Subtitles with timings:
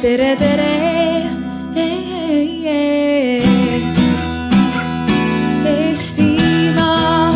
[0.00, 0.68] tere, tere.
[5.70, 7.32] Eestimaa.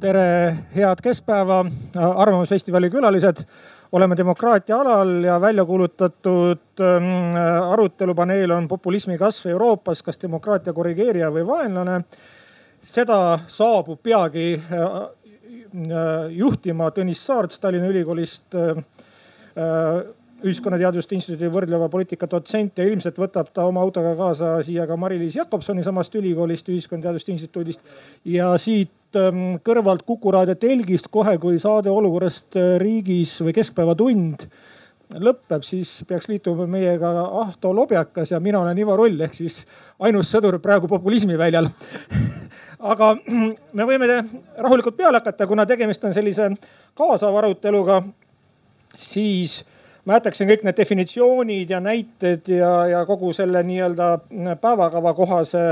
[0.00, 1.64] tere, head keskpäeva,
[1.96, 3.44] Arvamusfestivali külalised.
[3.94, 7.36] Oleme demokraatia alal ja välja kuulutatud ähm,
[7.70, 12.00] arutelupaneel on populismi kasv Euroopas, kas demokraatia korrigeerija või vaenlane.
[12.84, 18.82] seda saabub peagi äh, äh, juhtima Tõnis Saarts Tallinna Ülikoolist äh,
[20.44, 25.38] ühiskonnateaduste instituudi võrdleva poliitika dotsent ja ilmselt võtab ta oma autoga kaasa siia ka Mari-Liis
[25.38, 27.80] Jakobsoni samast ülikoolist, ühiskonnateaduste instituudist.
[28.24, 34.48] ja siit ähm, kõrvalt Kuku raadio telgist kohe, kui saade olukorrast riigis või Keskpäevatund
[35.20, 37.10] lõpeb, siis peaks liituma meiega
[37.42, 39.60] Ahto Lobjakas ja mina olen Ivo Rull ehk siis
[40.02, 41.68] ainus sõdur praegu populismiväljal
[42.92, 43.12] aga
[43.76, 46.50] me võime rahulikult peale hakata, kuna tegemist on sellise
[46.98, 48.00] kaasava aruteluga,
[48.94, 49.62] siis
[50.04, 54.10] ma jätaksin kõik need definitsioonid ja näited ja, ja kogu selle nii-öelda
[54.60, 55.64] päevakava kohase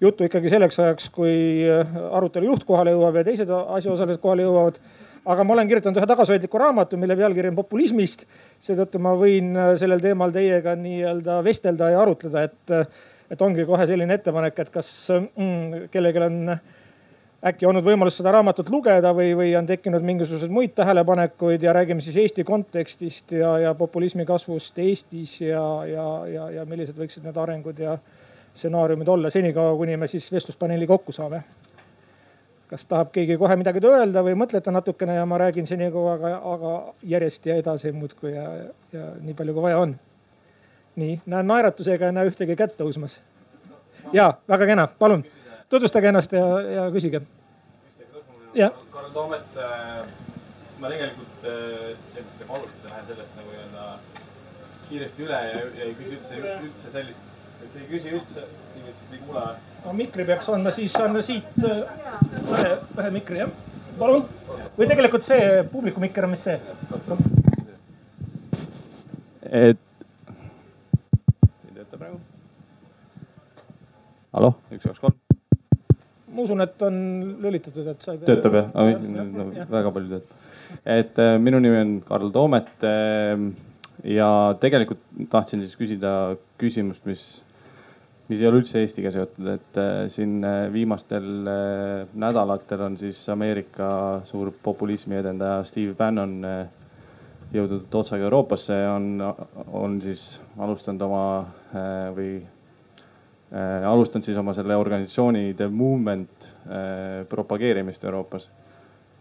[0.00, 1.66] jutu ikkagi selleks ajaks, kui
[2.10, 4.80] arutelu juht kohale jõuab ja teised asjaosalised kohale jõuavad
[5.28, 8.26] aga ma olen kirjutanud ühe tagasihoidliku raamatu, mille pealkiri on populismist.
[8.60, 12.92] seetõttu ma võin sellel teemal teiega nii-öelda vestelda ja arutleda, et,
[13.30, 16.54] et ongi kohe selline ettepanek, et kas mm, kellelgi on
[17.50, 22.04] äkki olnud võimalus seda raamatut lugeda või, või on tekkinud mingisuguseid muid tähelepanekuid ja räägime
[22.04, 27.40] siis Eesti kontekstist ja, ja populismi kasvust Eestis ja, ja, ja, ja millised võiksid need
[27.40, 27.96] arengud ja
[28.54, 31.42] stsenaariumid olla senikaua, kuni me siis vestluspaneeli kokku saame
[32.70, 36.74] kas tahab keegi kohe midagi öelda või mõtlete natukene ja ma räägin senikaua, aga, aga
[37.02, 38.44] järjest ja edasi muudkui ja,
[38.94, 39.96] ja nii palju kui vaja on.
[41.00, 43.18] nii, näen naeratusega ei näe ühtegi kätt tõusmas.
[44.12, 45.24] ja väga kena, palun
[45.68, 47.22] tutvustage ennast ja, ja küsige.
[48.90, 50.06] Karl Toomet, äh,
[50.78, 53.84] ma tegelikult äh, sellist nagu alustada lähen sellest nagu nii-öelda
[54.88, 57.29] kiiresti üle ja, ja ei küsi üldse, üldse sellist,
[57.64, 59.48] et ei küsi üldse, inimesed ei kuule
[59.84, 61.84] no mikri peaks andma, siis anna siit äh,
[62.42, 63.52] ühe, ühe mikri jah,
[63.98, 64.26] palun.
[64.76, 66.58] või tegelikult see publiku mikker on, mis see?
[69.50, 69.80] et.
[71.68, 72.20] ei tööta praegu.
[74.36, 75.16] hallo, üks, kaks, kolm.
[76.30, 77.00] ma usun, et on
[77.42, 78.34] lülitatud, et sa ei pea.
[78.34, 79.00] töötab jah ja,?
[79.00, 80.48] No, väga palju töötab.
[80.84, 83.48] et äh, minu nimi on Karl Toomet äh,
[84.04, 87.30] ja tegelikult tahtsin siis küsida küsimust, mis
[88.30, 93.24] mis ei ole üldse Eestiga seotud, et äh, siin äh, viimastel äh, nädalatel on siis
[93.32, 93.88] Ameerika
[94.28, 96.36] suur populismi edendaja Steve Bannon
[97.50, 99.18] jõudnud otsaga Euroopasse on,
[99.74, 101.24] on siis alustanud oma
[102.14, 102.36] või
[103.50, 106.46] alustanud siis oma selle organisatsiooni The Movement
[107.28, 108.46] propageerimist Euroopas.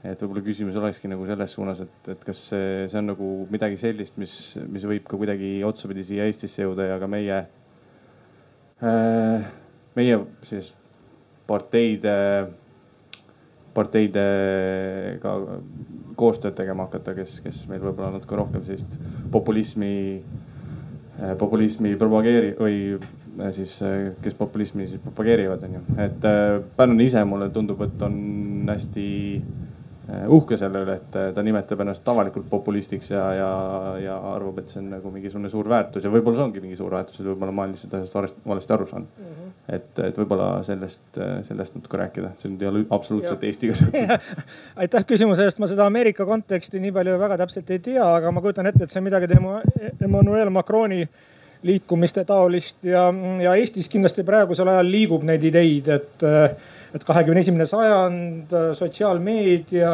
[0.03, 3.81] et võib-olla küsimus olekski nagu selles suunas, et, et kas see, see on nagu midagi
[3.81, 4.35] sellist, mis,
[4.69, 7.41] mis võib ka kuidagi otsapidi siia Eestisse jõuda ja ka meie
[8.81, 10.73] meie siis
[11.49, 12.15] parteide,
[13.75, 15.33] parteidega
[16.19, 18.95] koostööd tegema hakata, kes, kes meil võib-olla natuke rohkem sellist
[19.31, 19.93] populismi,
[21.19, 23.77] äh, populismi propageeri- või äh, siis,
[24.23, 25.83] kes populismi siis propageerivad, onju.
[26.05, 26.29] et
[26.77, 28.19] Pärnu ise mulle tundub, et on
[28.69, 29.09] hästi
[30.31, 33.49] uhke selle üle, et eh, ta nimetab ennast avalikult populistiks ja, ja,
[34.01, 36.93] ja arvab, et see on nagu mingisugune suur väärtus ja võib-olla see ongi mingi suur
[36.95, 39.33] väärtus, et võib-olla ma olen lihtsalt asjast valesti aru saanud mm.
[39.35, 39.55] -hmm.
[39.77, 43.51] et, et võib-olla sellest, eh, sellest natuke rääkida, see nüüd ei ole absoluutselt ja.
[43.51, 44.29] Eestiga seotud
[44.85, 48.41] aitäh küsimuse eest, ma seda Ameerika konteksti nii palju väga täpselt ei tea, aga ma
[48.45, 49.59] kujutan ette, et see on midagi tema
[49.99, 51.03] Emmanuel Macroni
[51.63, 53.09] liikumiste taolist ja,
[53.43, 56.29] ja Eestis kindlasti praegusel ajal liigub neid ideid, et
[56.95, 59.93] et kahekümne esimene sajand, äh, sotsiaalmeedia,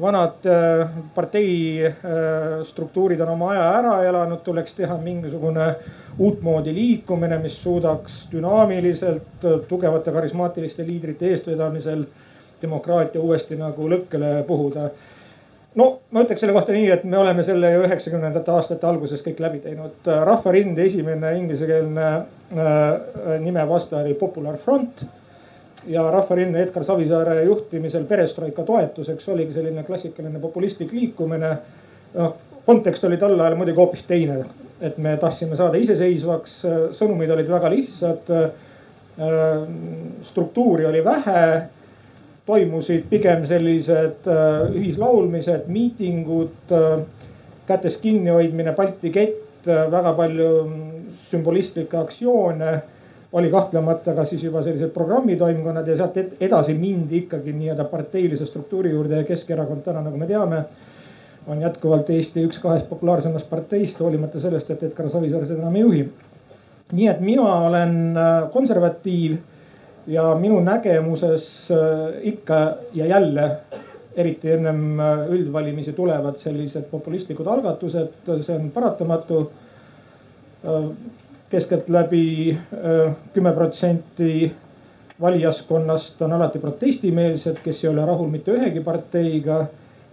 [0.00, 5.74] vanad äh, partei äh, on oma aja ära elanud, tuleks teha mingisugune
[6.18, 12.04] uutmoodi liikumine, mis suudaks dünaamiliselt tugevate karismaatiliste liidrite eestvedamisel
[12.62, 14.90] demokraatia uuesti nagu lõkkele puhuda
[15.78, 19.40] no ma ütleks selle kohta nii, et me oleme selle ju üheksakümnendate aastate alguses kõik
[19.42, 20.10] läbi teinud.
[20.26, 25.04] rahvarinde esimene inglisekeelne äh, nime vaste oli Popular Front
[25.88, 31.56] ja Rahvarinde Edgar Savisaare juhtimisel perestroika toetuseks oligi selline klassikaline populistlik liikumine.
[32.14, 32.36] noh,
[32.66, 34.42] kontekst oli tol ajal muidugi hoopis teine,
[34.80, 36.58] et me tahtsime saada iseseisvaks,
[36.98, 38.32] sõnumid olid väga lihtsad.
[40.22, 41.62] struktuuri oli vähe,
[42.46, 44.28] toimusid pigem sellised
[44.74, 46.74] ühislaulmised, miitingud,
[47.66, 50.52] kätest kinnihoidmine, Balti kett, väga palju
[51.30, 52.76] sümbolistlikke aktsioone
[53.32, 58.90] oli kahtlemata ka siis juba sellised programmitoimkonnad ja sealt edasi mindi ikkagi nii-öelda parteilise struktuuri
[58.90, 60.62] juurde ja Keskerakond täna, nagu me teame,
[61.48, 65.84] on jätkuvalt Eesti üks kahest populaarsemast parteist, hoolimata sellest, et Edgar Savisaar seda enam ei
[65.84, 66.08] juhi.
[66.92, 69.36] nii et mina olen äh, konservatiiv
[70.06, 73.50] ja minu nägemuses äh, ikka ja jälle
[74.16, 79.50] eriti ennem äh, üldvalimisi tulevad sellised populistlikud algatused, see on paratamatu
[81.50, 82.58] keskeltläbi
[83.34, 84.52] kümme protsenti
[85.20, 89.64] valijaskonnast on alati protestimeelsed, kes ei ole rahul mitte ühegi parteiga.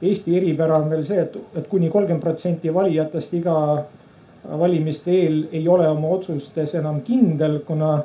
[0.02, 3.56] Eesti eripära on veel see, et, et kuni kolmkümmend protsenti valijatest iga
[4.60, 7.98] valimiste eel ei ole oma otsustes enam kindel, kuna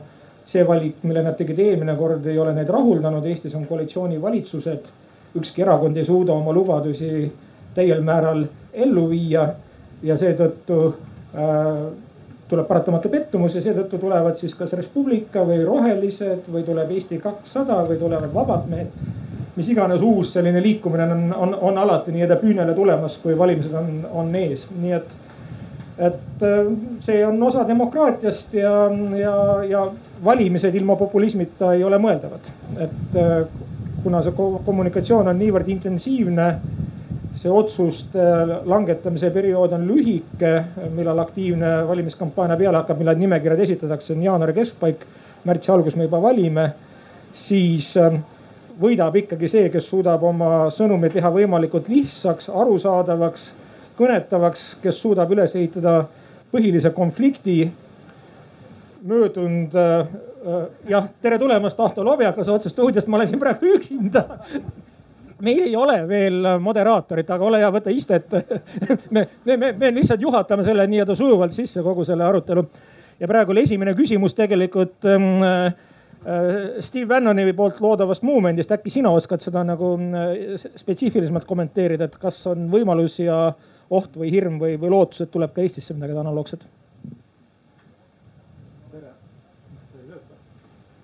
[0.47, 3.26] see valik, mille nad tegid eelmine kord, ei ole neid rahuldanud.
[3.26, 4.93] Eestis on koalitsioonivalitsused,
[5.38, 7.26] ükski erakond ei suuda oma lubadusi
[7.75, 9.49] täiel määral ellu viia
[10.03, 11.75] ja seetõttu äh,
[12.50, 17.20] tuleb paratamatu pettumus ja seetõttu tulevad siis kas Res Publica või Rohelised või tuleb Eesti
[17.23, 19.17] kakssada või tulevad Vabad Mehed.
[19.56, 23.91] mis iganes uus selline liikumine on, on, on alati nii-öelda püünele tulemas, kui valimised on,
[24.12, 25.19] on ees, nii et
[26.00, 26.70] et äh,
[27.05, 28.73] see on osa demokraatiast ja,
[29.19, 29.35] ja,
[29.69, 29.82] ja
[30.25, 32.52] valimised ilma populismita ei ole mõeldavad.
[32.79, 33.43] et äh,
[34.02, 34.32] kuna see
[34.64, 36.47] kommunikatsioon on niivõrd intensiivne
[37.41, 38.21] see otsuste
[38.69, 40.53] langetamise periood on lühike,
[40.93, 45.07] millal aktiivne valimiskampaania peale hakkab, millal nimekirjad esitatakse, on jaanuari keskpaik.
[45.45, 46.67] märtsi algus me juba valime,
[47.33, 48.19] siis ähm,
[48.81, 53.47] võidab ikkagi see, kes suudab oma sõnumi teha võimalikult lihtsaks, arusaadavaks,
[53.97, 56.03] kõnetavaks, kes suudab üles ehitada
[56.53, 57.73] põhilise konflikti.
[59.03, 60.13] möödunud äh,
[60.45, 64.27] äh, jah, tere tulemast Ahto Lobjakas otsest stuudiost, ma olen siin praegu üksinda
[65.45, 68.33] meil ei ole veel moderaatorit, aga ole hea, võta istet
[69.15, 72.65] me, me, me, me lihtsalt juhatame selle nii-öelda sujuvalt sisse kogu selle arutelu.
[73.21, 75.73] ja praegu oli esimene küsimus tegelikult ähm, äh,
[76.81, 82.43] Steve Bannoni poolt loodavast Movementist, äkki sina oskad seda nagu äh, spetsiifilisemalt kommenteerida, et kas
[82.51, 83.51] on võimalus ja
[83.91, 86.67] oht või hirm või, või lootus, et tuleb ka Eestisse midagi analoogset?
[88.91, 89.15] tere.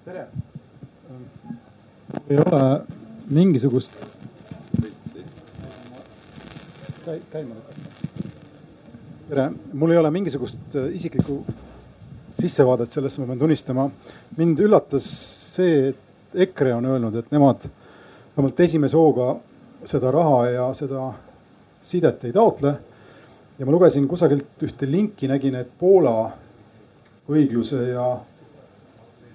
[0.05, 0.29] tere.
[2.29, 2.63] ei ole
[3.31, 4.16] mingisugust
[7.07, 7.81] käima lükata.
[9.29, 11.45] tere, mul ei ole mingisugust äh, isiklikku
[12.31, 13.91] sissevaadet sellesse, ma pean tunnistama.
[14.37, 15.07] mind üllatas
[15.57, 17.69] see, et EKRE on öelnud, et nemad
[18.37, 19.37] vähemalt esimese hooga
[19.85, 21.13] seda raha ja seda
[21.83, 22.75] sidet ei taotle.
[23.59, 26.33] ja ma lugesin kusagilt ühte linki, nägin, et Poola
[27.31, 28.11] õigluse ja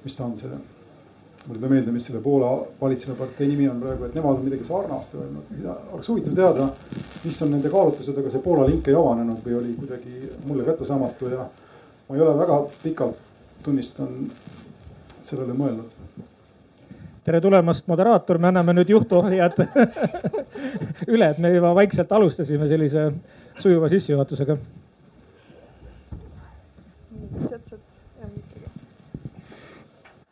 [0.04, 0.52] mis ta on see
[1.48, 2.52] mul ei tule meelde, mis selle Poola
[2.82, 5.54] valitseva partei nimi on praegu, et nemad on midagi sarnast öelnud.
[5.92, 6.68] oleks huvitav teada,
[7.24, 11.32] mis on nende kaalutlused, aga see Poola link ei avanenud või oli kuidagi mulle kättesaamatu
[11.34, 11.48] ja
[12.10, 13.24] ma ei ole väga pikalt,
[13.64, 14.14] tunnistan,
[15.22, 15.98] sellele mõelnud.
[17.24, 19.60] Tere tulemast, moderaator, me anname nüüd juhtohjad
[21.14, 23.12] üle, et me juba vaikselt alustasime sellise
[23.62, 24.58] sujuva sissejuhatusega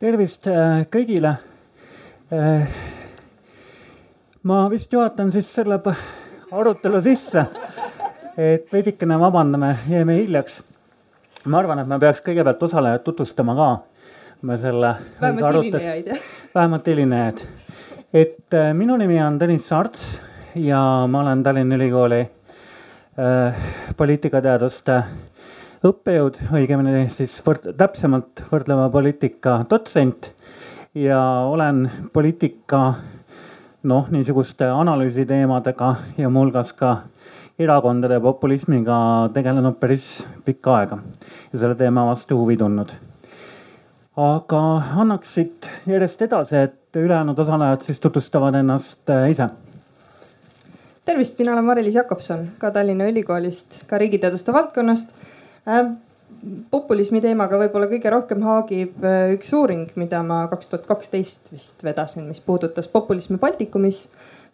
[0.00, 1.34] tervist äh, kõigile.
[2.32, 2.78] Äh,
[4.48, 5.76] ma vist juhatan siis selle
[6.50, 7.44] arutelu sisse,
[8.40, 10.62] et veidikene vabandame, jäime hiljaks.
[11.44, 13.68] ma arvan, et me peaks kõigepealt osalejad tutvustama ka.
[14.42, 14.94] me selle.
[15.20, 16.18] vähemalt helinejaid jah.
[16.54, 17.46] vähemalt helinejaid.
[18.12, 20.18] et äh, minu nimi on Tõnis Saarts
[20.54, 22.26] ja ma olen Tallinna Ülikooli
[23.96, 25.02] poliitikateaduste
[25.86, 30.32] õppejõud, õigemini siis võrd-, täpsemalt võrdleva poliitika dotsent.
[30.94, 32.80] Ja olen poliitika
[33.86, 36.96] noh, niisuguste analüüsiteemadega ja muuhulgas ka
[37.60, 38.96] erakondade populismiga
[39.34, 40.08] tegelenud päris
[40.44, 40.98] pikka aega
[41.52, 42.92] ja selle teema vastu huvi tundnud.
[44.20, 44.60] aga
[45.00, 49.46] annaks siit järjest edasi, et ülejäänud osalejad siis tutvustavad ennast äh, ise.
[51.04, 55.14] Tervist, mina olen Mari-Liis Jakobson ka Tallinna Ülikoolist, ka riigiteaduste valdkonnast
[56.70, 61.84] populismi teemaga võib-olla kõige rohkem haagib äh, üks uuring, mida ma kaks tuhat kaksteist vist
[61.84, 64.06] vedasin, mis puudutas populismi Baltikumis.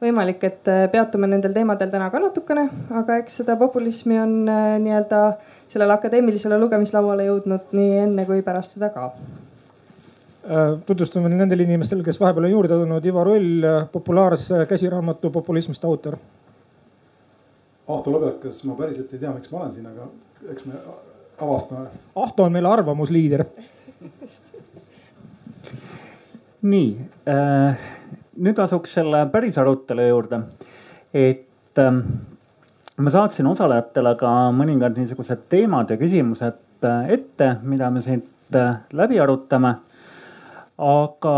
[0.03, 5.21] võimalik, et äh, peatume nendel teemadel täna ka natukene, aga eks seda populismi on nii-öelda
[5.73, 9.13] sellele akadeemilisele lugemislauale jõudnud nii enne kui pärast seda ka
[10.87, 16.15] tutvustame nendele inimestele, kes vahepeal on juurde tulnud, Ivo Rull, populaarse käsiraamatu Populismist autor.
[17.87, 20.09] Ahto Lõbekas, ma päriselt ei tea, miks ma olen siin, aga
[20.51, 20.79] eks me
[21.39, 21.87] avastame.
[22.19, 23.45] Ahto on meil arvamusliider
[26.67, 26.89] nii
[27.31, 27.85] äh,,
[28.43, 30.41] nüüd asuks selle päris arutelu juurde.
[31.15, 32.01] et äh,
[32.97, 38.33] ma saatsin osalejatele ka mõningad niisugused teemad ja küsimused äh, ette, mida me siit
[38.93, 39.75] läbi arutame
[40.77, 41.35] aga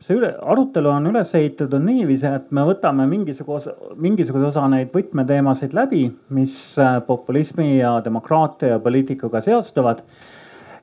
[0.00, 5.76] see üle, arutelu on üles ehitatud niiviisi, et me võtame mingisuguse, mingisuguse osa neid võtmeteemasid
[5.76, 10.00] läbi, mis äh, populismi ja demokraatia ja poliitikaga seostuvad.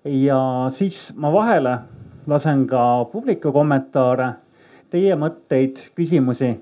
[0.05, 1.79] ja siis ma vahele
[2.27, 4.33] lasen ka publiku kommentaare,
[4.89, 6.53] teie mõtteid, küsimusi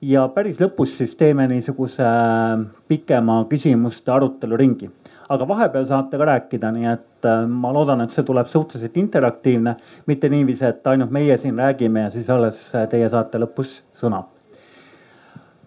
[0.00, 4.90] ja päris lõpus siis teeme niisuguse äh, pikema küsimuste aruteluringi
[5.28, 9.74] aga vahepeal saate ka rääkida, nii et äh, ma loodan, et see tuleb suhteliselt interaktiivne,
[10.06, 14.24] mitte niiviisi, et ainult meie siin räägime ja siis alles äh, teie saate lõpus sõna.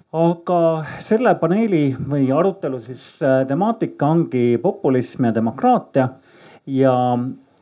[0.09, 0.59] aga
[1.05, 6.07] selle paneeli või arutelu siis äh, temaatika ongi populism ja demokraatia
[6.65, 6.95] ja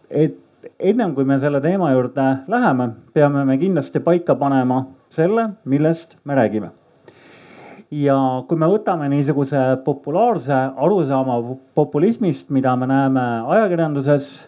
[0.09, 6.15] et ennem kui me selle teema juurde läheme, peame me kindlasti paika panema selle, millest
[6.23, 6.71] me räägime
[7.91, 8.17] ja
[8.47, 11.39] kui me võtame niisuguse populaarse arusaama
[11.77, 14.47] populismist, mida me näeme ajakirjanduses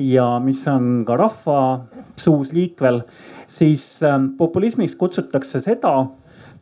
[0.00, 1.60] ja mis on ka rahva
[2.18, 3.02] suus liikvel,
[3.48, 6.08] siis ähm, populismiks kutsutakse seda,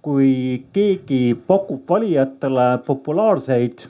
[0.03, 3.87] kui keegi pakub valijatele populaarseid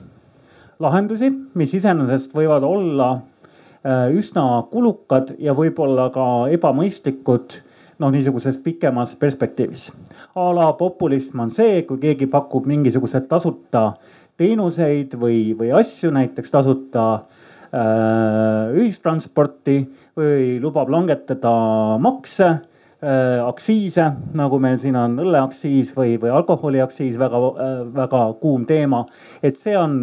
[0.79, 1.29] lahendusi,
[1.59, 7.59] mis iseenesest võivad olla äh, üsna kulukad ja võib-olla ka ebamõistlikud
[7.99, 9.91] noh, niisuguses pikemas perspektiivis.
[10.35, 13.93] a la populism on see, kui keegi pakub mingisuguseid tasuta
[14.39, 19.81] teenuseid või, või asju, näiteks tasuta äh, ühistransporti
[20.17, 21.51] või lubab langetada
[21.99, 24.07] makse äh,, aktsiise,
[24.39, 29.05] nagu meil siin on õlleaktsiis või, või alkoholiaktsiis, väga äh,, väga kuum teema.
[29.43, 30.01] et see on,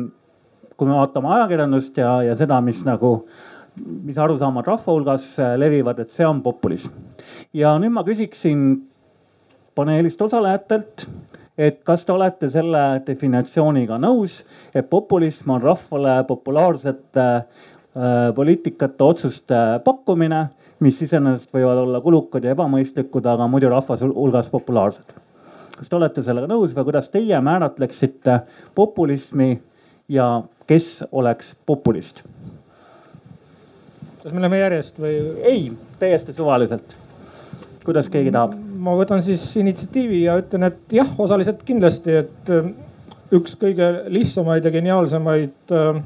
[0.77, 3.23] kui me vaatame ajakirjandust ja, ja seda, mis nagu
[3.85, 6.93] mis arusaamad rahva hulgas äh, levivad, et see on populism.
[7.55, 8.69] ja nüüd ma küsiksin
[9.77, 11.07] paneelist osalejatelt,
[11.59, 14.43] et kas te olete selle definitsiooniga nõus,
[14.75, 17.45] et populism on rahvale populaarsete äh,
[18.37, 20.47] poliitikate otsuste pakkumine,
[20.85, 25.17] mis iseenesest võivad olla kulukad ja ebamõistlikud, aga muidu rahva hulgas populaarsed.
[25.77, 28.41] kas te olete sellega nõus või kuidas teie määratleksite
[28.75, 29.59] populismi
[30.09, 32.25] ja kes oleks populist?
[34.27, 35.19] Kas me läheme järjest või?
[35.47, 35.61] ei,
[36.01, 36.97] täiesti suvaliselt.
[37.85, 38.57] kuidas keegi tahab?
[38.83, 42.67] ma võtan siis initsiatiivi ja ütlen, et jah, osaliselt kindlasti, et äh,
[43.39, 46.03] üks kõige lihtsamaid ja geniaalsemaid äh,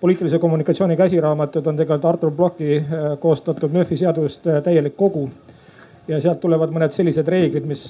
[0.00, 5.30] poliitilise kommunikatsiooni käsiraamatud on tegelikult Artur Blocki äh, koostatud Murphy seaduste täielik kogu.
[6.08, 7.86] ja sealt tulevad mõned sellised reeglid, mis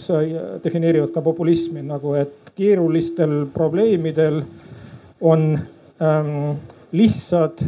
[0.63, 4.45] defineerivad ka populismi nagu, et keerulistel probleemidel
[5.19, 5.49] on
[5.99, 6.61] ähm,
[6.95, 7.59] lihtsad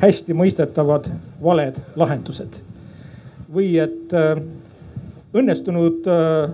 [0.00, 1.08] hästi mõistetavad
[1.42, 2.60] valed lahendused.
[3.54, 4.40] või et äh,
[5.34, 6.50] õnnestunud äh,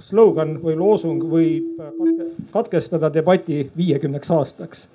[0.00, 4.88] slogan või loosung võib katke, katkestada debati viiekümneks aastaks.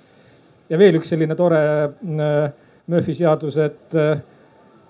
[0.68, 2.52] ja veel üks selline tore äh,
[2.86, 4.20] Murphy seadus, et, äh,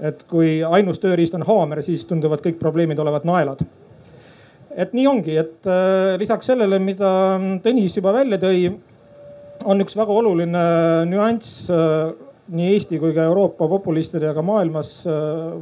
[0.00, 3.66] et kui ainus tööriist on haamer, siis tunduvad kõik probleemid olevat naelad
[4.76, 7.10] et nii ongi, et äh, lisaks sellele, mida
[7.64, 8.70] Tõnis juba välja tõi,
[9.68, 10.62] on üks väga oluline
[11.10, 12.12] nüanss äh,
[12.50, 15.12] nii Eesti kui ka Euroopa populistide ja ka maailmas äh,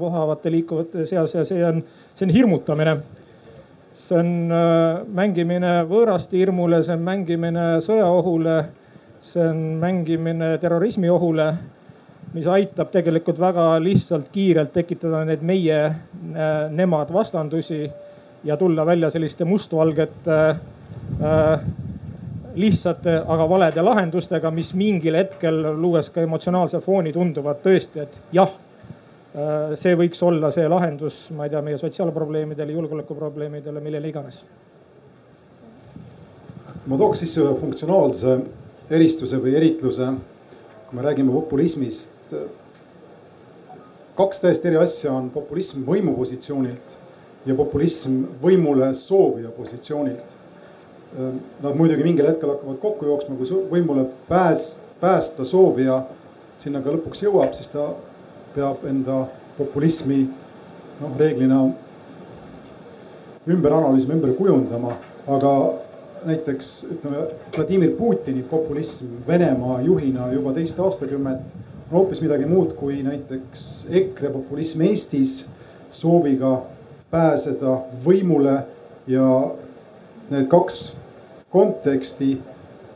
[0.01, 1.83] vohavate liikuvate seas ja see on,
[2.15, 2.97] see on hirmutamine.
[4.01, 8.57] see on äh, mängimine võõraste hirmule, see on mängimine sõjaohule,
[9.21, 11.51] see on mängimine terrorismiohule,
[12.33, 17.85] mis aitab tegelikult väga lihtsalt, kiirelt tekitada neid meie, äh, nemad vastandusi
[18.45, 20.41] ja tulla välja selliste mustvalgete
[21.21, 21.61] äh,
[22.55, 28.53] lihtsate, aga valede lahendustega, mis mingil hetkel, luues ka emotsionaalse fooni, tunduvad tõesti, et jah,
[29.35, 34.45] äh, see võiks olla see lahendus, ma ei tea, meie sotsiaalprobleemidele, julgeolekuprobleemidele, millele iganes.
[36.87, 38.39] ma tooks sisse ühe funktsionaalse
[38.91, 40.07] eristuse või eritluse,
[40.89, 42.35] kui me räägime populismist.
[44.17, 46.97] kaks täiesti eri asja on populism võimupositsioonilt
[47.47, 50.40] ja populism võimule soovija positsioonilt
[51.17, 56.03] nad muidugi mingil hetkel hakkavad kokku jooksma, kui võimule pääs, päästa soovija
[56.61, 57.89] sinna ka lõpuks jõuab, siis ta
[58.55, 59.25] peab enda
[59.59, 60.23] populismi
[61.01, 61.65] noh, reeglina
[63.51, 64.97] ümber analüüsima, ümber kujundama.
[65.31, 65.51] aga
[66.25, 67.17] näiteks ütleme
[67.57, 71.41] Vladimir Putini populism Venemaa juhina juba teist aastakümmet
[71.91, 75.47] on hoopis midagi muud kui näiteks EKRE populism Eestis
[75.91, 76.63] sooviga
[77.11, 78.57] pääseda võimule
[79.07, 79.27] ja
[80.31, 80.93] need kaks
[81.51, 82.35] konteksti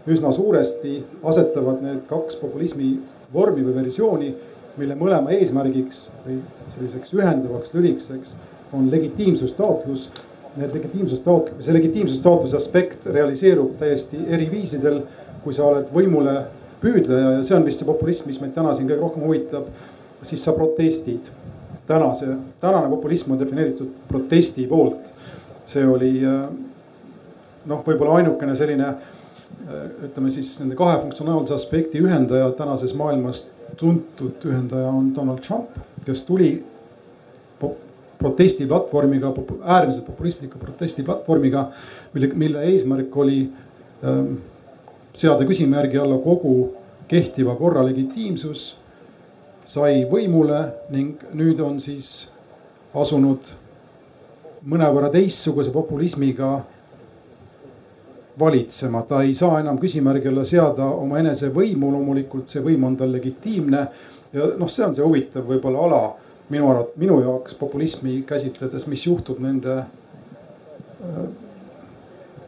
[0.07, 2.99] üsna suuresti asetavad need kaks populismi
[3.35, 4.35] vormi või versiooni,
[4.77, 6.41] mille mõlema eesmärgiks või
[6.75, 8.37] selliseks ühendavaks lülikseks
[8.75, 10.09] on legitiimsustaotlus.
[10.55, 15.01] Need legitiimsustaotl-, see legitiimsustaotluse aspekt realiseerub täiesti eri viisidel,
[15.43, 16.37] kui sa oled võimule
[16.83, 19.73] püüdleja ja see on vist see populism, mis meid täna siin kõige rohkem huvitab.
[20.23, 21.27] siis sa protestid.
[21.87, 25.11] tänase, tänane populism on defineeritud protesti poolt.
[25.67, 26.23] see oli
[27.67, 28.95] noh, võib-olla ainukene selline
[30.05, 33.45] ütleme siis nende kahe funktsionaalse aspekti ühendaja tänases maailmas
[33.81, 36.53] tuntud ühendaja on Donald Trump, kes tuli
[38.19, 41.69] protestiplatvormiga, äärmiselt populistliku protestiplatvormiga,
[42.15, 43.41] mille, mille eesmärk oli
[44.05, 44.37] ähm,
[45.15, 46.75] seada küsimärgi alla kogu
[47.09, 48.79] kehtiva korra legitiimsus.
[49.65, 50.59] sai võimule
[50.93, 52.29] ning nüüd on siis
[52.95, 53.49] asunud
[54.69, 56.59] mõnevõrra teistsuguse populismiga
[58.39, 63.13] valitsema, ta ei saa enam küsimärgi alla seada omaenese võimu, loomulikult see võim on tal
[63.15, 63.87] legitiimne.
[64.33, 66.03] ja noh, see on see huvitav võib-olla ala
[66.51, 69.85] minu arvates, minu jaoks populismi käsitledes, mis juhtub nende,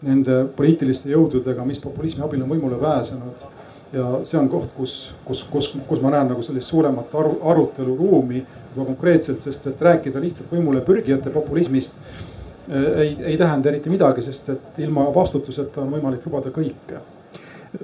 [0.02, 3.46] nende poliitiliste jõududega, mis populismi abil on võimule pääsenud.
[3.92, 8.40] ja see on koht, kus, kus, kus, kus ma näen nagu sellist suuremat aru, aruteluruumi
[8.74, 11.94] juba konkreetselt, sest et rääkida lihtsalt võimule pürgijate populismist
[12.70, 17.02] ei, ei tähenda eriti midagi, sest et ilma vastutuseta on võimalik lubada kõike.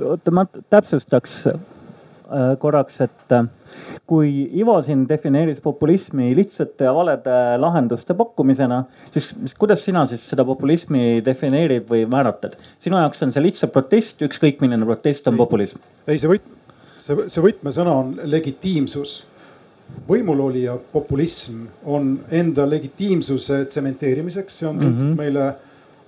[0.01, 1.43] oota, ma täpsustaks
[2.33, 3.43] Äh, korraks, et äh,
[4.09, 8.79] kui Ivo siin defineeris populismi lihtsate ja valede lahenduste pakkumisena,
[9.13, 12.57] siis kuidas sina siis seda populismi defineerid või määratled?
[12.81, 15.83] sinu jaoks on see lihtsalt protest, ükskõik milline protest on populism?
[16.07, 16.49] ei, see võt-,
[16.97, 19.19] see, see võtmesõna on legitiimsus.
[20.09, 25.17] Võimulolija populism on enda legitiimsuse tsementeerimiseks, see on tuntud mm -hmm.
[25.17, 25.55] meile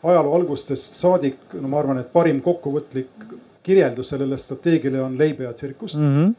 [0.02, 3.26] ajaloo algustest saadik, no ma arvan, et parim kokkuvõtlik
[3.62, 6.14] kirjeldus sellele strateegiale on leib ja tsirkust mm.
[6.14, 6.34] -hmm.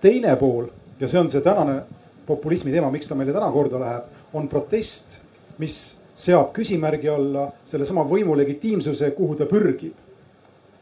[0.00, 0.66] teine pool
[1.00, 1.82] ja see on see tänane
[2.26, 5.18] populismi teema, miks ta meile täna korda läheb, on protest,
[5.58, 9.94] mis seab küsimärgi alla sellesama võimu legitiimsuse, kuhu ta pürgib.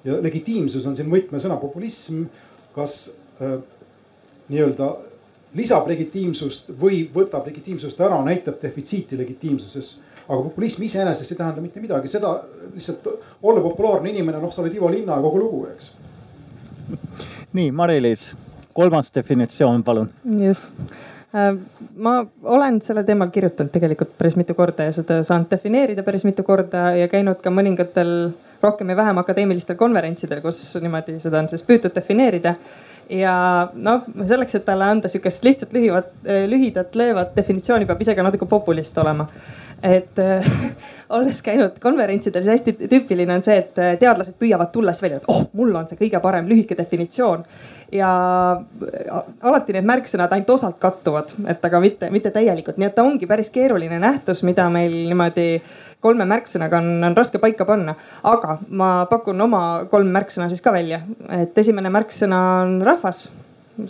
[0.05, 2.23] ja legitiimsus on siin võtmesõna, populism,
[2.75, 3.59] kas äh,
[4.49, 4.91] nii-öelda
[5.57, 9.95] lisab legitiimsust või võtab legitiimsust ära, näitab defitsiiti legitiimsuses
[10.29, 12.33] aga populism iseenesest ei tähenda mitte midagi, seda
[12.75, 13.07] lihtsalt
[13.43, 15.93] olla populaarne inimene, noh, sa oled Ivo Linna ja kogu lugu, eks.
[17.57, 18.29] nii, Mari-Liis,
[18.75, 20.11] kolmas definitsioon, palun.
[20.43, 20.67] just
[21.35, 21.53] äh,
[21.97, 26.43] ma olen sellel teemal kirjutanud tegelikult päris mitu korda ja seda saanud defineerida päris mitu
[26.47, 28.13] korda ja käinud ka mõningatel
[28.63, 32.57] rohkem ja vähem akadeemilistel konverentsidel, kus niimoodi seda on siis püütud defineerida
[33.11, 33.37] ja
[33.75, 36.11] noh, selleks, et talle anda sihukest lihtsalt lühivat,
[36.51, 39.29] lühidat, löövat definitsiooni, peab ise ka natuke populist olema
[39.83, 40.51] et äh,
[41.17, 45.21] olles käinud konverentsidel, siis hästi tüüpiline on see, et äh, teadlased püüavad tulla siis välja,
[45.21, 47.45] et oh, mul on see kõige parem lühike definitsioon.
[47.93, 48.11] ja
[48.57, 53.05] äh, alati need märksõnad ainult osalt kattuvad, et aga mitte, mitte täielikult, nii et ta
[53.07, 55.61] ongi päris keeruline nähtus, mida meil niimoodi
[56.01, 57.95] kolme märksõnaga on, on raske paika panna.
[58.23, 61.03] aga ma pakun oma kolm märksõna siis ka välja,
[61.43, 63.27] et esimene märksõna on rahvas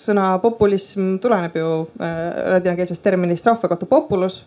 [0.03, 1.73] sõna populism tuleneb ju
[2.03, 4.43] äh, ladinakeelsest terminist rahva kohta populus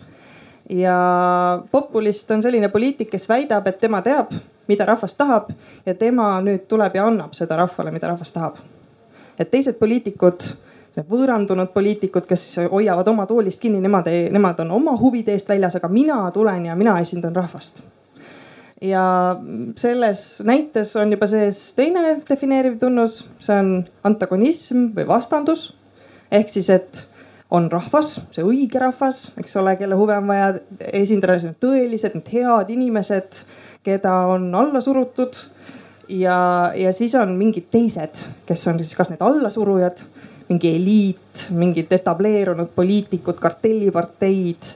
[0.69, 4.33] ja populist on selline poliitik, kes väidab, et tema teab,
[4.67, 5.49] mida rahvas tahab
[5.85, 8.57] ja tema nüüd tuleb ja annab seda rahvale, mida rahvas tahab.
[9.39, 10.43] et teised poliitikud,
[11.09, 15.87] võõrandunud poliitikud, kes hoiavad oma toolist kinni, nemad nemad on oma huvide eest väljas, aga
[15.87, 17.81] mina tulen ja mina esindan rahvast.
[18.81, 19.39] ja
[19.75, 25.73] selles näites on juba sees teine defineeriv tunnus, see on antagonism või vastandus.
[26.31, 27.08] ehk siis, et
[27.49, 30.51] on rahvas, see õige rahvas, eks ole, kelle huve on vaja
[30.93, 33.41] esindada, need tõelised, need head inimesed,
[33.85, 35.37] keda on alla surutud.
[36.09, 40.01] ja, ja siis on mingid teised, kes on siis kas need allasurujad,
[40.49, 44.71] mingi eliit, mingid etableerunud poliitikud, kartelliparteid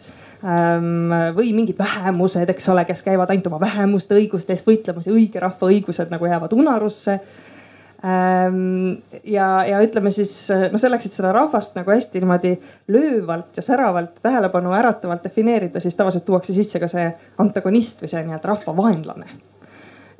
[0.45, 5.13] ähm, või mingid vähemused, eks ole, kes käivad ainult oma vähemuste õiguste eest võitlemas ja
[5.13, 7.19] õige rahva õigused nagu jäävad unarusse
[8.03, 12.51] ja, ja ütleme siis noh, selleks, et seda rahvast nagu hästi niimoodi
[12.91, 17.05] löövalt ja säravalt, tähelepanu äratavalt defineerida, siis tavaliselt tuuakse sisse ka see
[17.39, 19.29] antagonist või see nii-öelda rahva vaenlane.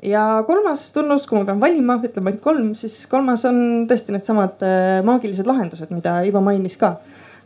[0.02, 4.64] ja kolmas tunnus, kui ma pean valima, ütleme ainult kolm, siis kolmas on tõesti needsamad
[4.64, 6.96] äh, maagilised lahendused, mida Ivo mainis ka.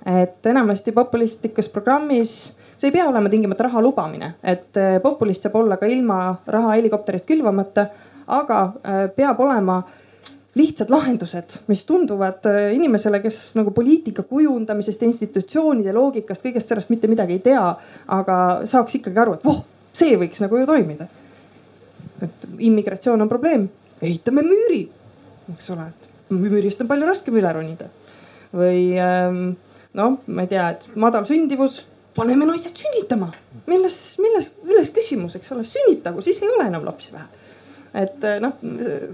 [0.07, 2.39] et enamasti populistlikus programmis
[2.79, 6.77] see ei pea olema tingimata raha lubamine, et äh, populist saab olla ka ilma raha
[6.77, 7.89] helikopterit külvamata,
[8.27, 9.83] aga äh, peab olema
[10.59, 17.11] lihtsad lahendused, mis tunduvad äh, inimesele, kes nagu poliitika kujundamisest, institutsioonide loogikast, kõigest sellest mitte
[17.11, 17.65] midagi ei tea,
[18.19, 19.63] aga saaks ikkagi aru, et voh,
[19.97, 21.09] see võiks nagu ju toimida.
[22.23, 23.69] et immigratsioon on probleem,
[24.03, 24.83] ehitame müüri,
[25.55, 27.87] eks ole, et müürist on palju raskem üle ronida.
[28.53, 29.43] või ähm,
[29.95, 31.85] noh, ma ei tea, et madal sündivus,
[32.17, 33.31] paneme naised sünnitama,
[33.67, 37.38] milles, milles, milles küsimus, eks ole, sünnitagu, siis ei ole enam lapsi vähe
[37.99, 38.55] et eh, noh,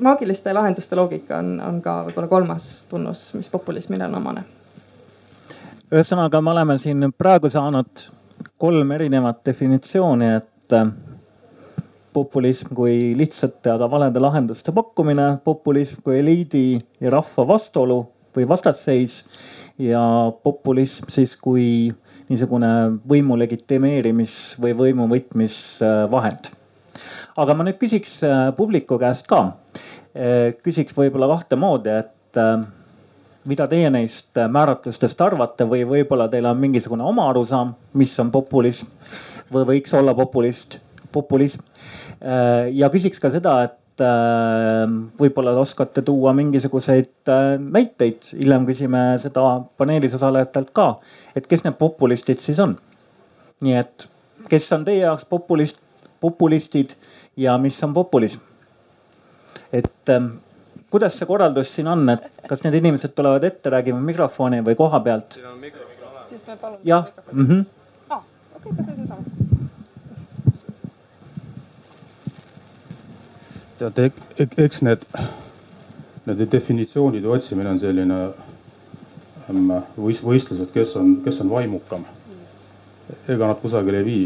[0.05, 4.45] maagiliste lahenduste loogika on, on ka võib-olla kolmas tunnus, mis populismile on omane.
[5.95, 8.07] ühesõnaga, me oleme siin praegu saanud
[8.59, 10.93] kolm erinevat definitsiooni, et äh,
[12.15, 16.67] populism kui lihtsate, aga valede lahenduste pakkumine, populism kui eliidi
[17.03, 18.01] ja rahva vastuolu
[18.37, 19.23] või vastasseis
[19.79, 20.03] ja
[20.43, 21.67] populism siis kui
[22.31, 22.71] niisugune
[23.09, 26.53] võimu legitimeerimis või võimu võtmisvahend.
[27.37, 29.45] Aga ma nüüd küsiks äh, publiku käest ka.
[30.15, 32.13] Äh, küsiks võib-olla kahte moodi, et
[33.47, 38.89] mida teie neist määratlustest arvate või võib-olla teil on mingisugune oma arusaam, mis on populism
[39.53, 40.79] või võiks olla populist,
[41.13, 41.65] populism.
[42.25, 44.85] Äh, ja küsiks ka seda, et äh,
[45.21, 49.47] võib-olla oskate tuua mingisuguseid äh, näiteid, hiljem küsime seda
[49.79, 50.89] paneelis osalejatelt ka,
[51.37, 52.79] et kes need populistid siis on.
[53.65, 54.09] nii et
[54.51, 55.79] kes on teie jaoks populist,
[56.21, 56.97] populistid
[57.37, 58.41] ja mis on populism?
[59.73, 60.27] et ähm,
[60.91, 65.01] kuidas see korraldus siin on, et kas need inimesed tulevad ette, räägime mikrofoni või koha
[65.01, 65.39] pealt?
[66.85, 67.09] jah.
[67.33, 67.65] Mhm.
[68.11, 68.23] Ah,
[68.57, 69.45] okei, kas me seda saame?
[73.79, 75.03] teate, eks need,
[76.27, 78.21] nende definitsioonide otsimine on selline
[79.51, 82.07] ähm, võistlus, et kes on, kes on vaimukam.
[83.29, 84.25] ega nad kusagile ei vii.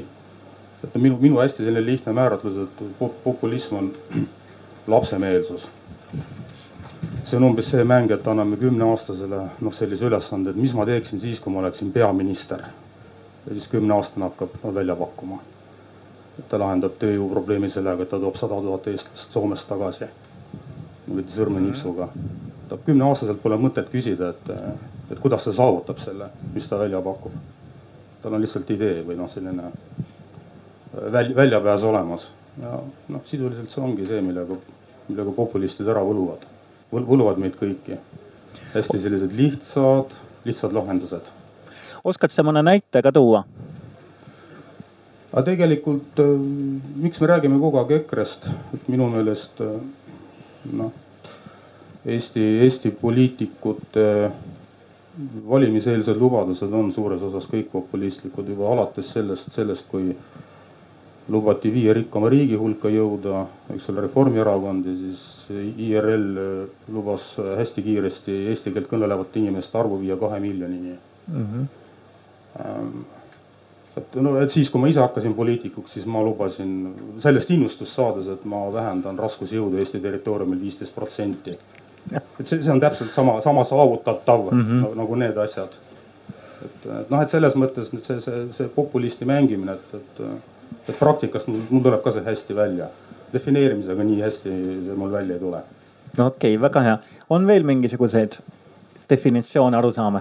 [0.95, 3.93] Minu, minu hästi selline lihtne määratlus, et populism on
[4.95, 5.69] lapsemeelsus
[7.29, 11.21] see on umbes see mäng, et anname kümneaastasele noh, sellise ülesande, et mis ma teeksin
[11.21, 12.63] siis, kui ma oleksin peaminister.
[13.47, 15.41] ja siis kümneaastane hakkab no, välja pakkuma.
[16.39, 20.09] et ta lahendab tööjõuprobleemi sellega, et ta toob sada tuhat eestlast Soomest tagasi.
[21.07, 22.09] niimoodi sõrmenipsuga.
[22.69, 24.51] ta kümneaastaselt pole mõtet küsida, et,
[25.11, 27.33] et kuidas ta saavutab selle, mis ta välja pakub.
[28.23, 29.73] tal on lihtsalt idee või noh, selline
[30.93, 32.29] väl, väljapääs olemas
[32.63, 34.57] ja noh, sisuliselt see ongi see, millega,
[35.09, 36.47] millega populistid ära võluvad
[36.93, 37.99] võluvad meid kõiki.
[38.73, 41.33] hästi sellised lihtsad, lihtsad lahendused.
[42.05, 43.45] oskad sa mõne näite ka tuua?
[45.33, 46.39] aga tegelikult, äh,
[46.97, 49.81] miks me räägime kogu aeg EKRE-st, et minu meelest äh,
[50.73, 50.93] noh,
[52.07, 54.33] Eesti, Eesti poliitikute
[55.49, 60.15] valimiseelsed lubadused on suures osas kõik populistlikud juba alates sellest, sellest kui
[61.29, 66.41] lubati viie rikkama riigi hulka jõuda, eks ole, Reformierakond ja siis IRL
[66.93, 71.47] lubas hästi kiiresti eesti keelt kõnelevate inimeste arvu viia kahe miljonini mm.
[71.53, 73.05] -hmm.
[73.97, 78.29] et no, et siis, kui ma ise hakkasin poliitikuks, siis ma lubasin sellest innustust saades,
[78.29, 81.59] et ma vähendan raskusjõudu Eesti territooriumil viisteist protsenti.
[82.13, 84.97] et see, see on täpselt sama, sama saavutatav mm -hmm.
[84.97, 85.73] nagu need asjad.
[86.65, 90.21] et, et noh, et selles mõttes nüüd see, see, see populisti mängimine, et, et
[90.89, 92.89] et praktikast mul, tuleb ka see hästi välja.
[93.33, 94.53] defineerimisega nii hästi
[94.87, 95.63] see mul välja ei tule.
[96.19, 96.99] no okei okay,, väga hea.
[97.31, 98.39] on veel mingisuguseid
[99.11, 100.21] definitsioone, arusaame?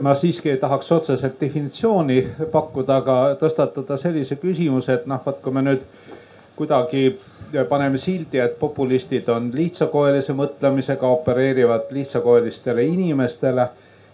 [0.00, 5.62] ma siiski tahaks otseselt definitsiooni pakkuda, aga tõstatada sellise küsimuse, et noh, vot kui me
[5.62, 5.84] nüüd
[6.58, 7.12] kuidagi
[7.68, 13.68] paneme sildi, et populistid on lihtsakoelise mõtlemisega, opereerivad lihtsakoelistele inimestele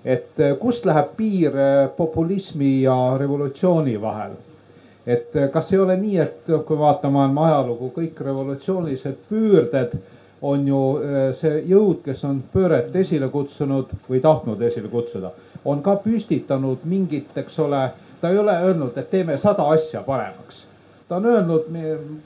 [0.04, 4.34] et eh, kust läheb piir eh, populismi ja revolutsiooni vahel?
[5.06, 9.98] et eh, kas ei ole nii, et kui vaatame maailma ajalugu, kõik revolutsioonilised pöörded
[10.44, 10.78] on ju
[11.32, 15.30] see jõud, kes on pööret esile kutsunud või tahtnud esile kutsuda,
[15.64, 17.80] on ka püstitanud mingit, eks ole,
[18.20, 20.66] ta ei ole öelnud, et teeme sada asja paremaks
[21.08, 21.64] ta on öelnud,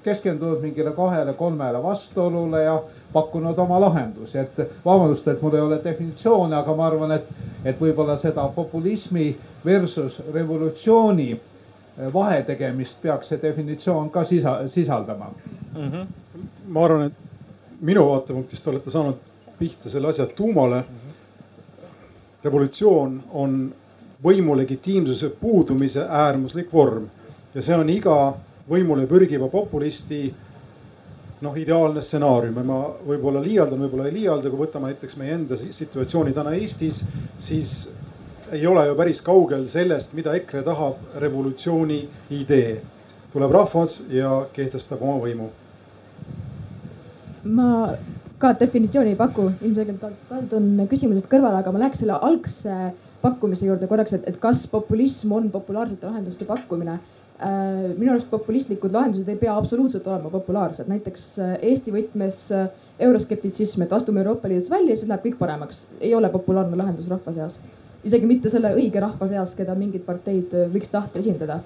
[0.03, 6.55] keskendunud mingile kahele-kolmele vastuolule ja pakkunud oma lahendusi, et vabandust, et mul ei ole definitsiooni,
[6.55, 7.31] aga ma arvan, et,
[7.64, 9.33] et võib-olla seda populismi
[9.64, 15.33] versus revolutsiooni eh, vahetegemist peaks see definitsioon ka sisa, sisaldama
[15.75, 15.91] mm.
[15.91, 16.07] -hmm.
[16.69, 17.12] ma arvan, et
[17.81, 19.17] minu vaatepunktist olete saanud
[19.59, 20.85] pihta selle asja tuumale.
[22.45, 23.75] revolutsioon on
[24.25, 27.09] võimu legitiimsuse puudumise äärmuslik vorm
[27.55, 28.35] ja see on iga
[28.69, 30.27] võimule pürgiva populisti
[31.41, 35.59] noh, ideaalne stsenaarium ja ma võib-olla liialdan, võib-olla ei liialda, kui võtame näiteks meie enda
[35.59, 37.05] situatsiooni täna Eestis,
[37.43, 37.89] siis
[38.53, 42.01] ei ole ju päris kaugel sellest, mida EKRE tahab, revolutsiooni
[42.35, 42.79] idee.
[43.33, 45.51] tuleb rahvas ja kehtestab oma võimu.
[47.45, 47.95] ma
[48.39, 52.75] ka definitsiooni ei paku, ilmselgelt kaldun küsimused kõrvale, aga ma läheks selle algse
[53.23, 56.99] pakkumise juurde korraks, et, et kas populism on populaarsete lahenduste pakkumine
[57.38, 62.66] minu arust populistlikud lahendused ei pea absoluutselt olema populaarsed, näiteks äh, Eesti võtmes äh,
[63.07, 67.07] euroskeptitsism, et astume Euroopa Liidust välja ja siis läheb kõik paremaks, ei ole populaarne lahendus
[67.11, 67.61] rahva seas.
[68.05, 71.61] isegi mitte selle õige rahva seas, keda mingid parteid võiks tahta esindada.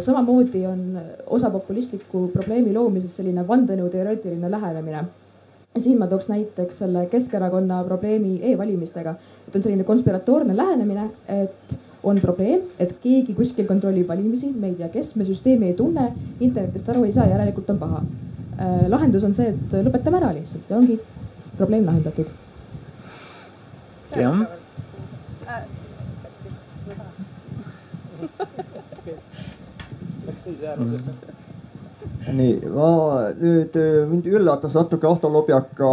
[0.00, 5.04] samamoodi on osa populistliku probleemi loomises selline vandenõuteoreetiline lähenemine.
[5.78, 9.16] siin ma tooks näiteks selle Keskerakonna probleemi e-valimistega,
[9.48, 14.76] et on selline konspiratoorne lähenemine, et on probleem, et keegi kuskil kontrollib valimisi, me ei
[14.78, 18.02] tea, kes, me süsteemi ei tunne, internetist aru ei saa, järelikult on paha.
[18.56, 21.00] Äh, lahendus on see, et lõpetame ära lihtsalt ja ongi
[21.56, 22.28] probleem lahendatud.
[24.16, 24.46] jah
[32.32, 32.90] nii, ma
[33.38, 33.76] nüüd
[34.10, 35.90] mind üllatas natuke Ahto Lobjaka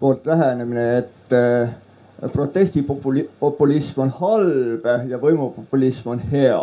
[0.00, 1.74] poolt lähenemine, et äh,
[2.32, 6.60] protestipopulism on halb ja võimupopulism on hea.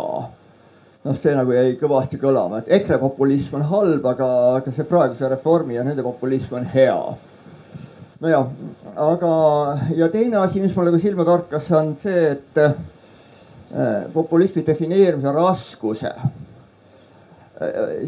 [1.02, 4.28] noh, see nagu jäi kõvasti kõlama, et EKRE populism on halb, aga,
[4.60, 6.98] aga see praeguse reformi ja nende populism on hea.
[8.22, 8.46] nojah,
[9.08, 9.32] aga
[9.98, 12.72] ja teine asi, mis mulle ka silma torkas, on see, et äh,
[14.14, 16.32] populismi defineerimise raskuse äh,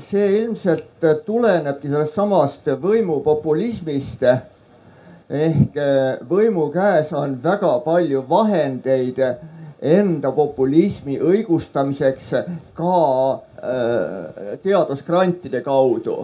[0.02, 4.26] see ilmselt tulenebki sellest samast võimupopulismist
[5.30, 9.20] ehk eh, võimu käes on väga palju vahendeid
[9.80, 12.32] enda populismi õigustamiseks
[12.76, 12.96] ka
[13.62, 16.18] eh, teadusgrantide kaudu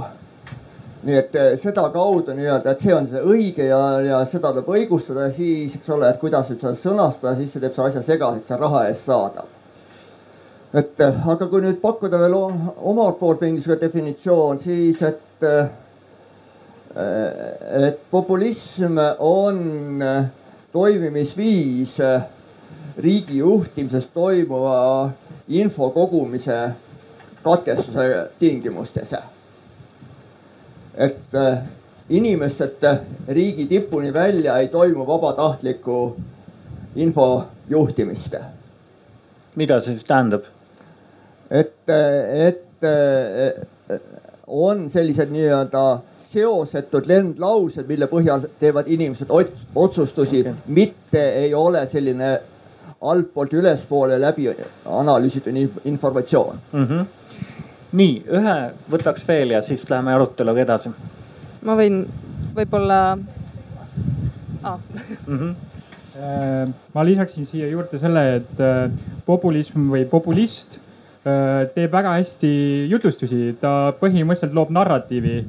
[1.03, 5.31] nii et eh, sedakaudu nii-öelda, et see on see õige ja, ja seda tuleb õigustada
[5.33, 8.61] siis, eks ole, et kuidas nüüd seda sõnastada, siis see teeb selle asja segaseks ja
[8.61, 9.47] raha eest saada.
[10.77, 15.69] et aga kui nüüd pakkuda veel omalt poolt mingisugune definitsioon, siis et Äh,
[16.95, 20.25] et populism on äh,
[20.73, 22.23] toimimisviis äh,
[22.99, 25.11] riigi juhtimises toimuva
[25.49, 26.71] info kogumise
[27.43, 29.15] katkestuse tingimustes.
[30.95, 31.37] et
[32.09, 32.83] inimestelt
[33.29, 36.17] riigi tipuni välja ei toimu vabatahtlikku
[36.97, 38.35] info juhtimist.
[39.57, 40.43] mida see siis tähendab?
[41.51, 41.89] et,
[42.35, 42.67] et
[44.51, 45.83] on sellised nii-öelda
[46.31, 52.33] seosetud lendlaused, mille põhjal teevad inimesed otsustusi okay., mitte ei ole selline
[53.01, 54.51] altpoolt ülespoole läbi
[54.85, 56.85] analüüsitud informatsioon mm.
[56.85, 57.07] -hmm.
[57.93, 58.57] nii, ühe
[58.93, 60.93] võtaks veel ja siis läheme aruteluga edasi.
[61.63, 62.05] ma võin
[62.57, 63.01] võib-olla
[64.63, 64.79] ah.
[65.27, 65.39] mm.
[65.39, 65.55] -hmm
[66.95, 68.91] ma lisaksin siia juurde selle, et äh,
[69.25, 70.77] populism või populist
[71.21, 72.51] Äh, teeb väga hästi
[72.89, 75.43] jutustusi, ta põhimõtteliselt loob narratiivi.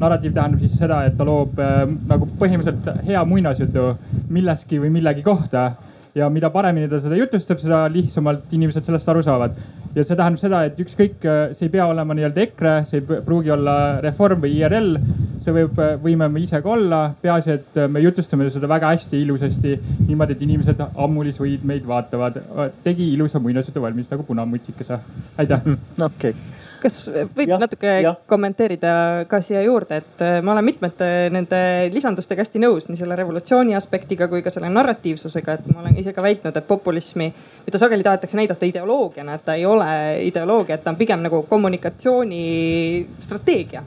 [0.00, 3.90] Narratiiv tähendab siis seda, et ta loob äh, nagu põhimõtteliselt hea muinasjutu
[4.28, 5.70] millestki või millegi kohta
[6.16, 9.58] ja mida paremini ta seda jutustab, seda lihtsamalt inimesed sellest aru saavad.
[9.96, 11.22] ja see tähendab seda, et ükskõik,
[11.56, 14.98] see ei pea olema nii-öelda EKRE, see ei pruugi olla Reform või IRL.
[15.44, 19.78] see võib, võime me ise ka olla, peaasi, et me jutustame seda väga hästi, ilusasti,
[20.08, 22.40] niimoodi, et inimesed ammulis võid meid vaatavad.
[22.84, 25.00] tegi ilusa muinasjutu valmis nagu punamutsikese.
[25.38, 25.72] aitäh.
[26.10, 28.14] okei okay kas võib ja, natuke ja.
[28.30, 28.92] kommenteerida
[29.30, 31.58] ka siia juurde, et äh, ma olen mitmete nende
[31.92, 36.12] lisandustega hästi nõus, nii selle revolutsiooni aspektiga kui ka selle narratiivsusega, et ma olen ise
[36.16, 37.26] ka väitnud, et populismi,
[37.66, 39.90] mida sageli tahetakse näidata ideoloogiana, et ta ei ole
[40.26, 43.80] ideoloogia, et ta on pigem nagu kommunikatsioonistrateegia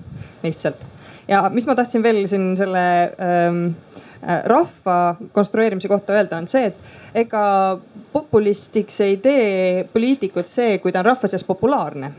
[0.43, 0.79] lihtsalt.
[1.27, 3.65] ja mis ma tahtsin veel siin selle ähm,
[4.23, 6.75] äh, rahva konstrueerimise kohta öelda, on see, et
[7.25, 7.77] ega
[8.13, 12.13] populistiks ei tee poliitikut see, kui ta on rahva seas populaarne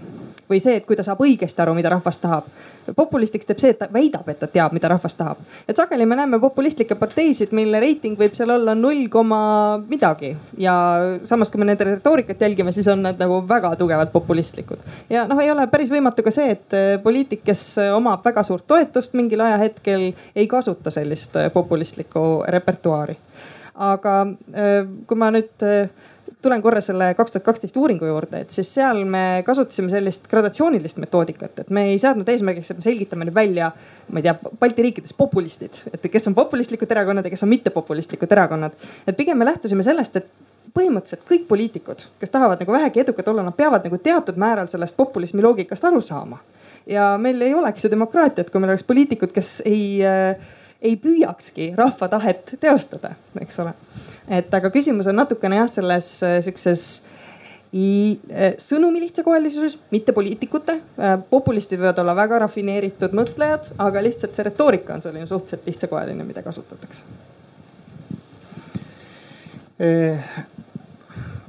[0.50, 2.48] või see, et kui ta saab õigesti aru, mida rahvas tahab.
[2.96, 5.38] populistiks teeb see, et ta väidab, et ta teab, mida rahvas tahab.
[5.68, 9.40] et sageli me näeme populistlikke parteisid, mille reiting võib seal olla null koma
[9.88, 10.74] midagi ja
[11.24, 14.82] samas, kui me nende retoorikat jälgime, siis on nad nagu väga tugevalt populistlikud.
[15.10, 18.44] ja noh, ei ole päris võimatu ka see, et äh, poliitik, kes äh, omab väga
[18.46, 23.18] suurt toetust mingil ajahetkel, ei kasuta sellist äh, populistlikku repertuaari
[23.80, 24.14] aga
[25.08, 25.62] kui ma nüüd
[26.42, 31.00] tulen korra selle kaks tuhat kaksteist uuringu juurde, et siis seal me kasutasime sellist gradatsioonilist
[31.02, 33.70] metoodikat, et me ei seadnud eesmärgiks, et me selgitame nüüd välja,
[34.08, 38.32] ma ei tea, Balti riikides populistid, et kes on populistlikud erakonnad ja kes on mittepopulistlikud
[38.36, 38.78] erakonnad.
[39.06, 40.30] et pigem me lähtusime sellest, et
[40.74, 44.96] põhimõtteliselt kõik poliitikud, kes tahavad nagu vähegi edukad olla, nad peavad nagu teatud määral sellest
[44.96, 46.38] populismi loogikast aru saama.
[46.86, 50.36] ja meil ei oleks ju demokraatiat, kui meil oleks poliitikud, kes ei äh,
[50.82, 53.74] ei püüakski rahva tahet teostada, eks ole
[54.30, 56.84] et aga küsimus on natukene jah, selles äh, sihukeses
[57.74, 60.78] äh, sõnumi lihtsakoelisuses, mitte poliitikute.
[61.00, 66.26] Äh, populistid võivad olla väga rafineeritud mõtlejad, aga lihtsalt see retoorika on selline suhteliselt lihtsakoeline,
[66.26, 67.04] mida kasutatakse.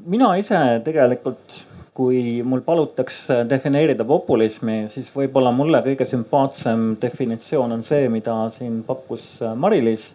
[0.08, 1.58] mina ise tegelikult,
[1.94, 8.80] kui mul palutakse defineerida populismi, siis võib-olla mulle kõige sümpaatsem definitsioon on see, mida siin
[8.88, 10.12] pakkus Mari-Liis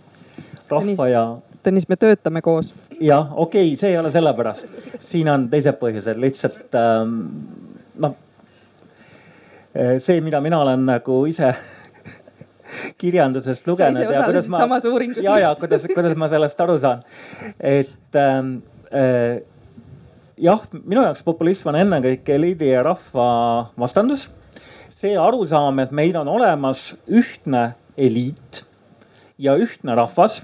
[0.71, 1.27] rahva ja
[1.67, 2.69] Tõnis, me töötame koos.
[3.03, 4.69] jah, okei okay,, see ei ole sellepärast,
[5.03, 7.17] siin on teised põhjused, lihtsalt ähm,
[8.05, 8.15] noh.
[9.75, 11.51] see, mida mina olen nagu ise
[13.03, 13.99] kirjandusest lugenud.
[13.99, 15.25] sa ise osalesid ma, samas uuringus.
[15.27, 17.03] ja, ja kuidas, kuidas ma sellest aru saan,
[17.59, 18.61] et ähm,
[18.95, 19.43] äh,
[20.37, 23.29] jah, minu jaoks populism on ennekõike eliidi ja rahva
[23.79, 24.29] vastandus.
[24.97, 28.63] see arusaam, et meil on olemas ühtne eliit
[29.39, 30.41] ja ühtne rahvas.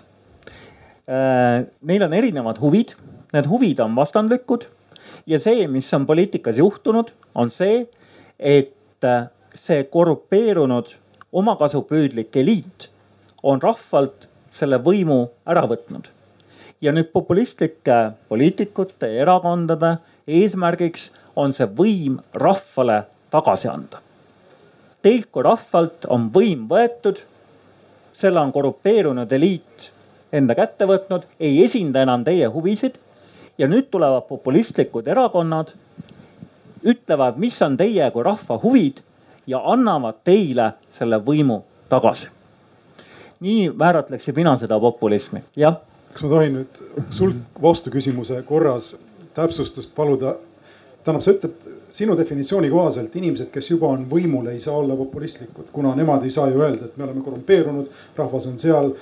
[1.09, 2.93] Äh, neil on erinevad huvid,
[3.33, 4.69] need huvid on vastandlikud
[5.27, 7.87] ja see, mis on poliitikas juhtunud, on see,
[8.39, 10.93] et äh, see korrupeerunud
[11.33, 12.91] omakasupüüdlik eliit
[13.43, 16.12] on rahvalt selle võimu ära võtnud.
[16.83, 24.01] Ja nüüd populistlike poliitikute ja erakondade eesmärgiks on see võim rahvale tagasi anda.
[25.03, 27.19] Teilt kui rahvalt on võim võetud,
[28.15, 29.89] selle on korrupeerunud eliit
[30.33, 32.99] enda kätte võtnud, ei esinda enam teie huvisid.
[33.59, 35.75] ja nüüd tulevad populistlikud erakonnad,
[36.83, 39.03] ütlevad, mis on teie kui rahva huvid
[39.47, 42.29] ja annavad teile selle võimu tagasi.
[43.41, 45.77] nii määratleksin mina seda populismi, jah.
[46.13, 46.81] Kas ma tohin nüüd
[47.15, 48.95] sult vastuküsimuse korras
[49.37, 50.37] täpsustust paluda?
[51.03, 55.73] tähendab, sa ütled sinu definitsiooni kohaselt inimesed, kes juba on võimul, ei saa olla populistlikud,
[55.75, 58.93] kuna nemad ei saa ju öelda, et me oleme korrumpeerunud, rahvas on seal.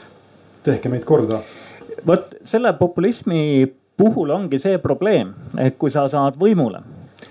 [0.64, 1.42] tehke meid korda.
[2.06, 6.80] vot selle populismi puhul ongi see probleem, et kui sa saad võimule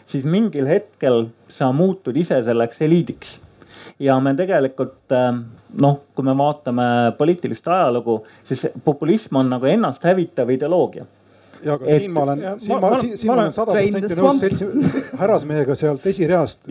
[0.09, 3.37] siis mingil hetkel sa muutud ise selleks eliidiks.
[3.99, 5.43] Ja me tegelikult ähm,
[5.81, 6.83] noh, kui me vaatame
[7.17, 11.05] poliitilist ajalugu, siis populism on nagu ennast hävitav ideoloogia
[11.63, 14.39] ja aga et, siin ma olen, siin ma, siin, siin ma olen sada protsenti nõus
[14.43, 14.67] seltsi,
[15.21, 16.63] härrasmehega sealt esireast.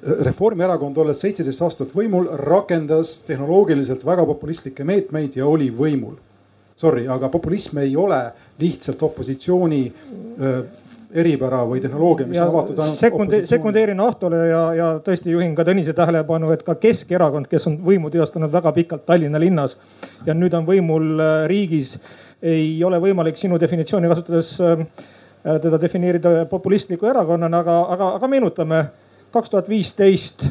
[0.00, 6.14] Reformierakond, olles seitseteist aastat võimul, rakendas tehnoloogiliselt väga populistlikke meetmeid ja oli võimul.
[6.80, 8.22] Sorry, aga populism ei ole
[8.62, 9.82] lihtsalt opositsiooni
[10.40, 10.62] öö,
[11.14, 15.54] eripära või tehnoloogia, mis ja on avatud ainult sekundi, sekundeerin Ahtole ja, ja tõesti juhin
[15.58, 19.76] ka Tõnise tähelepanu, et ka Keskerakond, kes on võimu teostanud väga pikalt Tallinna linnas
[20.26, 21.96] ja nüüd on võimul äh, riigis,
[22.42, 24.84] ei ole võimalik sinu definitsiooni kasutades äh,
[25.42, 28.84] teda defineerida populistliku erakonnana, aga, aga, aga meenutame
[29.34, 30.46] kaks tuhat viisteist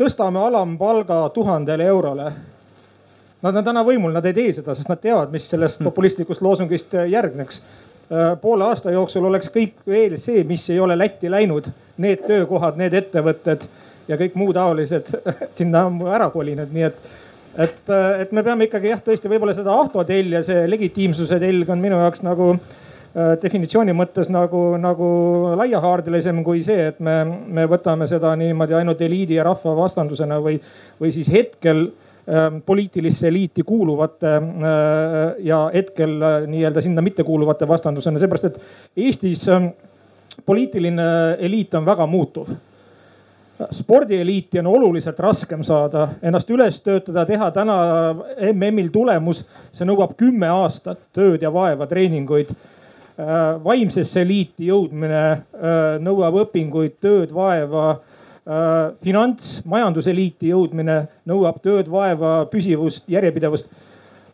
[0.00, 2.32] tõstame alampalga tuhandele eurole.
[3.40, 6.98] Nad on täna võimul, nad ei tee seda, sest nad teavad, mis sellest populistlikust loosungist
[7.08, 7.60] järgneks.
[7.62, 7.89] Äh,
[8.40, 11.68] poole aasta jooksul oleks kõik veel see, mis ei ole Lätti läinud,
[12.02, 13.66] need töökohad, need ettevõtted
[14.10, 15.12] ja kõik muu taolised
[15.58, 17.08] sinna ammu ära kolinud, nii et
[17.58, 21.70] et, äh, et me peame ikkagi jah, tõesti võib-olla seda Ahto telje, see legitiimsuse telg
[21.70, 25.08] on minu jaoks nagu äh, definitsiooni mõttes nagu, nagu
[25.58, 30.60] laiahaardelisem kui see, et me, me võtame seda niimoodi ainult eliidi ja rahva vastandusena või,
[31.02, 32.09] või siis hetkel Ähm,
[32.66, 34.42] poliitilisse eliiti kuuluvate äh,
[35.38, 38.60] ja hetkel äh, nii-öelda sinna mittekuuluvate vastandusena, seepärast et
[38.96, 39.72] Eestis ähm,
[40.46, 41.06] poliitiline
[41.38, 42.52] eliit on väga muutuv
[43.76, 47.74] spordieliiti on oluliselt raskem saada, ennast üles töötada, teha täna
[48.54, 49.42] MM-il tulemus,
[49.76, 52.54] see nõuab kümme aastat tööd ja vaeva, treeninguid.
[53.20, 55.24] Äh, vaimsesse eliiti jõudmine
[56.00, 58.09] nõuab õpinguid, tööd, vaeva Äh,
[59.04, 63.68] finants, majanduseliiti jõudmine nõuab tööd, vaeva, püsivust, järjepidevust.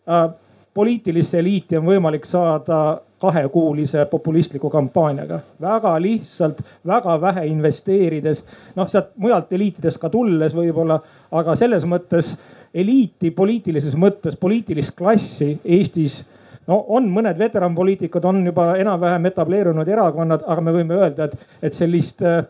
[0.07, 0.29] Äh,
[0.77, 8.45] poliitilisse eliiti on võimalik saada kahekuulise populistliku kampaaniaga, väga lihtsalt, väga vähe investeerides.
[8.77, 11.01] noh, sealt mujalt eliitidest ka tulles võib-olla,
[11.33, 12.37] aga selles mõttes
[12.75, 16.25] eliiti poliitilises mõttes, poliitilist klassi Eestis
[16.66, 21.75] no on mõned veteranpoliitikud, on juba enam-vähem etableerunud erakonnad, aga me võime öelda, et, et
[21.75, 22.42] sellist äh,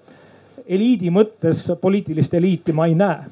[0.66, 3.26] eliidi mõttes poliitilist eliiti ma ei näe.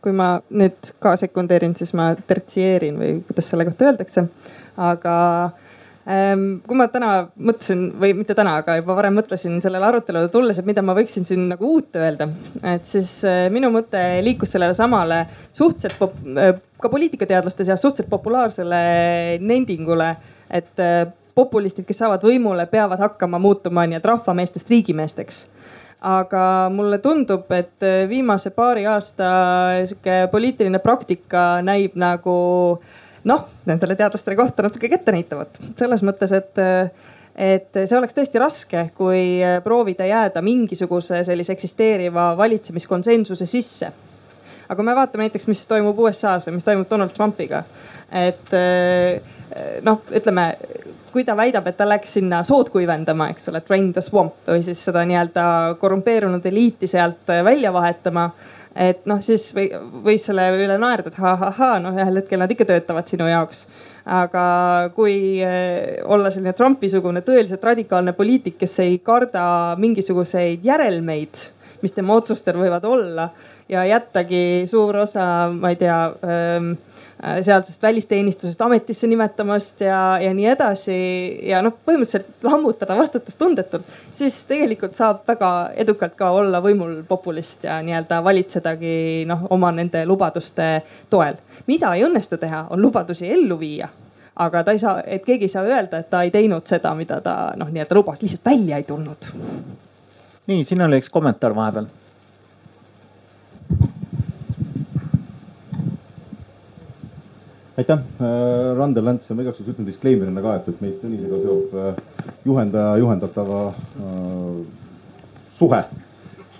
[0.00, 4.22] kui ma nüüd ka sekundeerin, siis ma tertsieerin või kuidas selle kohta öeldakse,
[4.80, 5.16] aga
[6.08, 10.56] ähm, kui ma täna mõtlesin või mitte täna, aga juba varem mõtlesin sellele arutelule tulles,
[10.56, 12.30] et mida ma võiksin siin nagu uut öelda,
[12.72, 18.08] et siis äh, minu mõte liikus sellele samale suhteliselt pop, äh, ka poliitikateadlaste seas suhteliselt
[18.08, 18.82] populaarsele
[19.44, 20.14] nendingule,
[20.48, 21.02] et äh,
[21.36, 25.44] populistid, kes saavad võimule, peavad hakkama muutuma nii-öelda rahvameestest riigimeesteks
[26.00, 29.30] aga mulle tundub, et äh, viimase paari aasta
[29.88, 32.34] sihuke poliitiline praktika näib nagu
[33.28, 36.62] noh, nendele teadlastele kohta natuke ettenäitavat selles mõttes, et
[37.40, 43.92] et see oleks tõesti raske, kui proovida jääda mingisuguse sellise eksisteeriva valitsemiskonsensuse sisse.
[44.68, 47.62] aga kui me vaatame näiteks, mis toimub USA-s või mis toimub Donald Trumpiga,
[48.10, 48.52] et
[49.86, 50.44] noh, ütleme
[51.12, 54.64] kui ta väidab, et ta läks sinna sood kuivendama, eks ole, drain the swamp või
[54.66, 55.44] siis seda nii-öelda
[55.80, 58.30] korrumpeerunud eliiti sealt äh, välja vahetama.
[58.74, 59.68] et noh, siis või,
[60.04, 63.66] võis selle üle naerda, et ha-ha-ha, noh ühel hetkel nad ikka töötavad sinu jaoks.
[64.06, 64.42] aga
[64.94, 71.50] kui äh, olla selline Trumpi-sugune tõeliselt radikaalne poliitik, kes ei karda mingisuguseid järelmeid
[71.82, 73.28] mis tema otsustel võivad olla
[73.70, 76.72] ja jättagi suur osa, ma ei tea ähm,
[77.20, 80.98] sealsest välisteenistusest ametisse nimetamast ja, ja nii edasi.
[81.48, 85.50] ja noh, põhimõtteliselt lammutada vastutustundetult, siis tegelikult saab väga
[85.84, 90.70] edukalt ka olla võimul populist ja nii-öelda valitsedagi noh, oma nende lubaduste
[91.10, 91.36] toel.
[91.66, 93.88] mida ei õnnestu teha, on lubadusi ellu viia
[94.40, 97.20] aga ta ei saa, et keegi ei saa öelda, et ta ei teinud seda, mida
[97.20, 99.28] ta noh, nii-öelda lubas, lihtsalt välja ei tulnud.
[100.46, 101.90] nii, siin oli üks kommentaar vahepeal.
[107.80, 111.74] Aitäh, äh, Randel Länts ma igaks juhuks ütlen disclaimer'ina ka, et, et meid Tõnisega seob
[111.80, 114.60] äh, juhendaja, juhendatava äh,
[115.56, 115.82] suhe.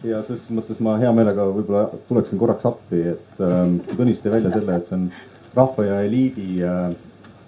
[0.01, 3.61] ja ses mõttes ma hea meelega võib-olla tuleksin korraks appi, et äh,
[3.93, 5.09] Tõnis tõi välja selle, et see on
[5.57, 6.93] rahva ja eliidi äh,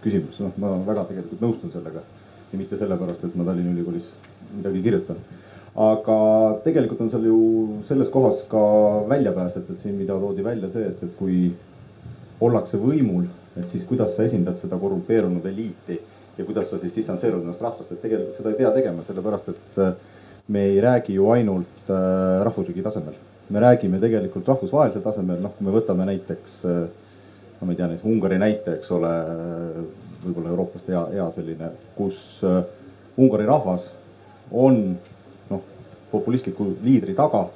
[0.02, 2.04] küsimus, noh, ma väga tegelikult nõustun sellega.
[2.52, 4.10] ja mitte sellepärast, et ma Tallinna Ülikoolis
[4.52, 5.20] midagi kirjutan.
[5.74, 6.16] aga
[6.64, 7.36] tegelikult on seal ju
[7.88, 8.62] selles kohas ka
[9.08, 11.54] väljapääs, et, et siin, mida toodi välja see, et, et kui
[12.42, 15.98] ollakse võimul, et siis kuidas sa esindad seda korrumpeerunud eliiti
[16.38, 19.78] ja kuidas sa siis distantseerud ennast rahvast, et tegelikult seda ei pea tegema, sellepärast et
[19.84, 19.92] äh,
[20.52, 23.14] me ei räägi ju ainult äh, rahvusriigi tasemel.
[23.52, 26.84] me räägime tegelikult rahvusvahelisel tasemel, noh, kui me võtame näiteks äh,
[27.60, 29.10] no ma ei tea, näiteks Ungari näite, eks ole,
[30.24, 32.40] võib-olla Euroopast hea, hea selline, kus
[33.20, 33.90] Ungari rahvas
[34.50, 34.78] on
[35.50, 35.66] noh,
[36.10, 37.48] populistliku liidri taga.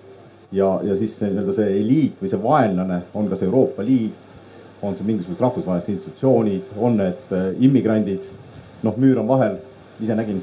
[0.53, 4.26] ja, ja siis nii-öelda see eliit või see vaenlane on kas Euroopa Liit,
[4.83, 8.29] on see mingisugused rahvusvahelised institutsioonid, on need äh, immigrandid.
[8.83, 9.57] noh, müür on vahel,
[10.01, 10.43] ise nägin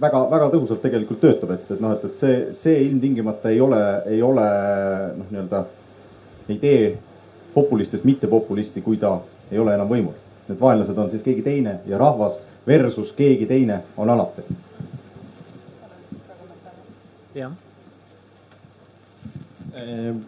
[0.00, 3.80] väga-väga äh, tõhusalt tegelikult töötab, et, et noh, et, et see, see ilmtingimata ei ole,
[4.10, 4.46] ei ole
[5.16, 5.62] noh, nii-öelda
[6.48, 6.98] ei tee
[7.54, 9.20] populistist mittepopulisti, kui ta
[9.50, 10.18] ei ole enam võimul.
[10.48, 14.42] Need vaenlased on siis keegi teine ja rahvas versus keegi teine on alati.
[17.36, 17.52] jah.
[19.76, 20.22] Ehm,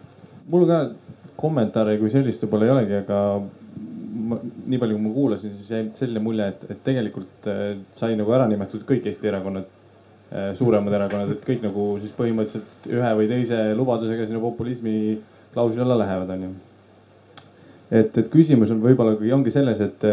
[0.47, 0.79] mul ka
[1.39, 3.19] kommentaare kui sellist võib-olla ei olegi, aga
[4.29, 8.17] ma, nii palju, kui ma kuulasin, siis jäi selline mulje, et, et tegelikult äh, sai
[8.19, 9.67] nagu ära nimetatud kõik Eesti erakonnad,
[10.31, 14.95] äh, suuremad erakonnad, et kõik nagu siis põhimõtteliselt ühe või teise lubadusega sinna populismi
[15.53, 16.57] klausli alla lähevad, onju
[17.89, 20.05] et, et küsimus on võib-olla ongi selles, et,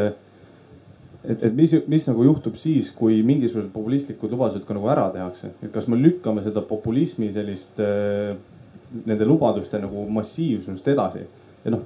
[1.27, 5.53] et, et mis, mis nagu juhtub siis, kui mingisugused populistlikud lubadused ka nagu ära tehakse,
[5.61, 8.35] et kas me lükkame seda populismi sellist äh,
[9.07, 11.25] nende lubaduste nagu massiivsust edasi
[11.65, 11.85] ja noh.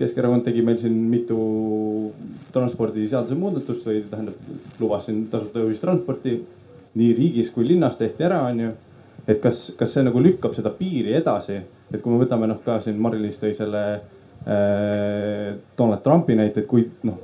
[0.00, 1.36] Keskerakond tegi meil siin mitu
[2.54, 4.46] transpordiseaduse muudatust või tähendab,
[4.80, 6.38] lubas siin tasuta ühistransporti
[6.96, 8.70] nii riigis kui linnas tehti ära, onju.
[9.28, 11.58] et kas, kas see nagu lükkab seda piiri edasi,
[11.92, 13.82] et kui me võtame noh ka siin Mari-Liis tõi selle
[14.46, 17.18] Äh, Donald Trumpi näite, et kui noh,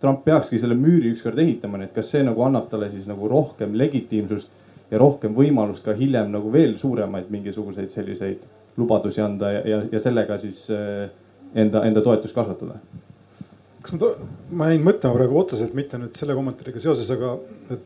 [0.00, 3.28] Trump peakski selle müüri ükskord ehitama, nii et kas see nagu annab talle siis nagu
[3.28, 4.48] rohkem legitiimsust
[4.90, 10.00] ja rohkem võimalust ka hiljem nagu veel suuremaid mingisuguseid selliseid lubadusi anda ja, ja, ja
[10.02, 11.08] sellega siis äh,
[11.54, 12.80] enda, enda toetust kasvatada
[13.82, 14.10] kas ma,
[14.50, 17.36] ma jäin mõtlema praegu otseselt mitte nüüd selle kommentaariga seoses, aga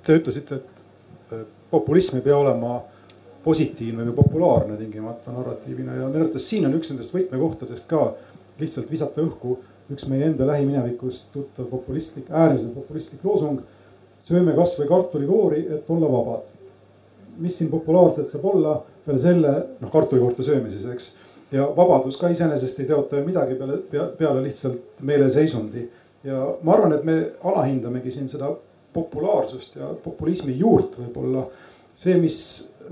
[0.04, 0.58] te ütlesite,
[1.34, 2.80] et populism ei pea olema
[3.44, 8.08] positiivne või populaarne tingimata narratiivina ja minu arvates siin on üks nendest võtmekohtadest ka
[8.60, 9.58] lihtsalt visata õhku
[9.92, 13.60] üks meie enda lähiminevikust tuttav populistlik, äärmiselt populistlik loosung.
[14.24, 16.46] sööme kasvõi kartulikoori, et olla vabad.
[17.36, 18.74] Mis siin populaarset saab olla
[19.04, 21.10] peale selle, noh kartulikoorte söömises, eks.
[21.52, 23.80] ja vabadus ka iseenesest ei teota ju midagi peale,
[24.18, 25.88] peale lihtsalt meeleseisundi.
[26.24, 28.52] ja ma arvan, et me alahindamegi siin seda
[28.94, 31.46] populaarsust ja populismi juurt võib-olla.
[31.96, 32.38] see, mis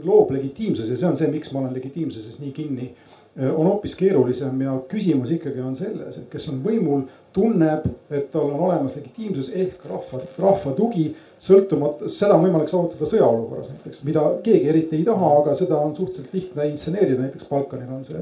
[0.05, 2.93] loob legitiimsuse see on see, miks ma olen legitiimsuses nii kinni
[3.41, 8.51] on hoopis keerulisem ja küsimus ikkagi on selles, et kes on võimul, tunneb, et tal
[8.51, 11.13] on olemas legitiimsus ehk rahva, rahva tugi.
[11.43, 15.91] sõltumata, seda on võimalik saavutada sõjaolukorras näiteks, mida keegi eriti ei taha, aga seda on
[15.97, 18.21] suhteliselt lihtne intseneerida, näiteks Balkanil on see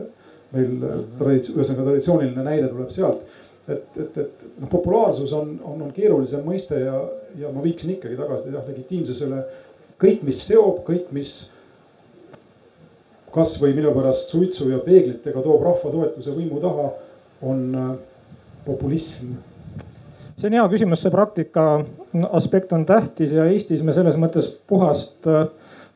[0.55, 3.27] meil äh, traditsioon, ühesõnaga traditsiooniline näide tuleb sealt.
[3.69, 6.97] et, et, et noh, populaarsus on, on, on keerulisem mõiste ja,
[7.39, 9.43] ja ma viiksin ikkagi tagasi jah legitiimsusele.
[10.01, 11.35] kõik, mis seob, kõik, mis
[13.35, 16.89] kasvõi minu pärast suitsu ja peeglitega toob rahva toetuse võimu taha,
[17.47, 17.93] on äh,
[18.66, 19.37] populism.
[20.37, 21.64] see on hea küsimus, see praktika
[22.33, 25.47] aspekt on tähtis ja Eestis me selles mõttes puhast äh,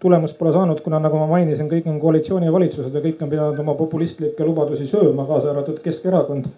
[0.04, 2.52] tulemust pole saanud, kuna nagu ma mainisin, kõik on koalitsiooni ja
[3.00, 6.48] kõik on pidanud oma populistlikke lubadusi sööma, kaasa arvatud Keskerakond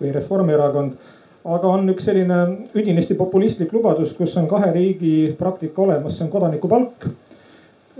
[0.00, 0.92] või Reformierakond.
[1.44, 6.30] aga on üks selline üdinisti populistlik lubadus, kus on kahe riigi praktika olemas, see on
[6.30, 7.08] kodanikupalk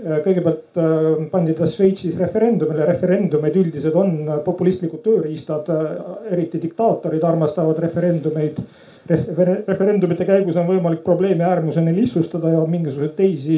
[0.03, 7.79] kõigepealt äh, pandi ta Šveitsis referendumile, referendumid üldiselt on populistlikud tööriistad, äh, eriti diktaatorid armastavad
[7.83, 8.59] referendumeid.
[9.07, 13.57] Refer referendumite käigus on võimalik probleeme äärmuseni lihtsustada ja mingisuguseid teisi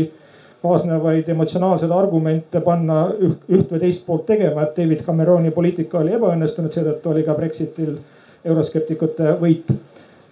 [0.66, 6.74] kaasnevaid emotsionaalseid argumente panna üht või teist poolt tegema, et David Cameroni poliitika oli ebaõnnestunud,
[6.74, 8.00] seetõttu oli ka Brexitil
[8.46, 9.70] euroskeptikute võit.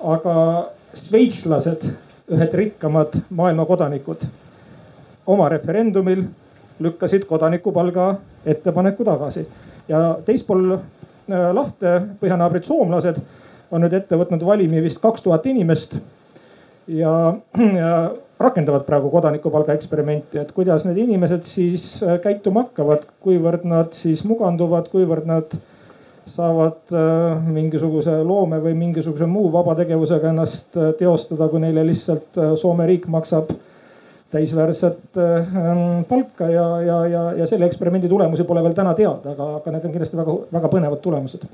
[0.03, 0.33] aga
[0.99, 1.85] šveitslased,
[2.33, 4.25] ühed rikkamad maailma kodanikud,
[5.27, 6.23] oma referendumil
[6.79, 8.15] lükkasid kodanikupalga
[8.45, 9.47] ettepaneku tagasi.
[9.87, 13.19] Ja teispool äh, lahte põhjanaabrid soomlased
[13.71, 15.97] on nüüd ette võtnud valimi vist kaks tuhat inimest
[16.87, 17.33] ja,
[17.81, 17.91] ja
[18.43, 24.25] rakendavad praegu kodanikupalga eksperimenti, et kuidas need inimesed siis äh, käituma hakkavad, kuivõrd nad siis
[24.27, 25.55] muganduvad, kuivõrd nad
[26.33, 32.87] saavad äh, mingisuguse loome või mingisuguse muu vaba tegevusega ennast teostada, kui neile lihtsalt Soome
[32.87, 33.51] riik maksab
[34.33, 39.49] täisväärset ähm, palka ja, ja, ja, ja selle eksperimendi tulemusi pole veel täna teada, aga,
[39.59, 41.45] aga need on kindlasti väga, väga põnevad tulemused.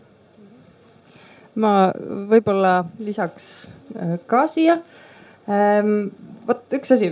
[1.59, 1.73] ma
[2.31, 2.73] võib-olla
[3.03, 3.51] lisaks
[4.29, 4.79] ka siia
[6.49, 7.09] vot üks asi,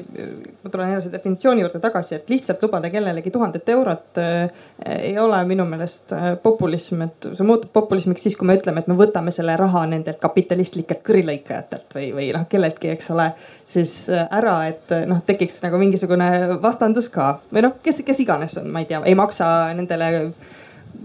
[0.63, 4.51] ma tulen jälle selle definitsiooni juurde tagasi, et lihtsalt lubada kellelegi tuhandet eurot äh,
[4.97, 8.89] ei ole minu meelest äh, populism, et see muutub populismiks siis, kui me ütleme, et
[8.89, 13.29] me võtame selle raha nendelt kapitalistlikelt kõrilõikajatelt või, või noh, kelleltki, eks ole,
[13.65, 16.29] siis äh, ära, et noh, tekiks nagu mingisugune
[16.63, 17.35] vastandus ka.
[17.53, 20.11] Või noh, kes, kes iganes on, ma ei tea, ei maksa nendele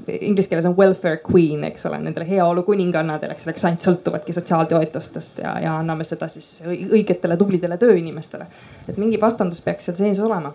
[0.08, 4.34] inglise keeles on welfare queen, eks ole, nendele heaolu kuningannadele, eks ole, kes ainult sõltuvadki
[4.36, 8.46] sotsiaaltoetustest ja, ja anname seda siis õigetele tublidele tööinimestele.
[8.88, 10.54] et mingi vastandus peaks seal sees olema.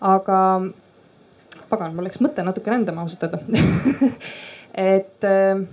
[0.00, 0.38] aga
[1.68, 3.42] pagan, mul läks mõte natuke rändama ausalt öelda
[4.94, 5.64] et äh,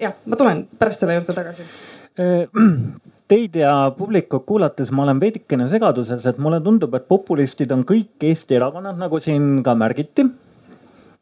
[0.00, 1.66] jah, ma tulen pärast selle juurde tagasi
[3.28, 8.26] Teid ja publikut kuulates ma olen veidikene segaduses, et mulle tundub, et populistid on kõik
[8.28, 10.26] Eesti erakonnad, nagu siin ka märgiti.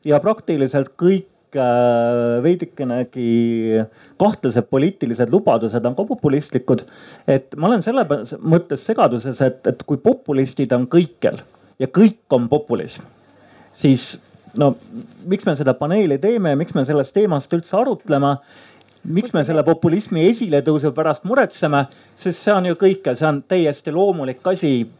[0.05, 3.84] ja praktiliselt kõik äh, veidikenegi
[4.18, 6.82] kahtlased poliitilised lubadused on ka populistlikud.
[7.26, 8.03] et ma olen selle
[8.40, 11.38] mõttes segaduses, et, et kui populistid on kõikjal
[11.78, 13.07] ja kõik on populism,
[13.72, 14.18] siis
[14.59, 14.74] no
[15.28, 18.36] miks me seda paneeli teeme, miks me sellest teemast üldse arutlema
[19.05, 23.94] miks me selle populismi esiletõusu pärast muretseme, sest see on ju kõikjal, see on täiesti
[23.94, 24.90] loomulik asi.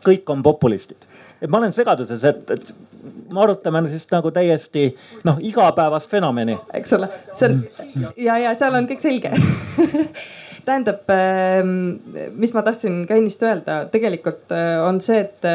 [0.00, 1.04] kõik on populistid,
[1.42, 2.70] et ma olen segaduses, et, et
[3.32, 4.86] me arutame siis nagu täiesti
[5.24, 6.56] noh, igapäevast fenomeni.
[6.74, 9.32] eks ole, see on ja, ja seal on kõik selge.
[10.64, 12.00] Tähendab, ähm,
[12.36, 15.48] mis ma tahtsin ka ennist öelda, tegelikult äh, on see, et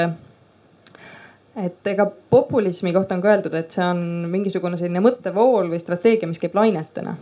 [1.56, 4.02] et ega populismi kohta on ka öeldud, et see on
[4.32, 7.16] mingisugune selline mõttevool või strateegia, mis käib lainetena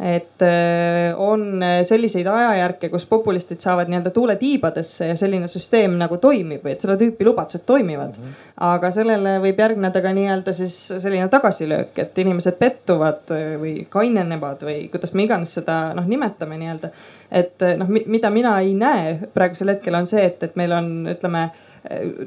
[0.00, 6.16] et äh, on selliseid ajajärke, kus populistid saavad nii-öelda tuule tiibadesse ja selline süsteem nagu
[6.22, 8.16] toimib või et seda tüüpi lubadused toimivad.
[8.16, 8.38] -hmm.
[8.70, 14.88] aga sellele võib järgneda ka nii-öelda siis selline tagasilöök, et inimesed pettuvad või kainenevad või
[14.88, 16.90] kuidas me iganes seda noh nimetame nii-öelda.
[17.30, 21.50] et noh, mida mina ei näe praegusel hetkel on see, et, et meil on, ütleme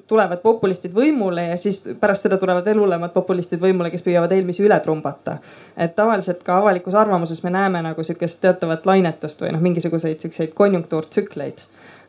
[0.07, 4.63] tulevad populistid võimule ja siis pärast seda tulevad veel hullemad populistid võimule, kes püüavad eelmisi
[4.65, 5.37] üle trumbata.
[5.77, 10.55] et tavaliselt ka avalikus arvamuses me näeme nagu sihukest teatavat lainetust või noh, mingisuguseid siukseid
[10.57, 11.61] konjunktuurtsükleid.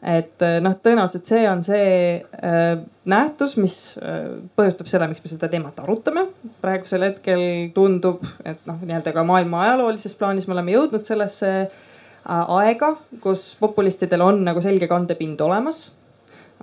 [0.02, 5.48] et noh, tõenäoliselt see on see äh, nähtus, mis äh, põhjustab selle, miks me seda
[5.52, 6.26] teemat arutame.
[6.64, 12.40] praegusel hetkel tundub, et noh, nii-öelda ka maailma ajaloolises plaanis me oleme jõudnud sellesse äh,
[12.56, 15.90] aega, kus populistidel on nagu selge kandepind olemas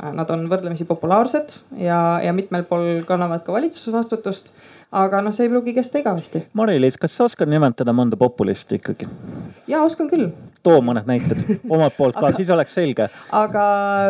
[0.02, 4.48] Nad on võrdlemisi populaarsed ja, ja mitmel pool kannavad ka valitsusvastutust.
[4.92, 6.46] aga noh, see ei pruugi kesta igavesti.
[6.58, 9.08] Mari-Liis, kas sa oskad nimetada mõnda populisti ikkagi?
[9.68, 10.32] ja oskan küll.
[10.64, 13.10] too mõned näited omalt poolt ka, siis oleks selge.
[13.36, 13.66] aga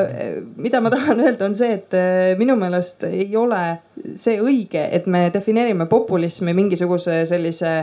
[0.06, 3.82] eh, mida ma tahan öelda, on see, et eh, minu meelest ei ole
[4.16, 7.74] see õige, et me defineerime populismi mingisuguse sellise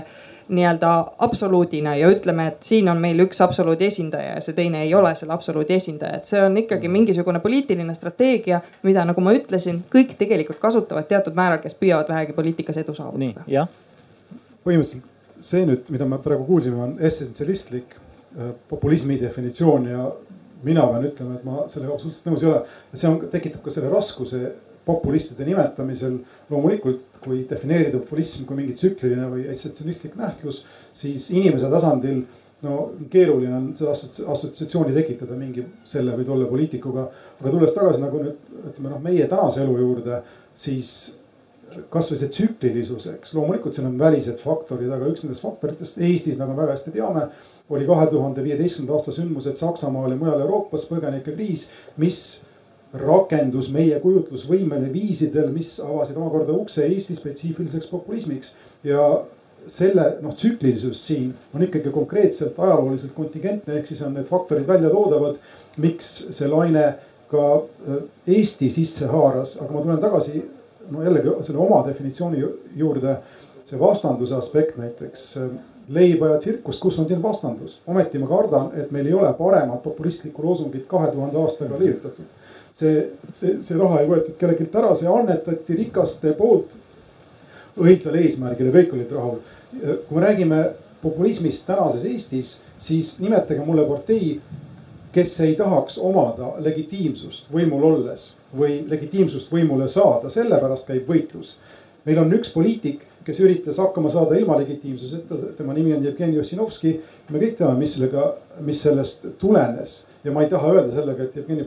[0.48, 0.90] nii-öelda
[1.24, 5.14] absoluudina ja ütleme, et siin on meil üks absoluudi esindaja ja see teine ei ole
[5.18, 10.16] selle absoluudi esindaja, et see on ikkagi mingisugune poliitiline strateegia, mida, nagu ma ütlesin, kõik
[10.20, 13.44] tegelikult kasutavad teatud määral, kes püüavad vähegi poliitikas edu saavutada.
[13.50, 13.68] jah.
[14.64, 20.08] põhimõtteliselt see nüüd, mida me praegu kuulsime, on essentsialistlik äh, populismi definitsioon ja
[20.62, 22.62] mina pean ütlema, et ma sellega absoluutselt nõus ei ole.
[22.94, 24.40] see on, tekitab ka selle raskuse
[24.88, 26.18] populistide nimetamisel.
[26.50, 30.64] loomulikult, kui defineerida populism kui mingi tsükliline või essentsialistlik nähtus,
[30.96, 32.24] siis inimese tasandil
[32.64, 32.78] no
[33.10, 37.06] keeruline on seda assotsiatsiooni tekitada mingi selle või tolle poliitikuga.
[37.38, 40.22] aga tulles tagasi nagu nüüd ütleme noh, meie tänase elu juurde,
[40.58, 40.90] siis
[41.92, 46.54] kasvõi see tsüklilisus, eks loomulikult seal on välised faktorid, aga üks nendest faktoritest Eestis, nagu
[46.54, 47.28] me väga hästi teame,
[47.68, 51.66] oli kahe tuhande viieteistkümnenda aasta sündmused Saksamaal ja mujal Euroopas, põgenikekriis,
[52.00, 52.22] mis
[52.92, 58.54] rakendus meie kujutlusvõimele viisidel, mis avasid omakorda ukse Eesti spetsiifiliseks populismiks.
[58.84, 59.02] ja
[59.68, 64.90] selle noh, tsüklilisus siin on ikkagi konkreetselt ajalooliselt kontingentne, ehk siis on need faktorid välja
[64.90, 65.36] toodavad,
[65.82, 66.94] miks see laine
[67.28, 67.48] ka
[68.26, 70.44] Eesti sisse haaras, aga ma tulen tagasi
[70.90, 72.44] no jällegi selle oma definitsiooni
[72.76, 73.16] juurde.
[73.68, 75.34] see vastanduse aspekt näiteks
[75.88, 79.82] leiba ja tsirkus, kus on siin vastandus, ometi ma kardan, et meil ei ole paremat
[79.82, 82.24] populistlikku loosungit kahe tuhande aastaga leiutatud.
[82.78, 86.76] See, see, see raha ei võetud kellelgi ära, see annetati rikaste poolt
[87.78, 89.40] õilsale eesmärgile, kõik olid rahul.
[90.08, 90.62] kui me räägime
[91.02, 94.38] populismist tänases Eestis, siis nimetage mulle partei,
[95.12, 101.56] kes ei tahaks omada legitiimsust võimul olles või legitiimsust võimule saada, sellepärast käib võitlus.
[102.04, 107.00] meil on üks poliitik, kes üritas hakkama saada ilma legitiimsuseta, tema nimi on Jevgeni Ossinovski.
[107.30, 111.36] me kõik teame, mis sellega, mis sellest tulenes ja ma ei taha öelda sellega, et
[111.36, 111.64] Jevgeni,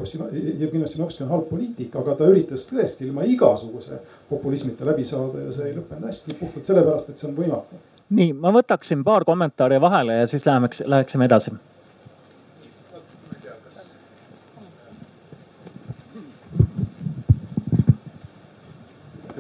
[0.60, 4.00] Jevgeni Ossinovski on halb poliitik, aga ta üritas tõesti ilma igasuguse
[4.30, 7.82] populismita läbi saada ja see ei lõppenud hästi puhtalt sellepärast, et see on võimatu.
[8.10, 11.56] nii, ma võtaksin paar kommentaari vahele ja siis läheme, läheksime edasi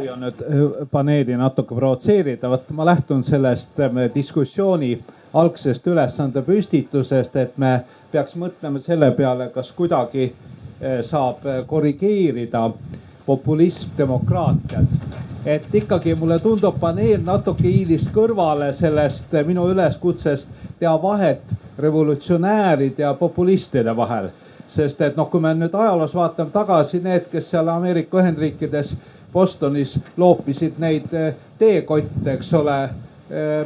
[0.01, 4.95] püüan nüüd äh, paneeli natuke provotseerida, vot ma lähtun sellest äh, diskussiooni
[5.33, 7.79] algsest ülesande püstitusest, et me
[8.11, 12.69] peaks mõtlema selle peale, kas kuidagi äh, saab korrigeerida
[13.25, 14.85] populism demokraatiat.
[15.45, 21.41] et ikkagi mulle tundub, paneel natuke hiilis kõrvale sellest minu üleskutsest teha vahet
[21.77, 24.29] revolutsionääride ja populistide vahel
[24.71, 28.95] sest et noh, kui me nüüd ajaloos vaatame tagasi, need, kes seal Ameerika Ühendriikides
[29.33, 32.93] Bostonis loopisid neid eh, teekotte, eks ole eh,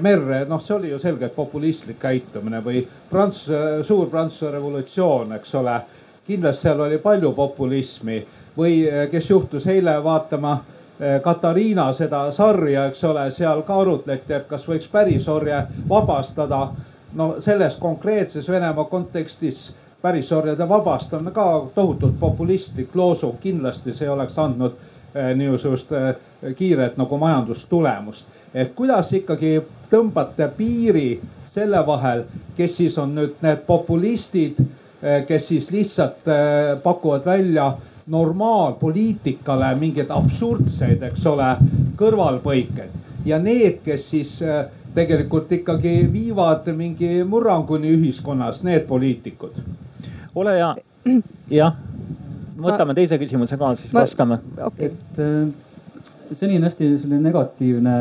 [0.02, 5.80] merre, noh, see oli ju selgelt populistlik käitumine või Prantsuse, suur Prantsuse revolutsioon, eks ole.
[6.28, 8.20] kindlasti seal oli palju populismi
[8.58, 10.58] või eh, kes juhtus eile vaatama
[11.24, 15.58] Katariina seda sarja, eks ole, seal ka arutleti, et kas võiks pärisorje
[15.90, 16.70] vabastada.
[17.14, 24.76] no selles konkreetses Venemaa kontekstis pärisorjade vabastamine ka tohutult populistlik loosung, kindlasti see oleks andnud
[25.16, 26.16] Eh, niisugust eh,
[26.56, 28.26] kiiret nagu majandustulemust.
[28.54, 29.60] et kuidas ikkagi
[29.92, 31.20] tõmbate piiri
[31.52, 32.24] selle vahel,
[32.56, 34.60] kes siis on nüüd need populistid,
[35.04, 36.28] eh, kes siis lihtsalt
[36.84, 37.74] pakuvad välja
[38.08, 41.56] normaalpoliitikale mingeid absurdseid, eks ole,
[41.98, 44.38] kõrvalpõiked ja need, kes siis
[44.96, 49.60] tegelikult ikkagi viivad mingi murranguni ühiskonnas, need poliitikud.
[50.36, 50.72] ole hea,
[51.60, 51.76] jah.
[52.56, 54.40] Võtame ma, teise küsimuse ka, siis ma, vastame.
[54.64, 54.88] okay..
[54.88, 55.65] et
[56.32, 57.96] seni on hästi selline negatiivne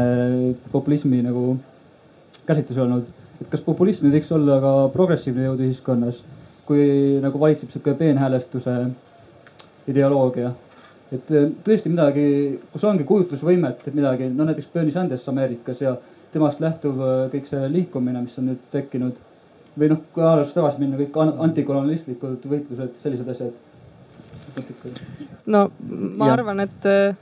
[0.73, 1.57] populismi nagu
[2.47, 3.09] käsitlus olnud,
[3.41, 6.23] et kas populism ei võiks olla ka progressiivne jõud ühiskonnas,
[6.69, 6.85] kui
[7.23, 8.77] nagu valitseb sihuke peenhäälestuse
[9.89, 10.53] ideoloogia
[11.15, 12.25] et äh, tõesti midagi,
[12.73, 15.95] kus ongi kujutlusvõimet midagi, no näiteks Bernie Sanders Ameerikas ja
[16.35, 19.21] temast lähtuv äh, kõik see liikumine, mis on nüüd tekkinud.
[19.79, 23.55] või noh, kui ajaloos tagasi minna, kõik antikolonialistlikud võitlused, sellised asjad
[25.51, 26.37] no ma ja.
[26.37, 27.17] arvan, et äh,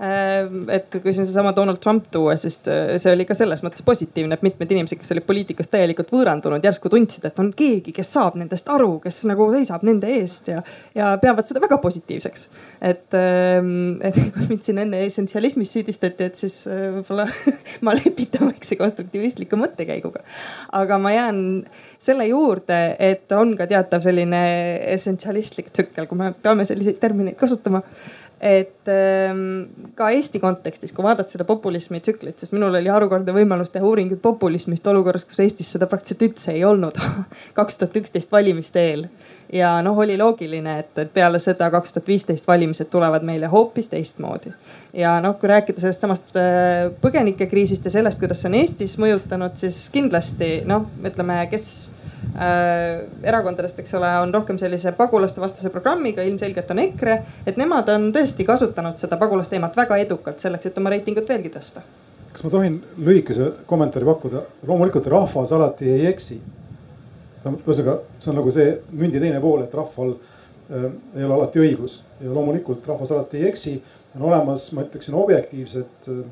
[0.00, 4.34] et kui siin seesama Donald Trump tuua, siis äh, see oli ka selles mõttes positiivne,
[4.34, 8.38] et mitmed inimesed, kes olid poliitikast täielikult võõrandunud, järsku tundsid, et on keegi, kes saab
[8.40, 10.62] nendest aru, kes nagu seisab nende eest ja,
[10.96, 12.48] ja peavad seda väga positiivseks.
[12.80, 17.28] et, ähm, et kui mind siin enne essentsialismis süüdistati, et siis äh, võib-olla
[17.84, 20.24] ma lepitan väikse konstruktivistliku mõttekäiguga.
[20.80, 21.44] aga ma jään
[22.00, 24.42] selle juurde, et on ka teatav selline
[24.96, 27.84] essentsialistlik tsükkel, kui me peame selliseid termineid kasutama
[28.42, 33.70] et ähm, ka Eesti kontekstis, kui vaadata seda populismi tsüklit, sest minul oli harukordne võimalus
[33.70, 36.98] teha uuringuid populismist olukorras, kus Eestis seda praktiliselt üldse ei olnud
[37.58, 39.06] kaks tuhat üksteist valimiste eel.
[39.52, 44.50] ja noh, oli loogiline, et, peale seda kaks tuhat viisteist valimised tulevad meile hoopis teistmoodi.
[44.92, 49.54] ja noh, kui rääkida sellest samast äh, põgenikekriisist ja sellest, kuidas see on Eestis mõjutanud,
[49.54, 51.91] siis kindlasti noh, ütleme, kes
[53.22, 57.18] erakondadest, eks ole, on rohkem sellise pagulaste vastase programmiga, ilmselgelt on EKRE.
[57.46, 61.84] et nemad on tõesti kasutanud seda pagulasteemat väga edukalt selleks, et oma reitingut veelgi tõsta.
[62.32, 64.42] kas ma tohin lühikese kommentaari pakkuda?
[64.66, 66.40] loomulikult rahvas alati ei eksi.
[67.44, 72.00] ühesõnaga, see on nagu see mündi teine pool, et rahval äh, ei ole alati õigus
[72.20, 73.82] ja loomulikult rahvas alati ei eksi.
[74.16, 76.24] on olemas, ma ütleksin, objektiivsed äh,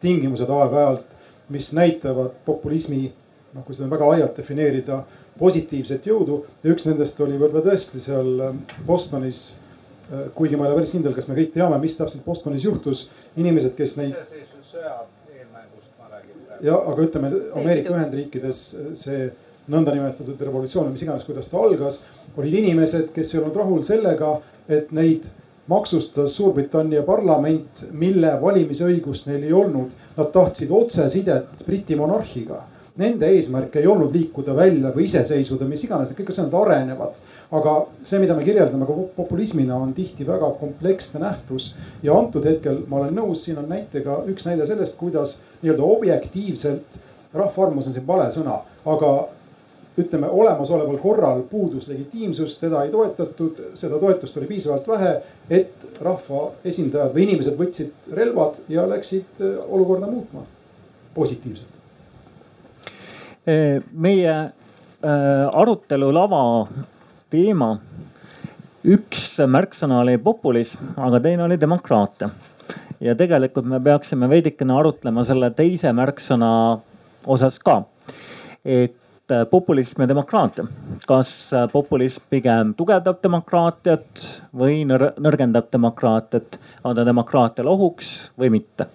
[0.00, 1.18] tingimused aeg-ajalt,
[1.52, 3.12] mis näitavad populismi
[3.52, 5.02] noh, kui seda väga laialt defineerida,
[5.38, 9.44] positiivset jõudu ja üks nendest oli võib-olla tõesti seal ähm, Bostonis.
[10.12, 13.06] Äh, kuigi ma ei ole päris kindel, kas me kõik teame, mis täpselt Bostonis juhtus,
[13.40, 14.16] inimesed, kes neid.
[16.62, 19.28] ja aga ütleme Ameerika Ühendriikides äh, see
[19.72, 22.00] nõndanimetatud revolutsioon või mis iganes, kuidas ta algas,
[22.36, 24.34] olid inimesed, kes ei olnud rahul sellega,
[24.68, 25.28] et neid
[25.70, 29.92] maksustas Suurbritannia parlament, mille valimisõigust neil ei olnud.
[30.16, 32.58] Nad tahtsid otsesidet Briti monarhiga
[33.00, 37.20] nende eesmärk ei olnud liikuda välja või iseseisvuda, mis iganes, kõik asjad arenevad.
[37.52, 37.72] aga
[38.04, 41.74] see, mida me kirjeldame ka populismina, on tihti väga kompleksne nähtus.
[42.02, 46.98] ja antud hetkel ma olen nõus, siin on näitega üks näide sellest, kuidas nii-öelda objektiivselt,
[47.34, 49.12] rahvaarvamus on siin vale sõna, aga
[49.98, 55.12] ütleme, olemasoleval korral puudus legitiimsus, teda ei toetatud, seda toetust oli piisavalt vähe,
[55.50, 60.46] et rahvaesindajad või inimesed võtsid relvad ja läksid äh, olukorda muutma
[61.14, 61.81] positiivselt.
[63.46, 64.52] Meie äh,
[65.52, 66.42] arutelu lava
[67.32, 67.72] teema,
[68.84, 72.30] üks märksõna oli populism, aga teine oli demokraatia.
[73.00, 76.50] ja tegelikult me peaksime veidikene arutlema selle teise märksõna
[77.26, 77.82] osas ka.
[78.64, 78.94] et
[79.32, 80.64] Äh, populism ja demokraatia.
[81.06, 84.24] kas äh, populism pigem tugevdab demokraatiat
[84.58, 88.86] või nõrgendab demokraatiat, on ta demokraatiale ohuks või mitte?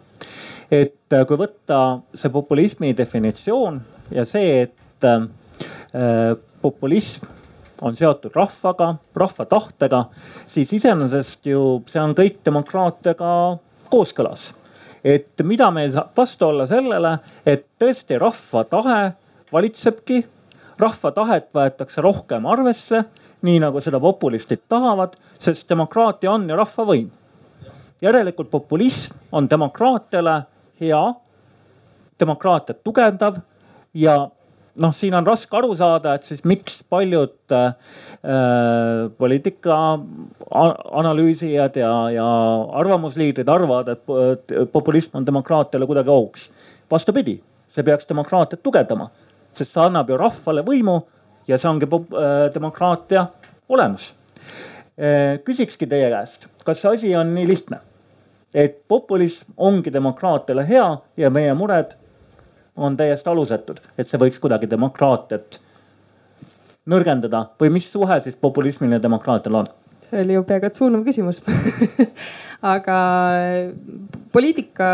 [0.71, 3.79] et kui võtta see populismi definitsioon
[4.11, 7.25] ja see, et äh, populism
[7.81, 10.05] on seotud rahvaga, rahva tahtega,
[10.49, 13.57] siis iseenesest ju see on kõik demokraatiaga
[13.91, 14.53] kooskõlas.
[15.03, 19.13] et mida meil saab vastu olla sellele, et tõesti rahva tahe
[19.53, 20.25] valitsebki,
[20.79, 23.03] rahva tahet võetakse rohkem arvesse,
[23.41, 27.09] nii nagu seda populistid tahavad, sest demokraatia on ju rahva võim.
[28.01, 30.41] järelikult populism on demokraatiale
[30.81, 31.13] hea,
[32.19, 33.37] demokraatiat tugevdav
[33.93, 34.17] ja
[34.75, 37.73] noh, siin on raske aru saada, et siis miks paljud äh,
[39.17, 39.77] poliitika
[40.51, 42.27] analüüsijad ja, ja
[42.81, 46.49] arvamusliidrid arvavad, et populism on demokraatiale kuidagi ohuks.
[46.91, 49.09] vastupidi, see peaks demokraatiat tugevdama
[49.57, 50.97] sest see annab ju rahvale võimu
[51.49, 53.27] ja see ongi äh, demokraatia
[53.69, 54.11] olemus.
[54.97, 57.81] Äh, küsikski teie käest, kas see asi on nii lihtne,
[58.53, 61.95] et populism ongi demokraatiale hea ja meie mured
[62.77, 65.59] on täiesti alusetud, et see võiks kuidagi demokraatiat
[66.87, 69.69] nõrgendada või mis suhe siis populismil ja demokraatial on?
[70.07, 71.41] see oli ju peaaegu et suunav küsimus
[72.75, 72.97] aga
[74.31, 74.87] poliitika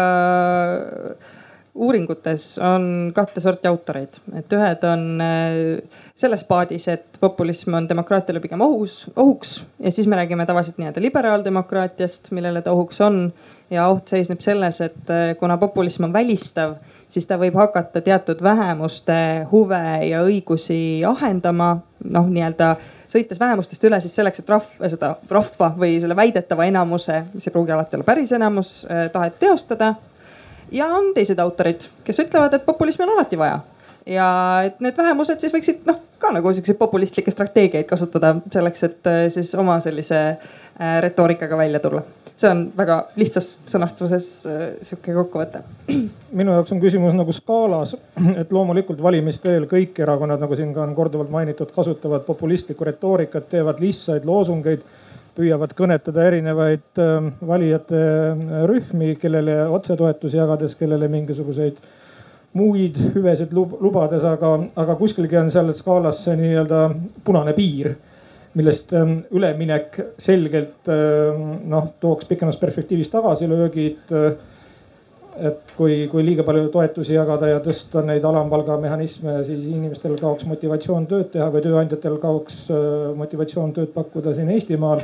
[1.75, 8.41] uuringutes on kahte sorti autoreid, et ühed on äh, selles paadis, et populism on demokraatiale
[8.43, 13.25] pigem ohus, ohuks ja siis me räägime tavaliselt nii-öelda liberaaldemokraatiast, millele ta ohuks on.
[13.73, 16.75] ja oht seisneb selles, et äh, kuna populism on välistav,
[17.09, 19.15] siis ta võib hakata teatud vähemuste
[19.51, 22.75] huve ja õigusi ahendama, noh nii-öelda
[23.09, 27.55] sõites vähemustest üle siis selleks, et rahva, seda rahva või selle väidetava enamuse, mis ei
[27.55, 29.95] pruugi alati olla päris enamus, äh, tahet teostada
[30.73, 33.61] ja on teised autorid, kes ütlevad, et populismi on alati vaja
[34.05, 34.27] ja
[34.67, 39.21] et need vähemused siis võiksid noh ka nagu siukseid populistlikke strateegiaid kasutada selleks, et äh,
[39.33, 42.03] siis oma sellise äh, retoorikaga välja tulla.
[42.33, 45.61] see on väga lihtsas sõnastuses äh, sihuke kokkuvõte.
[46.39, 47.95] minu jaoks on küsimus nagu skaalas,
[48.41, 53.49] et loomulikult valimiste eel kõik erakonnad, nagu siin ka on korduvalt mainitud, kasutavad populistlikku retoorikat,
[53.53, 54.83] teevad lihtsaid loosungeid
[55.37, 61.81] püüavad kõnetada erinevaid ähm, valijate äh, rühmi, kellele otsetoetusi jagades, kellele mingisuguseid
[62.53, 66.83] muid hüvesid lubades, aga, aga kuskilgi on seal skaalas see nii-öelda
[67.25, 67.95] punane piir,
[68.53, 74.35] millest ähm, üleminek selgelt ähm, noh, tooks pikemas perspektiivis tagasilöögid äh,
[75.33, 80.45] et kui, kui liiga palju toetusi jagada ja tõsta neid alampalga mehhanisme, siis inimestel kaoks
[80.49, 82.83] motivatsioon tööd teha või tööandjatel kaoks äh,
[83.17, 85.01] motivatsioon tööd pakkuda siin Eestimaal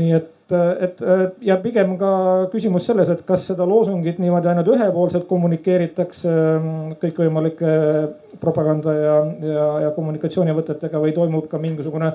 [0.00, 0.54] nii et,
[0.86, 1.00] et
[1.44, 2.12] ja pigem ka
[2.52, 7.72] küsimus selles, et kas seda loosungit niimoodi ainult ühepoolselt kommunikeeritakse mm, kõikvõimalike
[8.40, 12.12] propaganda ja, ja, ja kommunikatsioonivõtetega või toimub ka mingisugune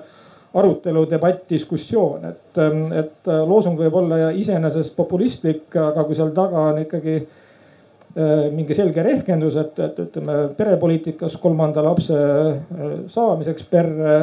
[0.58, 2.62] arutelu, debatt, diskussioon, et,
[2.98, 9.04] et loosung võib olla iseenesest populistlik, aga kui seal taga on ikkagi eh, mingi selge
[9.06, 14.18] rehkendus, et, et ütleme perepoliitikas kolmanda lapse eh, saamiseks perre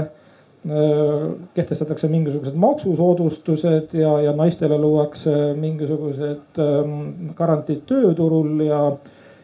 [0.64, 6.94] kehtestatakse mingisugused maksusoodustused ja, ja naistele luuakse mingisugused ähm,
[7.36, 8.78] garantiid tööturul ja,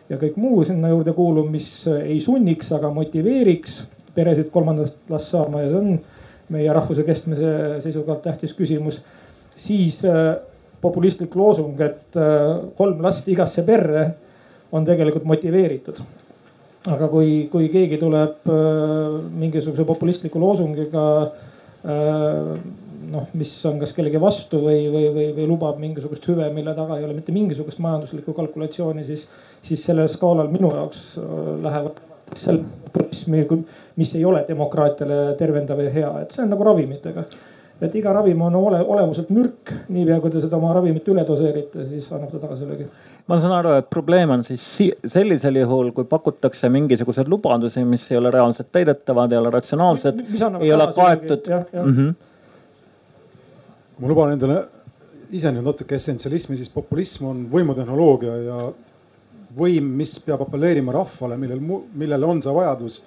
[0.08, 3.82] ja kõik muu sinna juurde kuuluv, mis ei sunniks, aga motiveeriks
[4.16, 5.98] peresid kolmandat last saama ja see on
[6.56, 7.52] meie rahvuse kestmise
[7.84, 9.02] seisukohalt tähtis küsimus.
[9.60, 10.38] siis äh,
[10.80, 14.06] populistlik loosung, et äh, kolm last igasse perre
[14.72, 16.00] on tegelikult motiveeritud
[16.88, 21.06] aga kui, kui keegi tuleb äh, mingisuguse populistliku loosungiga
[21.84, 22.54] äh,
[23.10, 26.96] noh, mis on kas kellegi vastu või, või, või, või lubab mingisugust hüve, mille taga
[26.96, 29.26] ei ole mitte mingisugust majanduslikku kalkulatsiooni, siis,
[29.66, 32.00] siis sellel skaalal minu jaoks äh, lähevad
[32.38, 33.44] selle populismi,
[33.98, 37.24] mis ei ole demokraatiale tervendav ja hea, et see on nagu ravimitega.
[37.80, 41.86] Et iga ravim on ole, olemuselt mürk, niipea kui te seda oma ravimit üle doseerite,
[41.88, 42.88] siis annab ta tagasilöögi.
[43.28, 44.66] ma saan aru, et probleem on siis
[45.14, 50.20] sellisel juhul, kui pakutakse mingisuguseid lubadusi, mis ei ole reaalselt täidetavad, ei ole ratsionaalsed,
[50.60, 51.48] ei ole kaetud.
[51.72, 52.14] Mm -hmm.
[53.98, 54.60] ma luban endale
[55.32, 58.72] ise nüüd natuke essentsialismi, siis populism on võimutehnoloogia ja
[59.56, 61.60] võim, mis peab apelleerima rahvale, millel,
[61.94, 63.00] millel on see vajadus,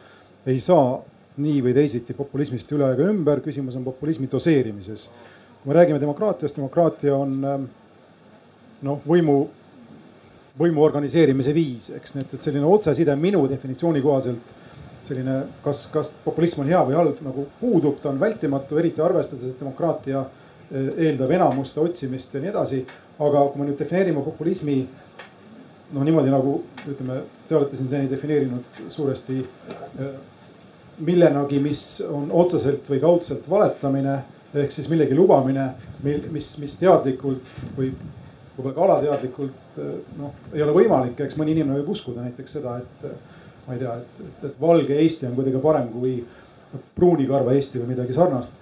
[0.46, 1.02] ei saa
[1.38, 5.10] nii või teisiti populismist üle ega ümber, küsimus on populismi doseerimises.
[5.64, 7.64] kui me räägime demokraatiast, demokraatia on ähm,
[8.84, 9.38] noh, võimu,
[10.60, 14.52] võimu organiseerimise viis, eks, nii et, et selline otseside minu definitsiooni kohaselt
[15.04, 19.50] selline, kas, kas populism on hea või halb, nagu puudub, ta on vältimatu, eriti arvestades,
[19.50, 22.86] et demokraatia äh, eeldab enamuste otsimist ja nii edasi.
[23.24, 24.76] aga kui me nüüd defineerime populismi
[25.94, 26.56] noh, niimoodi nagu
[26.90, 30.16] ütleme, te olete siin seni defineerinud suuresti äh,
[31.00, 34.20] millenagi, mis on otseselt või kaudselt valetamine
[34.54, 35.72] ehk siis millegi lubamine,
[36.04, 37.42] mis, mis teadlikult
[37.78, 37.90] või
[38.54, 39.80] võib-olla ka alateadlikult
[40.20, 43.08] noh, ei ole võimalik, eks mõni inimene võib uskuda näiteks seda, et
[43.66, 46.20] ma ei tea, et, et, et valge Eesti on kuidagi parem kui
[46.98, 48.54] pruunikarva Eesti või midagi sarnast.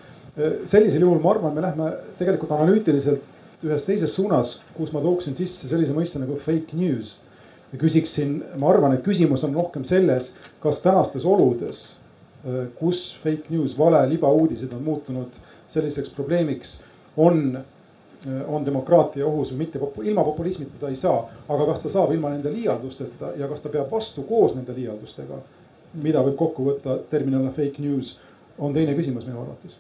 [0.65, 5.67] sellisel juhul ma arvan, me lähme tegelikult analüütiliselt ühes teises suunas, kus ma tooksin sisse
[5.67, 7.17] sellise mõiste nagu fake news.
[7.71, 12.01] ja küsiksin, ma arvan, et küsimus on rohkem selles, kas tänastes oludes
[12.80, 15.36] kus fake news, vale, libauudised on muutunud
[15.68, 16.82] selliseks probleemiks,
[17.18, 17.60] on,
[18.28, 19.80] äh, on demokraatia ohus või mitte.
[20.04, 23.70] ilma populismita ta ei saa, aga kas ta saab ilma nende liialdusteta ja kas ta
[23.70, 25.39] peab vastu koos nende liialdustega,
[25.94, 28.18] mida võib kokku võtta terminina fake news,
[28.60, 29.78] on teine küsimus minu arvates.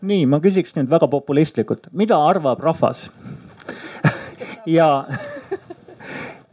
[0.00, 3.10] nii, ma küsiks nüüd väga populistlikult, mida arvab rahvas
[4.78, 5.04] ja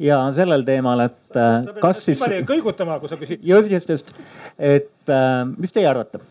[0.01, 2.21] ja sellel teemal, et äh, kas siis.
[2.47, 3.43] kõigutama, kui sa küsid.
[3.45, 4.13] just, just, just,
[4.57, 6.21] et äh, mis teie arvate,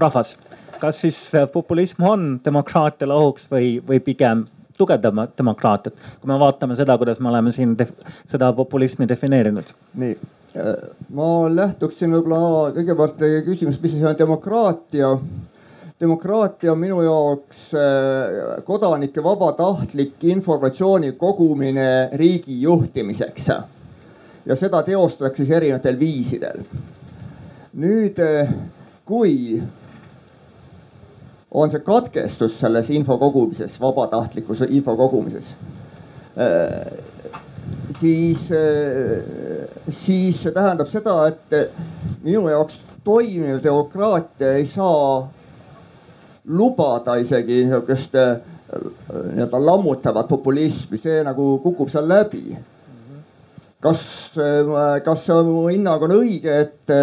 [0.00, 0.34] rahvas,
[0.80, 4.46] kas siis äh, populism on demokraatiale ohuks või, või pigem
[4.80, 7.76] tugevdama demokraatiat, kui me vaatame seda, kuidas me oleme siin
[8.30, 9.74] seda populismi defineerinud?
[10.00, 10.16] nii,
[11.14, 15.12] ma lähtuksin võib-olla kõigepealt teie küsimusest, mis asi on demokraatia
[16.00, 23.48] demokraatia on minu jaoks äh, kodanike vabatahtlik informatsiooni kogumine riigi juhtimiseks.
[24.46, 26.64] ja seda teostatakse siis erinevatel viisidel.
[27.76, 28.48] nüüd, äh,
[29.04, 29.62] kui
[31.50, 35.54] on see katkestus selles info kogumises, vabatahtlikus info kogumises,
[36.38, 36.92] äh,
[38.00, 38.48] siis,
[39.90, 41.74] siis see tähendab seda, et
[42.22, 45.28] minu jaoks toimiv demokraatia ei saa
[46.50, 48.36] lubada isegi niisugust äh,
[49.34, 52.56] nii-öelda lammutavat populismi, see nagu kukub seal läbi.
[53.80, 54.00] kas,
[54.36, 56.94] äh, kas mu hinnang on õige, et,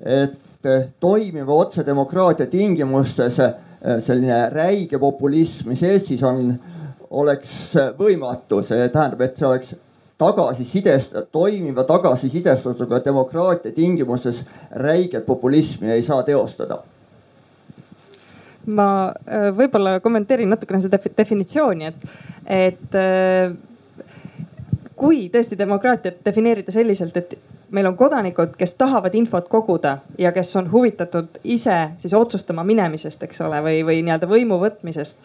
[0.00, 0.68] et
[1.00, 3.56] toimiva otsedemokraatia tingimustes äh,
[4.04, 6.54] selline räige populism, mis Eestis on,
[7.10, 9.74] oleks võimatu, see tähendab, et see oleks
[10.18, 16.80] tagasisidest-, toimiva tagasisidestatusega demokraatia tingimustes räiget populismi ei saa teostada
[18.66, 23.54] ma äh, võib-olla kommenteerin natukene seda definitsiooni, et, et äh,
[24.96, 27.36] kui tõesti demokraatiat defineerida selliselt, et
[27.74, 33.22] meil on kodanikud, kes tahavad infot koguda ja kes on huvitatud ise siis otsustama minemisest,
[33.26, 35.18] eks ole, või, või nii-öelda võimu võtmisest.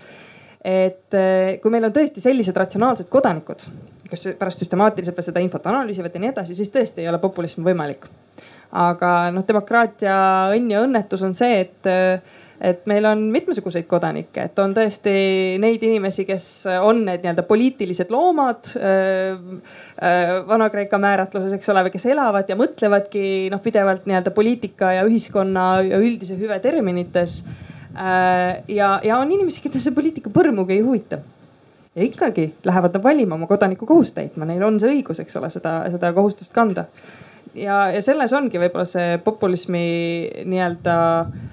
[0.65, 3.63] et äh, kui meil on tõesti sellised ratsionaalsed kodanikud,
[4.09, 8.09] kes pärast süstemaatiliselt seda infot analüüsivad ja nii edasi, siis tõesti ei ole populism võimalik.
[8.71, 10.17] aga noh, demokraatia
[10.55, 11.87] õnn ja õnnetus on see, et
[12.59, 15.11] et meil on mitmesuguseid kodanikke, et on tõesti
[15.63, 16.45] neid inimesi, kes
[16.83, 19.39] on need nii-öelda poliitilised loomad äh,
[20.03, 25.07] äh, Vana-Kreeka määratluses, eks ole, või kes elavad ja mõtlevadki noh pidevalt nii-öelda poliitika ja
[25.07, 27.41] ühiskonna ja üldise hüve terminites.
[27.95, 31.21] Äh, ja, ja on inimesi, keda see poliitika põrmugi ei huvita
[31.95, 35.81] ja ikkagi lähevad nad valima oma kodanikukohust täitma, neil on see õigus, eks ole, seda,
[35.91, 36.85] seda kohustust kanda.
[37.55, 39.87] ja, ja selles ongi võib-olla see populismi
[40.43, 41.47] nii-öelda äh,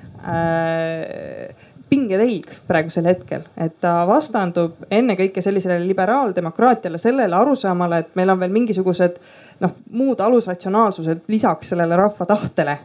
[1.88, 8.54] pingetelg praegusel hetkel, et ta vastandub ennekõike sellisele liberaaldemokraatiale, sellele arusaamale, et meil on veel
[8.54, 9.20] mingisugused
[9.62, 12.78] noh, muud alusratsionaalsused lisaks sellele rahva tahtele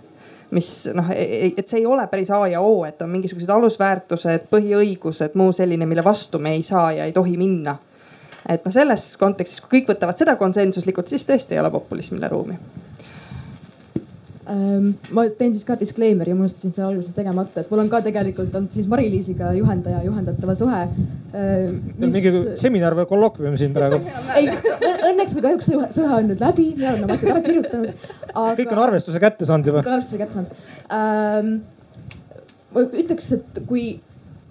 [0.52, 3.50] mis noh, e-, e-, et see ei ole päris A ja O, et on mingisugused
[3.50, 7.78] alusväärtused, põhiõigused, muu selline, mille vastu me ei saa ja ei tohi minna.
[8.50, 12.58] et noh, selles kontekstis, kui kõik võtavad seda konsensuslikult, siis tõesti ei ole populismile ruumi
[14.42, 18.74] ma teen siis ka disclaimer'i, unustasin selle alguses tegemata, et mul on ka tegelikult olnud
[18.74, 21.68] siis Mari-Liisiga juhendaja, juhendatava suhe äh,.
[22.02, 22.16] Mis...
[22.16, 22.32] mingi
[22.62, 24.02] seminar või kollokvium siin praegu
[24.40, 24.50] ei,
[25.12, 27.92] õnneks või kahjuks see suhe on nüüd läbi, olen oma asjad ära kirjutanud
[28.34, 28.56] aga....
[28.64, 29.84] kõik on arvestuse kätte saanud juba.
[29.86, 30.52] kõik on arvestuse kätte saanud
[30.98, 31.54] ähm,.
[32.74, 33.86] ma ütleks, et kui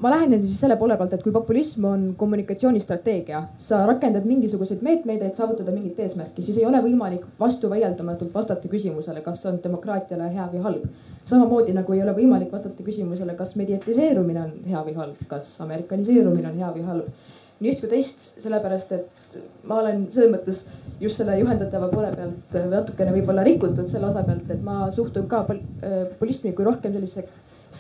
[0.01, 5.23] ma lähenen siis selle poole pealt, et kui populism on kommunikatsioonistrateegia, sa rakendad mingisuguseid meetmeid,
[5.27, 10.31] et saavutada mingit eesmärki, siis ei ole võimalik vastuvaieldamatult vastata küsimusele, kas see on demokraatiale
[10.35, 10.87] hea või halb.
[11.31, 16.49] samamoodi nagu ei ole võimalik vastata küsimusele, kas mediatiseerumine on hea või halb, kas amerikaniseerumine
[16.49, 17.27] on hea või halb.
[17.61, 19.37] nii üht kui teist, sellepärast et
[19.69, 20.63] ma olen selles mõttes
[21.01, 25.45] just selle juhendatava poole pealt natukene võib-olla rikutud selle osa pealt, et ma suhtun ka
[25.45, 27.29] populismi kui rohkem sellisesse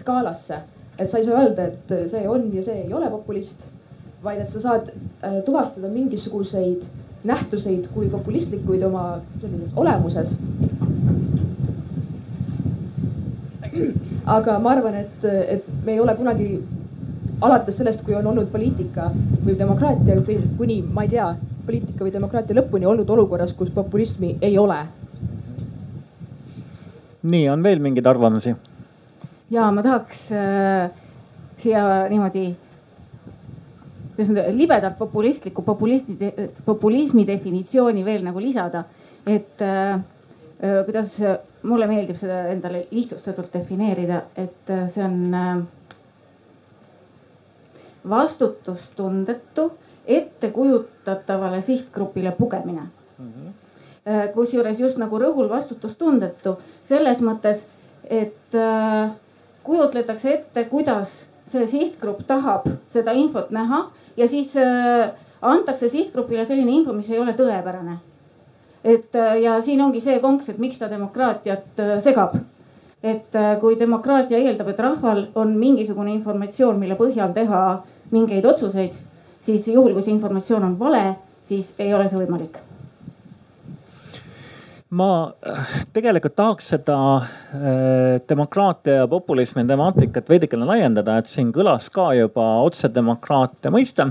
[0.03, 0.61] skaalasse
[0.99, 3.67] et sa ei saa öelda, et see on ja see ei ole populist,
[4.25, 6.89] vaid et sa saad äh, tuvastada mingisuguseid
[7.25, 10.37] nähtuseid kui populistlikuid oma sellises olemuses.
[14.27, 16.49] aga ma arvan, et, et me ei ole kunagi
[17.41, 19.11] alates sellest, kui on olnud poliitika
[19.45, 20.21] või demokraatia
[20.59, 21.29] kuni ma ei tea,
[21.67, 24.81] poliitika või demokraatia lõpuni olnud olukorras, kus populismi ei ole.
[27.23, 28.55] nii, on veel mingeid arvamusi?
[29.51, 30.91] Ja ma tahaks äh,
[31.59, 32.49] siia niimoodi
[34.21, 36.17] nüüd libedalt populistliku populisti,
[36.65, 38.85] populismi definitsiooni veel nagu lisada.
[39.27, 41.17] et äh, äh, kuidas
[41.63, 45.63] mulle meeldib seda endale lihtsustatult defineerida, et äh, see on äh,
[48.09, 49.71] vastutustundetu
[50.07, 52.81] ettekujutatavale sihtgrupile pugemine
[53.19, 53.33] mm.
[53.33, 54.33] -hmm.
[54.35, 57.67] kusjuures just nagu rõhul vastutustundetu selles mõttes,
[58.11, 59.11] et äh,
[59.65, 65.11] kujutletakse ette, kuidas see sihtgrupp tahab seda infot näha ja siis äh,
[65.43, 67.99] antakse sihtgrupile selline info, mis ei ole tõepärane.
[68.85, 72.37] et äh, ja siin ongi see konks, et miks ta demokraatiat äh, segab.
[73.03, 78.93] et kui demokraatia eeldab, et rahval on mingisugune informatsioon, mille põhjal teha mingeid otsuseid,
[79.41, 81.07] siis juhul, kui see informatsioon on vale,
[81.49, 82.61] siis ei ole see võimalik
[84.91, 91.87] ma äh, tegelikult tahaks seda äh, demokraatia ja populismi temaatikat veidikene laiendada, et siin kõlas
[91.95, 94.09] ka juba otsedemokraatia mõiste.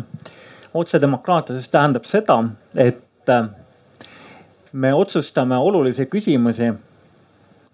[0.73, 2.38] otsedemokraatia siis tähendab seda,
[2.75, 3.49] et äh,
[4.71, 6.71] me otsustame olulisi küsimusi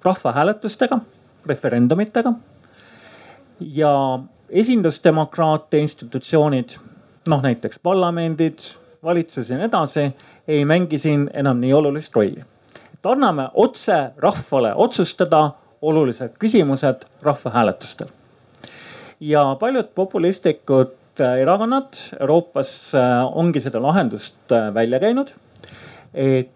[0.03, 0.99] rahvahääletustega,
[1.45, 2.33] referendumitega.
[3.59, 6.77] ja esindusdemokraatia institutsioonid,
[7.29, 8.59] noh näiteks parlamendid,
[9.03, 10.09] valitsus ja nii edasi,
[10.47, 12.54] ei mängi siin enam nii olulist rolli
[13.05, 15.51] et anname otse rahvale otsustada
[15.81, 18.07] olulised küsimused rahvahääletustel.
[19.19, 25.29] ja paljud populistlikud äh, erakonnad Euroopas äh, ongi seda lahendust äh, välja käinud.
[26.13, 26.51] et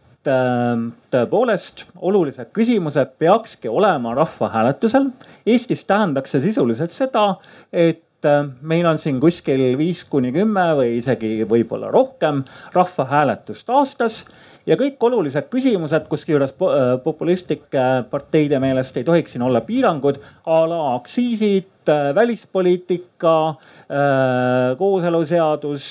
[1.12, 5.06] tõepoolest olulised küsimused peakski olema rahvahääletusel.
[5.46, 7.38] Eestis tähendaks see sisuliselt seda,
[7.72, 8.28] et
[8.62, 12.44] meil on siin kuskil viis kuni kümme või isegi võib-olla rohkem
[12.76, 14.26] rahvahääletust aastas
[14.70, 20.60] ja kõik olulised küsimused, kusjuures äh, populistlike parteide meelest ei tohiks siin olla piirangud a
[20.70, 25.90] la aktsiisid, äh, välispoliitika, äh, kooseluseadus,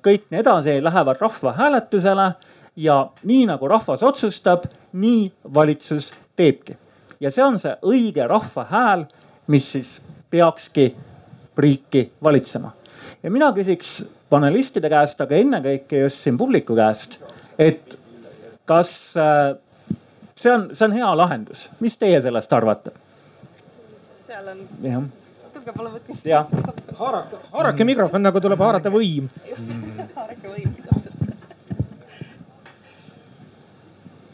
[0.00, 2.30] kõik nii edasi lähevad rahvahääletusele
[2.80, 2.94] ja
[3.28, 6.76] nii nagu rahvas otsustab, nii valitsus teebki.
[7.20, 9.04] ja see on see õige rahva hääl,
[9.46, 9.98] mis siis
[10.30, 10.94] peakski
[11.56, 12.72] riiki valitsema.
[13.22, 14.00] ja mina küsiks
[14.30, 17.18] panelistide käest, aga ennekõike just siin publiku käest
[17.60, 17.98] et
[18.64, 19.56] kas äh,
[20.34, 22.92] see on, see on hea lahendus, mis teie sellest arvate?
[24.26, 24.64] seal on.
[24.86, 25.06] jah.
[25.52, 26.18] tulge palun võtke.
[26.24, 26.48] jah.
[27.02, 29.28] haarake, haarake mikrofon nagu tuleb haarata võim.
[29.50, 29.76] just,
[30.16, 31.14] haarake võim täpselt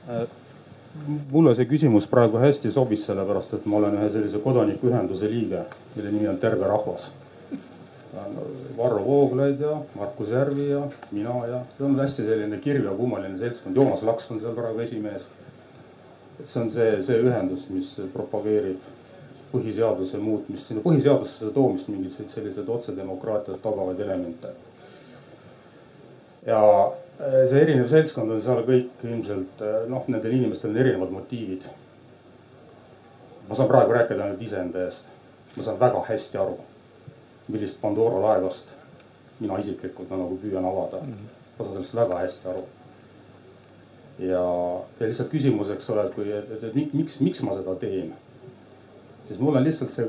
[0.07, 0.27] äh,
[1.35, 5.67] mulle see küsimus praegu hästi sobis, sellepärast et ma olen ühe sellise kodanikuühenduse liige,
[5.97, 7.11] mille nimi on Terve Rahvas
[8.77, 13.37] Varro Vooglaid ja Markus Järvi ja mina ja see on hästi selline kirju ja kummaline
[13.39, 13.77] seltskond.
[13.77, 15.29] Joonas Laks on seal praegu esimees.
[16.41, 18.83] et see on see, see ühendus, mis propageerib
[19.53, 24.53] põhiseaduse muutmist, sinna põhiseadusesse toomist mingeid selliseid otsedemokraatiat tagavaid elemente.
[26.47, 26.61] ja
[27.21, 31.69] eh, see erinev seltskond on seal kõik ilmselt eh, noh, nendel inimestel on erinevad motiivid.
[33.49, 35.13] ma saan praegu rääkida ainult iseenda eest.
[35.57, 36.59] ma saan väga hästi aru
[37.49, 38.75] millist Pandora laevast
[39.41, 41.13] mina isiklikult no, nagu püüan avada mm.
[41.13, 41.33] -hmm.
[41.59, 42.63] ma saan sellest väga hästi aru.
[44.19, 44.45] ja,
[45.01, 48.15] ja lihtsalt küsimus, eks ole, et kui, et, et miks, miks ma seda teen.
[49.29, 50.09] siis mul on lihtsalt see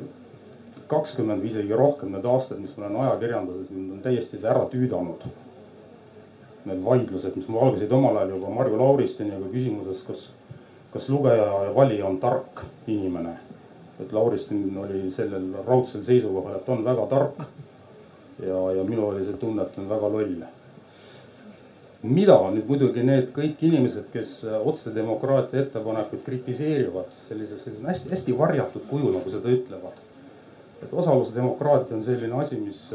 [0.87, 4.63] kakskümmend või isegi rohkem need aastad, mis ma olen ajakirjanduses, mind on täiesti see ära
[4.71, 5.25] tüüdanud.
[6.67, 10.29] Need vaidlused, mis mul algasid omal ajal juba Marju Lauristiniga küsimuses, kas,
[10.93, 13.35] kas lugeja ja valija on tark inimene
[13.99, 17.41] et Lauristin oli sellel raudsel seisukohal, et on väga tark.
[18.45, 20.35] ja, ja minul oli see tunne, et on väga loll.
[22.03, 29.15] mida nüüd muidugi need kõik inimesed, kes otsedemokraatia ettepanekuid kritiseerivad sellises, sellises hästi-hästi varjatud kujul,
[29.17, 29.97] nagu seda ütlevad.
[30.83, 32.91] et osalusdemokraatia on selline asi, mis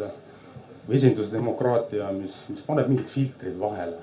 [0.87, 3.99] või esindusdemokraatia, mis, mis paneb mingid filtrid vahele.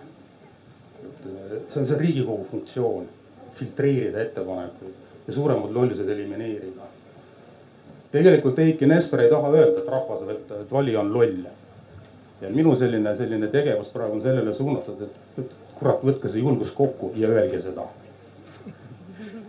[1.00, 3.08] et see on see riigikogu funktsioon,
[3.56, 6.89] filtreerida ettepanekuid ja suuremad lollused elimineerida.
[8.11, 10.25] tegelikult Eiki Nestor ei taha öelda, et rahvas,
[10.61, 11.45] et valija on loll.
[12.41, 16.71] ja minu selline, selline tegevus praegu on sellele suunatud, et, et kurat, võtke see julgus
[16.71, 17.86] kokku ja öelge seda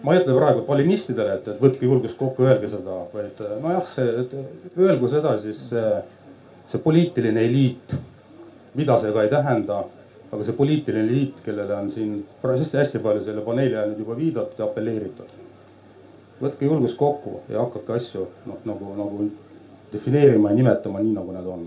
[0.03, 4.25] ma ei ütle praegu valimistidele, et, et võtke julgust kokku, öelge seda, vaid nojah, see,
[4.81, 5.89] öelgu seda siis see,
[6.71, 7.97] see poliitiline eliit,
[8.79, 9.85] mida see ka ei tähenda.
[10.31, 14.61] aga see poliitiline eliit, kellele on siin hästi palju selle paneeli ajal nüüd juba viidatud
[14.63, 15.40] ja apelleeritud.
[16.41, 19.31] Võtke julgus kokku ja hakake asju noh, nagu, nagu
[19.93, 21.67] defineerima ja nimetama nii, nagu nad on.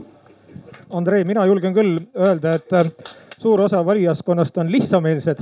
[0.93, 3.13] Andrei, mina julgen küll öelda, et
[3.43, 5.41] suur osa valijaskonnast on lihtsameelsed,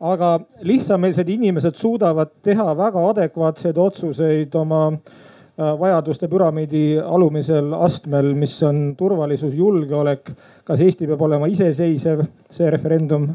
[0.00, 8.56] aga lihtsameelsed inimesed suudavad teha väga adekvaatseid otsuseid oma äh, vajaduste püramiidi alumisel astmel, mis
[8.62, 10.30] on turvalisus, julgeolek.
[10.64, 13.28] kas Eesti peab olema iseseisev, see referendum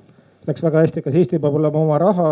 [0.48, 2.32] läks väga hästi, kas Eesti peab olema oma raha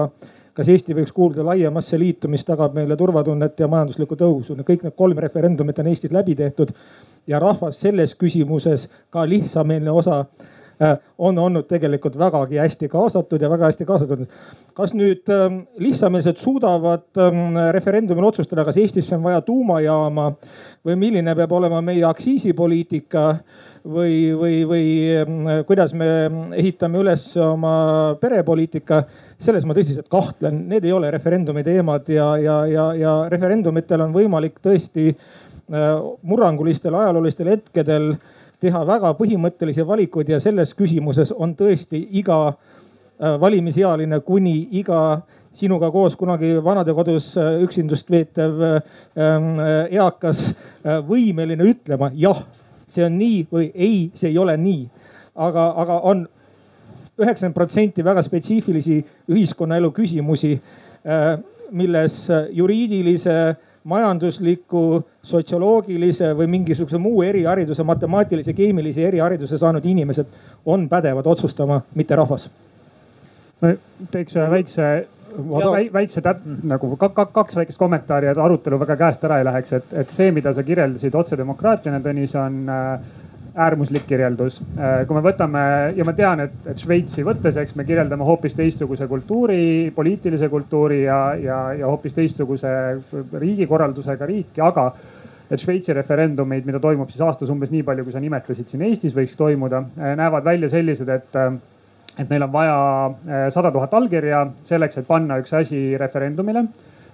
[0.57, 4.57] kas Eesti võiks kuuluda laiemasse liitu, mis tagab meile turvatunnet ja majanduslikku tõusu.
[4.65, 6.73] kõik need kolm referendumit on Eestis läbi tehtud
[7.27, 10.25] ja rahvas selles küsimuses, ka lihtsameelne osa
[10.81, 14.27] Äh, on olnud tegelikult vägagi hästi kaasatud ja väga hästi kaasatud.
[14.77, 20.27] kas nüüd ähm, lihtsameelsed suudavad ähm, referendumil otsustada, kas Eestisse on vaja tuumajaama
[20.85, 23.23] või milline peab olema meie aktsiisipoliitika
[23.89, 24.85] või, või, või
[25.17, 26.11] ähm, kuidas me
[26.53, 27.73] ehitame üles oma
[28.21, 29.01] perepoliitika
[29.39, 34.15] selles ma tõsiselt kahtlen, need ei ole referendumi teemad ja, ja, ja, ja referendumitel on
[34.15, 35.91] võimalik tõesti äh,
[36.25, 38.15] murrangulistel ajaloolistel hetkedel
[38.63, 45.21] teha väga põhimõttelisi valikuid ja selles küsimuses on tõesti iga äh, valimisealine kuni iga
[45.57, 50.51] sinuga koos kunagi vanadekodus äh, üksindust veetev ähm, äh, eakas
[51.07, 52.43] võimeline ütlema jah,
[52.87, 54.87] see on nii või ei, see ei ole nii.
[55.35, 56.25] aga, aga on
[57.17, 58.97] üheksakümmend protsenti väga spetsiifilisi
[59.33, 60.53] ühiskonnaelu küsimusi,
[61.71, 62.19] milles
[62.53, 63.37] juriidilise
[63.87, 70.33] majandusliku, sotsioloogilise või mingisuguse muu erihariduse, matemaatilise, keemilise erihariduse saanud inimesed
[70.65, 72.49] on pädevad otsustama, mitte rahvas.
[73.61, 73.71] ma
[74.11, 74.87] teeks ühe väikse
[75.37, 79.93] ja väikse täp-, nagu kaks väikest kommentaari, et arutelu väga käest ära ei läheks, et,
[80.03, 82.99] et see, mida sa kirjeldasid otsedemokraatiana, Tõnis, on äh,
[83.57, 84.59] äärmuslik kirjeldus.
[84.77, 85.61] Äh, kui me võtame
[85.97, 91.03] ja ma tean, et, et Šveitsi võttes, eks me kirjeldame hoopis teistsuguse kultuuri, poliitilise kultuuri
[91.03, 92.73] ja, ja, ja hoopis teistsuguse
[93.33, 94.91] riigikorraldusega riiki, aga
[95.49, 99.15] et Šveitsi referendumid, mida toimub siis aastas umbes nii palju, kui sa nimetasid siin Eestis
[99.17, 101.57] võiks toimuda, äh, näevad välja sellised, et äh,
[102.17, 106.63] et neil on vaja sada tuhat allkirja selleks, et panna üks asi referendumile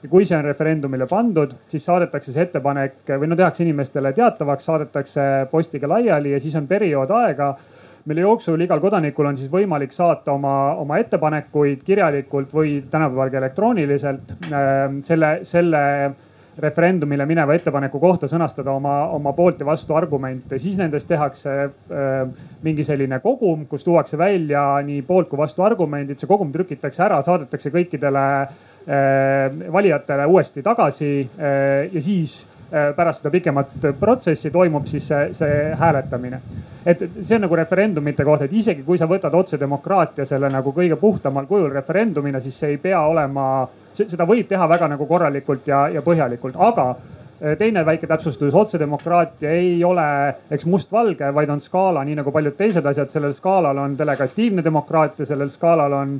[0.03, 4.67] ja kui see on referendumile pandud, siis saadetakse see ettepanek või no tehakse inimestele teatavaks,
[4.67, 7.53] saadetakse postiga laiali ja siis on periood aega
[8.05, 13.39] mille jooksul igal kodanikul on siis võimalik saata oma, oma ettepanekuid kirjalikult või tänapäeval ka
[13.39, 15.83] elektrooniliselt ähm, selle, selle
[16.59, 22.27] referendumile mineva ettepaneku kohta sõnastada oma, oma poolt ja vastu argumente, siis nendest tehakse äh,
[22.61, 27.23] mingi selline kogum, kus tuuakse välja nii poolt kui vastu argumendid, see kogum trükitakse ära,
[27.23, 28.61] saadetakse kõikidele äh,
[29.71, 35.59] valijatele uuesti tagasi äh, ja siis äh, pärast seda pikemat protsessi toimub siis see, see
[35.79, 36.41] hääletamine.
[36.85, 40.99] et see on nagu referendumite kohta, et isegi kui sa võtad otsedemokraatia selle nagu kõige
[40.99, 45.87] puhtamal kujul referendumina, siis see ei pea olema seda võib teha väga nagu korralikult ja,
[45.87, 46.95] ja põhjalikult, aga
[47.59, 50.05] teine väike täpsustus, otsedemokraatia ei ole
[50.51, 53.11] eks mustvalge, vaid on skaala, nii nagu paljud teised asjad.
[53.11, 56.15] sellel skaalal on delegatiivne demokraatia, sellel skaalal on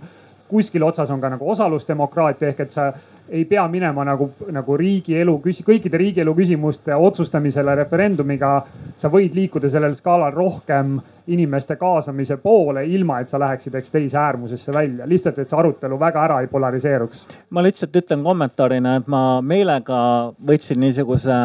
[0.54, 2.92] kuskil otsas on ka nagu osalusdemokraatia ehk et sa
[3.34, 8.54] ei pea minema nagu, nagu riigielu, kõikide riigielu küsimuste otsustamisele referendumiga.
[8.98, 14.18] sa võid liikuda sellel skaalal rohkem inimeste kaasamise poole, ilma et sa läheksid, eks teise
[14.18, 17.26] äärmusesse välja, lihtsalt, et see arutelu väga ära ei polariseeruks.
[17.50, 21.40] ma lihtsalt ütlen kommentaarina, et ma meelega võtsin niisuguse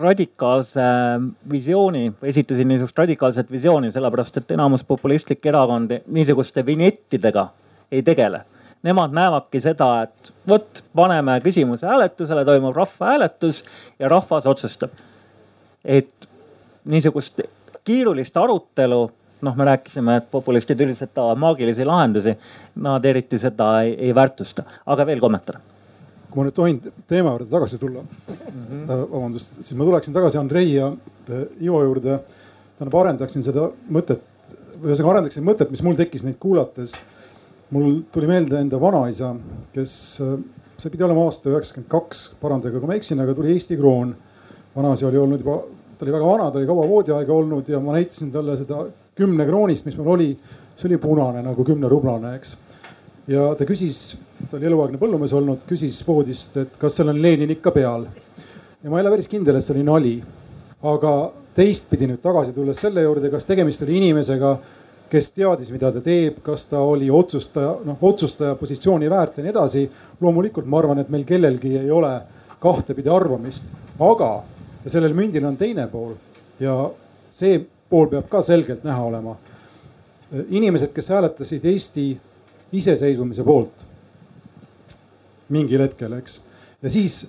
[0.00, 0.80] radikaalse
[1.50, 7.48] visiooni, esitasin niisugust radikaalset visiooni, sellepärast et enamus populistlikke erakondi niisuguste vinjettidega
[7.92, 8.42] ei tegele.
[8.86, 13.64] Nemad näevadki seda, et vot paneme küsimuse hääletusele, toimub rahvahääletus
[13.98, 14.90] ja rahvas otsustab.
[15.84, 16.28] et
[16.84, 17.40] niisugust
[17.84, 19.10] kiirulist arutelu,
[19.46, 22.34] noh, me rääkisime, et populistid üldiselt tahavad maagilisi lahendusi.
[22.82, 25.60] Nad eriti seda ei, ei väärtusta, aga veel kommentaar
[26.36, 28.88] kui ma nüüd tohin teema juurde tagasi tulla mm, -hmm.
[29.12, 32.18] vabandust, siis ma tuleksin tagasi Andrei ja äh, Ivo juurde.
[32.78, 34.20] tähendab, arendaksin seda mõtet,
[34.82, 36.98] ühesõnaga arendaksin mõtet, mis mul tekkis neid kuulates.
[37.74, 39.32] Mul tuli meelde enda vanaisa,
[39.74, 40.36] kes, äh,
[40.78, 44.12] see pidi olema aasta üheksakümmend kaks, parandage, kui ma eksin, aga tuli Eesti kroon
[44.76, 45.56] vanaisa oli olnud juba,
[45.96, 48.84] ta oli väga vana, ta oli kaua voodiaega olnud ja ma näitasin talle seda
[49.16, 50.30] kümne kroonist, mis mul oli.
[50.76, 52.50] see oli punane nagu kümnerublane, eks.
[53.32, 54.18] ja ta küsis,
[54.50, 58.04] ta oli eluaegne põllumees olnud, küsis voodist, et kas seal on Lenin ikka peal.
[58.82, 60.16] ja ma ei ole päris kindel, et see oli nali.
[60.82, 61.12] aga
[61.56, 64.58] teistpidi nüüd tagasi tulles selle juurde, kas tegemist oli inimesega
[65.10, 69.54] kes teadis, mida ta teeb, kas ta oli otsustaja, noh otsustaja positsiooni väärt ja nii
[69.54, 69.90] edasi.
[70.20, 72.20] loomulikult ma arvan, et meil kellelgi ei ole
[72.60, 73.64] kahtepidi arvamist,
[74.00, 74.42] aga
[74.86, 76.14] sellel mündil on teine pool
[76.60, 76.90] ja
[77.30, 77.58] see
[77.90, 79.36] pool peab ka selgelt näha olema.
[80.48, 82.20] inimesed, kes hääletasid Eesti
[82.72, 83.86] iseseisvumise poolt
[85.48, 86.40] mingil hetkel, eks,
[86.82, 87.26] ja siis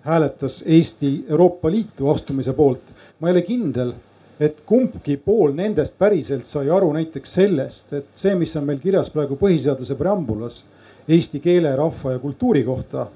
[0.00, 2.82] hääletas Eesti Euroopa Liitu astumise poolt.
[3.20, 3.92] ma ei ole kindel
[4.40, 9.10] et kumbki pool nendest päriselt sai aru näiteks sellest, et see, mis on meil kirjas
[9.10, 10.62] praegu põhiseaduse preambulas
[11.08, 13.06] eesti keele, rahva ja kultuuri kohta,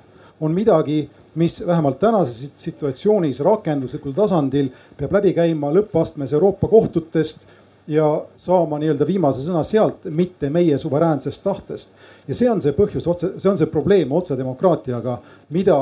[0.41, 1.05] on midagi,
[1.39, 7.47] mis vähemalt tänases situatsioonis rakenduslikul tasandil peab läbi käima lõppastmes Euroopa kohtutest
[7.87, 11.91] ja saama nii-öelda viimase sõna sealt, mitte meie suveräänsest tahtest.
[12.29, 15.19] ja see on see põhjus, otse, see on see probleem otsedemokraatiaga,
[15.51, 15.79] mida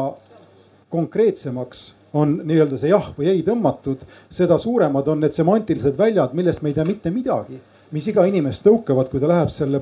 [0.91, 6.63] konkreetsemaks on nii-öelda see jah või ei tõmmatud, seda suuremad on need semantilised väljad, millest
[6.63, 7.61] me ei tea mitte midagi.
[7.91, 9.81] mis iga inimest tõukavad, kui ta läheb selle,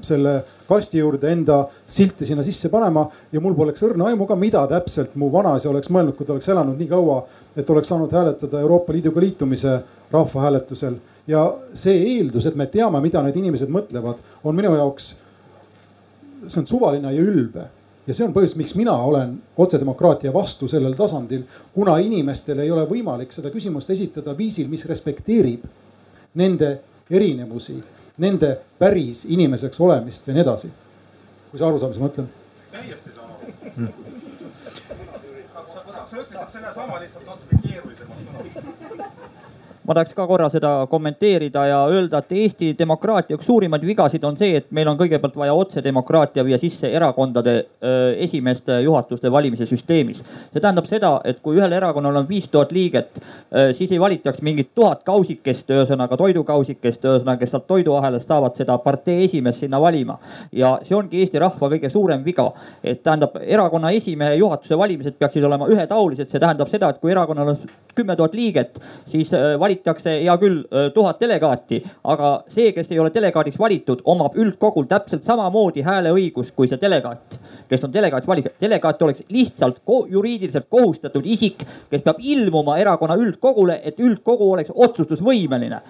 [0.00, 0.30] selle
[0.68, 5.16] kasti juurde enda silti sinna sisse panema ja mul poleks õrna aimu ka, mida täpselt
[5.20, 7.18] mu vanaisa oleks mõelnud, kui ta oleks elanud nii kaua,
[7.56, 9.80] et oleks saanud hääletada Euroopa Liiduga liitumise
[10.12, 10.94] rahvahääletusel.
[11.26, 15.14] ja see eeldus, et me teame, mida need inimesed mõtlevad, on minu jaoks,
[16.46, 17.68] see on suvaline ja ülbe
[18.06, 22.84] ja see on põhjus, miks mina olen otsedemokraatia vastu sellel tasandil, kuna inimestel ei ole
[22.90, 25.66] võimalik seda küsimust esitada viisil, mis respekteerib
[26.40, 26.72] nende
[27.10, 27.76] erinevusi,
[28.22, 30.70] nende päris inimeseks olemist ja nii edasi.
[31.50, 32.30] kui sa aru saad, mis ma mõtlen?
[32.72, 33.44] täiesti saan aru
[33.76, 33.88] hmm..
[36.10, 37.51] sa ütlesid sellesama lihtsalt natuke
[39.84, 44.36] ma tahaks ka korra seda kommenteerida ja öelda, et Eesti demokraatia üks suurimaid vigasid on
[44.38, 47.54] see, et meil on kõigepealt vaja otsedemokraatia viia sisse erakondade
[48.22, 50.22] esimeeste juhatuste valimise süsteemis.
[50.52, 53.18] see tähendab seda, et kui ühel erakonnal on viis tuhat liiget,
[53.74, 59.24] siis ei valitaks mingit tuhat kausikest, ühesõnaga toidukausikest, ühesõnaga, kes sealt toiduahelast saavad seda partei
[59.24, 60.18] esimeest sinna valima.
[60.52, 62.52] ja see ongi Eesti rahva kõige suurem viga,
[62.84, 67.56] et tähendab erakonna esimehe juhatuse valimised peaksid olema ühetaolised, see tähendab seda, et kui erakonnal
[67.56, 67.58] on
[67.94, 68.78] kümme tuhat liiget,
[69.10, 70.62] siis valitakse valitakse hea küll
[70.94, 76.68] tuhat delegaati, aga see, kes ei ole delegaadiks valitud, omab üldkogul täpselt samamoodi hääleõigust kui
[76.68, 77.38] see delegaat,
[77.68, 78.52] kes on delegaat valitud.
[78.60, 84.72] delegaat oleks lihtsalt ko juriidiliselt kohustatud isik, kes peab ilmuma erakonna üldkogule, et üldkogu oleks
[84.74, 85.80] otsustusvõimeline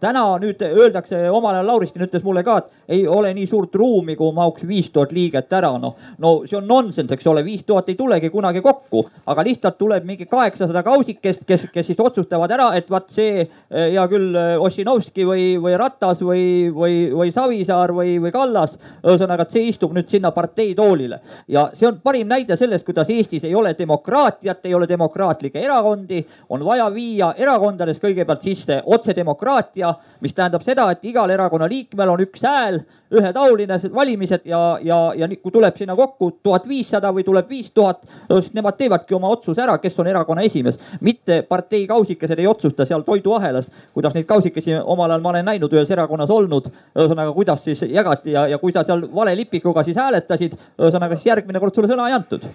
[0.00, 4.16] täna nüüd öeldakse, omal ajal Lauristin ütles mulle ka, et ei ole nii suurt ruumi,
[4.18, 5.96] kuhu mahuks viis tuhat liiget ära, noh.
[6.18, 10.06] no see on nonsense, eks ole, viis tuhat ei tulegi kunagi kokku, aga lihtsalt tuleb
[10.08, 14.54] mingi kaheksasada kausikest, kes, kes siis otsustavad ära, et vaat see eh, hea küll eh,
[14.60, 16.44] Ossinovski või, või Ratas või,
[16.74, 18.76] või, või Savisaar või, või Kallas.
[19.04, 23.10] ühesõnaga, et see istub nüüd sinna partei toolile ja see on parim näide sellest, kuidas
[23.10, 29.89] Eestis ei ole demokraatiat, ei ole demokraatlikke erakondi, on vaja viia erakondades kõigepealt sisse otsedemokraatia
[30.20, 32.80] mis tähendab seda, et igal erakonna liikmel on üks hääl
[33.10, 38.04] ühetaoline valimised ja, ja, ja kui tuleb sinna kokku tuhat viissada või tuleb viis tuhat,
[38.30, 40.78] siis nemad teevadki oma otsuse ära, kes on erakonna esimees.
[41.00, 45.72] mitte partei kausikesed ei otsusta seal toiduahelas, kuidas neid kausikesi omal ajal ma olen näinud
[45.72, 46.70] ühes erakonnas olnud.
[46.98, 51.60] ühesõnaga, kuidas siis jagati ja, ja kui sa seal valelipikuga siis hääletasid, ühesõnaga siis järgmine
[51.60, 52.46] kord sulle sõna ei antud.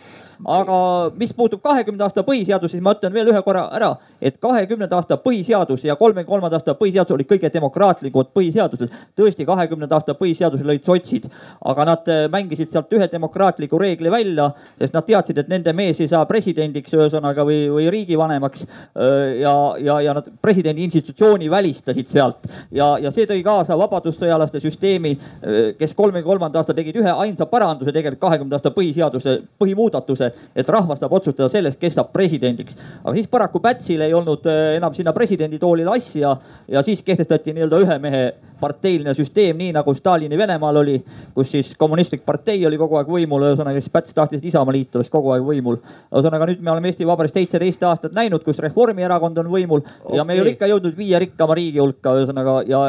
[0.46, 4.96] aga mis puutub kahekümnenda aasta põhiseadus, siis ma ütlen veel ühe korra ära, et kahekümnenda
[4.96, 8.94] aasta põhiseadus ja kolmekümne kolmanda aasta põhiseadus olid kõige demokraatlikumad põhiseadused.
[9.18, 11.28] tõesti, kahekümnenda aasta põhiseadus põhiseaduse lõid sotsid,
[11.66, 14.50] aga nad äh, mängisid sealt ühe demokraatliku reegli välja,
[14.80, 18.66] sest nad teadsid, et nende mees ei saa presidendiks, ühesõnaga või, või riigivanemaks.
[18.66, 24.62] Äh, ja, ja, ja nad presidendi institutsiooni välistasid sealt ja, ja see tõi kaasa vabadussõjalaste
[24.64, 30.32] süsteemi, äh, kes kolmekümne kolmanda aasta tegid ühe ainsa paranduse tegelikult kahekümnenda aasta põhiseaduse põhimuudatuse,
[30.56, 32.78] et rahvas saab otsustada sellest, kes saab presidendiks.
[33.04, 34.46] aga siis paraku Pätsil ei olnud
[34.78, 36.36] enam sinna presidenditoolile asja
[36.72, 38.24] ja siis kehtestati nii-öelda ühe mehe
[38.60, 40.96] parteiline süsteem, nii nagu Stalini Venemaal oli,
[41.36, 45.12] kus siis kommunistlik partei oli kogu aeg võimul, ühesõnaga siis Päts tahtis, et Isamaaliit oleks
[45.12, 45.80] kogu aeg võimul.
[46.12, 50.18] ühesõnaga nüüd me oleme Eesti Vabariigis seitseteist aastat näinud, kus Reformierakond on võimul okay.
[50.18, 52.82] ja me ei ole ikka jõudnud viie rikkama riigi hulka, ühesõnaga ja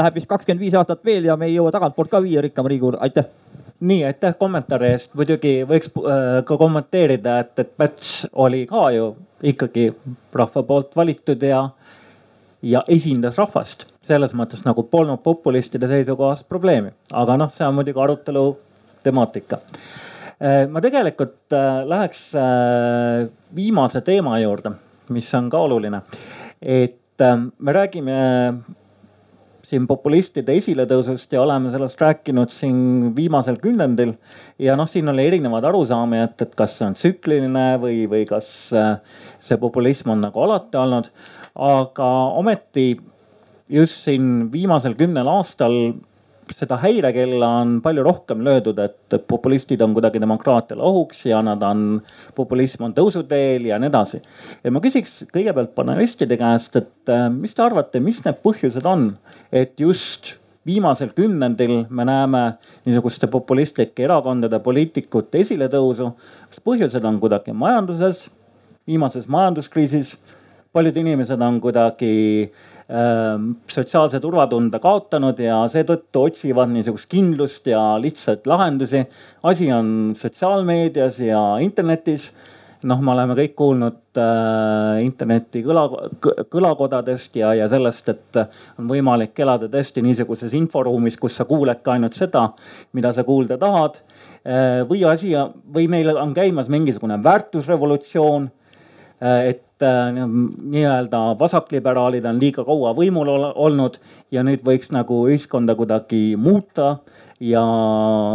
[0.00, 2.88] läheb vist kakskümmend viis aastat veel ja me ei jõua tagantpoolt ka viie rikkama riigi
[2.88, 3.28] hulka, aitäh
[3.80, 9.14] nii, aitäh kommentaari eest, muidugi võiks äh, ka kommenteerida, et, et Päts oli ka ju
[9.52, 9.88] ikkagi
[10.36, 11.62] rahva poolt valitud ja,
[12.62, 18.02] ja esindas rahvast selles mõttes nagu polnud populistide seisukohast probleemi, aga noh, see on muidugi
[18.02, 18.44] arutelu
[19.04, 19.60] temaatika.
[20.40, 24.74] Äh, ma tegelikult äh, läheks äh, viimase teema juurde,
[25.14, 26.02] mis on ka oluline.
[26.60, 26.96] et
[27.58, 28.14] me räägime
[29.64, 34.14] siin populistide esiletõusust ja oleme sellest rääkinud siin viimasel kümnendil.
[34.58, 38.48] ja noh, siin oli erinevaid arusaami, et, et kas see on tsükliline või, või kas
[38.72, 41.12] see populism on nagu alati olnud.
[41.60, 42.10] Aga
[42.40, 42.94] ometi
[43.70, 45.76] just siin viimasel kümnel aastal
[46.56, 52.00] seda häirekella on palju rohkem löödud, et populistid on kuidagi demokraatiale ohuks ja nad on,
[52.34, 54.22] populism on tõusuteel ja nii edasi.
[54.64, 59.12] ja ma küsiks kõigepealt panelistide käest, et äh, mis te arvate, mis need põhjused on,
[59.52, 62.42] et just viimasel kümnendil me näeme
[62.84, 66.10] niisuguste populistlike erakondade poliitikute esiletõusu.
[66.50, 68.28] kas põhjused on kuidagi majanduses,
[68.86, 70.16] viimases majanduskriisis?
[70.72, 72.12] Paljud inimesed on kuidagi
[72.90, 79.04] Ähm, sotsiaalse turvatunde kaotanud ja seetõttu otsivad niisugust kindlust ja lihtsaid lahendusi.
[79.42, 82.32] asi on sotsiaalmeedias ja internetis.
[82.82, 85.84] noh, me oleme kõik kuulnud äh, interneti kõla,
[86.50, 88.42] kõlakodadest ja, ja sellest, et
[88.80, 92.48] on võimalik elada tõesti niisuguses inforuumis, kus sa kuuledki ainult seda,
[92.92, 94.82] mida sa kuulda tahad äh,.
[94.88, 95.36] või asi
[95.74, 98.50] või meil on käimas mingisugune väärtusrevolutsioon
[99.22, 100.12] äh, et Äh,
[100.62, 103.94] nii-öelda vasakliberaalid on liiga kaua võimul olnud
[104.28, 106.98] ja nüüd võiks nagu ühiskonda kuidagi muuta
[107.40, 107.62] ja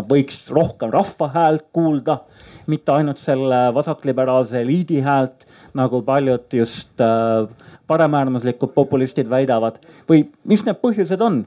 [0.10, 2.18] võiks rohkem rahva häält kuulda,
[2.66, 5.46] mitte ainult selle vasakliberaalse eliidi häält,
[5.78, 7.46] nagu paljud just äh,
[7.88, 9.78] paremäärmuslikud populistid väidavad.
[10.10, 11.44] või mis need põhjused on,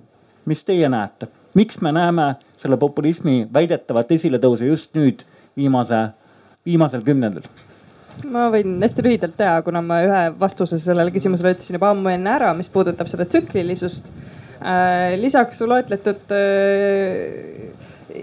[0.46, 1.26] mis teie näete,
[1.58, 5.26] miks me näeme selle populismi väidetavat esiletõusu just nüüd
[5.56, 6.06] viimase,
[6.62, 7.50] viimasel kümnendil?
[8.26, 12.32] Ma võin hästi lühidalt teha, kuna ma ühe vastuse sellele küsimusele ütlesin juba ammu enne
[12.34, 14.10] ära, mis puudutab seda tsüklilisust.
[14.58, 17.68] Äh, lisaks loetletud äh,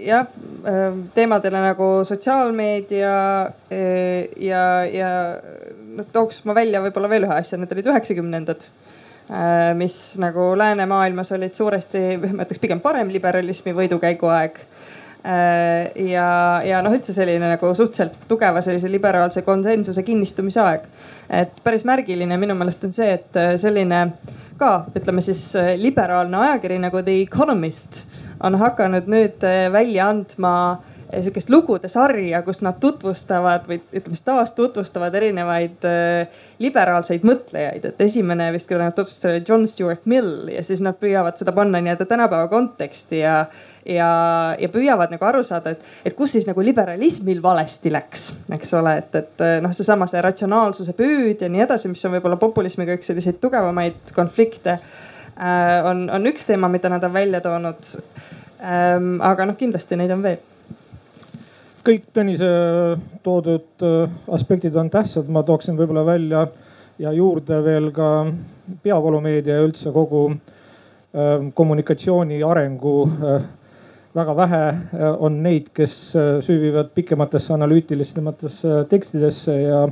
[0.04, 0.26] jah
[0.68, 3.14] äh, teemadele nagu sotsiaalmeedia
[4.44, 5.12] ja, ja
[5.96, 8.68] noh tooks ma välja võib-olla veel ühe asja, need olid üheksakümnendad
[9.74, 12.00] mis nagu läänemaailmas olid suuresti,
[12.30, 14.60] ma ütleks pigem paremliberalismi võidukäigu aeg
[15.26, 16.26] ja,
[16.62, 20.84] ja noh, üldse selline nagu suhteliselt tugeva sellise liberaalse konsensuse kinnistumise aeg.
[21.30, 24.02] et päris märgiline minu meelest on see, et äh, selline
[24.60, 28.04] ka ütleme siis äh, liberaalne ajakiri nagu The Economist
[28.44, 29.42] on hakanud nüüd
[29.72, 30.52] välja andma
[31.12, 35.86] sihukest lugude sarja, kus nad tutvustavad või ütleme siis taastutvustavad erinevaid
[36.62, 37.84] liberaalseid mõtlejaid.
[37.84, 41.54] et esimene vist, keda nad tutvustasid, oli John Stuart Mill ja siis nad püüavad seda
[41.56, 43.46] panna nii-öelda tänapäeva konteksti ja
[43.86, 44.08] ja,
[44.58, 48.96] ja püüavad nagu aru saada, et, et kus siis nagu liberalismil valesti läks, eks ole,
[49.02, 53.10] et, et noh, seesama see ratsionaalsuse püüd ja nii edasi, mis on võib-olla populismiga üks
[53.10, 55.86] selliseid tugevamaid konflikte äh,.
[55.86, 59.16] on, on üks teema, mida nad on välja toonud ähm,.
[59.22, 60.42] aga noh, kindlasti neid on veel
[61.86, 62.48] kõik Tõnise
[63.22, 66.46] toodud äh, aspektid on tähtsad, ma tooksin võib-olla välja
[66.98, 68.10] ja juurde veel ka
[68.82, 73.46] peavoolumeedia ja üldse kogu äh, kommunikatsiooni arengu äh,
[74.16, 75.96] väga vähe äh, on neid, kes
[76.46, 79.86] süüvivad pikematesse analüütilisematesse tekstidesse ja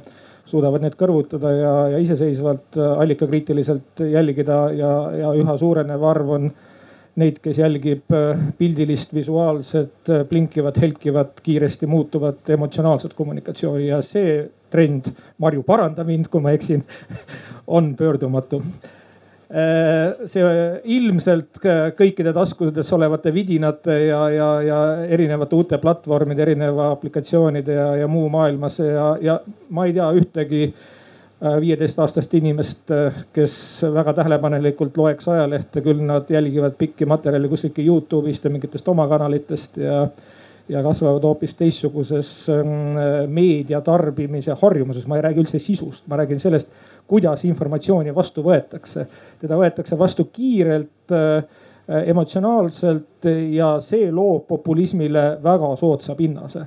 [0.49, 4.93] suudavad need kõrvutada ja, ja iseseisvalt allikakriitiliselt jälgida ja,
[5.23, 6.51] ja üha suurenev arv on
[7.20, 8.11] neid, kes jälgib
[8.59, 16.43] pildilist, visuaalset, blinkivat, helkivat, kiiresti muutuvat emotsionaalset kommunikatsiooni ja see trend, Marju paranda mind, kui
[16.43, 16.82] ma eksin
[17.78, 18.62] on pöördumatu.
[19.55, 20.47] Äh, see
[20.97, 21.61] ilmselt
[21.99, 28.27] kõikide taskudes olevate vidinate ja, ja, ja erinevate uute platvormide, erineva aplikatsioonide ja, ja muu
[28.32, 29.39] maailmas ja, ja
[29.70, 30.91] ma ei tea ühtegi äh,
[31.61, 32.89] viieteistaastast inimest,
[33.37, 33.55] kes
[33.93, 39.77] väga tähelepanelikult loeks ajalehte, küll nad jälgivad pikki materjale kuskilt Youtube'ist ja mingitest oma kanalitest
[39.77, 40.07] ja
[40.69, 42.69] ja kasvavad hoopis teistsuguses ähm,
[43.29, 45.07] meedia tarbimise harjumuses.
[45.07, 46.71] ma ei räägi üldse sisust, ma räägin sellest,
[47.07, 49.07] kuidas informatsiooni vastu võetakse.
[49.41, 51.45] teda võetakse vastu kiirelt, äh,
[52.07, 56.65] emotsionaalselt ja see loob populismile väga soodsa pinnase.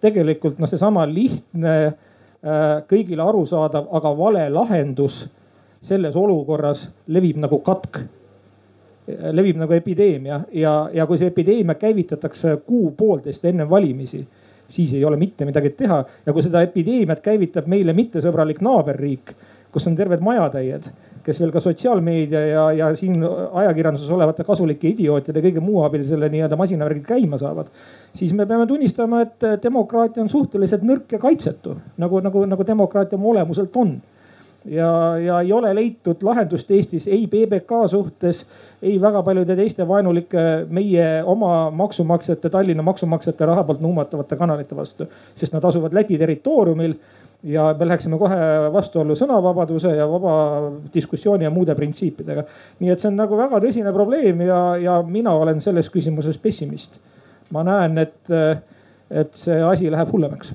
[0.00, 1.92] tegelikult noh, seesama lihtne,
[2.88, 5.20] kõigile arusaadav, aga vale lahendus
[5.82, 8.00] selles olukorras levib nagu katk
[9.06, 14.22] levib nagu epideemia ja, ja kui see epideemia käivitatakse kuu-poolteist enne valimisi,
[14.68, 16.04] siis ei ole mitte midagi teha.
[16.26, 19.34] ja kui seda epideemiat käivitab meile mittesõbralik naaberriik,
[19.72, 20.86] kus on terved majatäied,
[21.24, 26.30] kes veel ka sotsiaalmeedia ja, ja siin ajakirjanduses olevate kasulike idiootide kõige muu abil selle
[26.32, 27.70] nii-öelda masinavärgi käima saavad.
[28.14, 33.18] siis me peame tunnistama, et demokraatia on suhteliselt nõrk ja kaitsetu nagu, nagu, nagu demokraatia
[33.18, 34.00] oma olemuselt on
[34.64, 38.44] ja, ja ei ole leitud lahendust Eestis ei PBK suhtes,
[38.82, 45.08] ei väga paljude teiste vaenulike meie oma maksumaksjate, Tallinna maksumaksjate raha poolt nuumatavate kanalite vastu.
[45.34, 46.94] sest nad asuvad Läti territooriumil
[47.42, 48.36] ja me läheksime kohe
[48.72, 50.34] vastuollu sõnavabaduse ja vaba
[50.94, 52.44] diskussiooni ja muude printsiipidega.
[52.80, 57.00] nii et see on nagu väga tõsine probleem ja, ja mina olen selles küsimuses pessimist.
[57.50, 58.30] ma näen, et,
[59.10, 60.54] et see asi läheb hullemaks.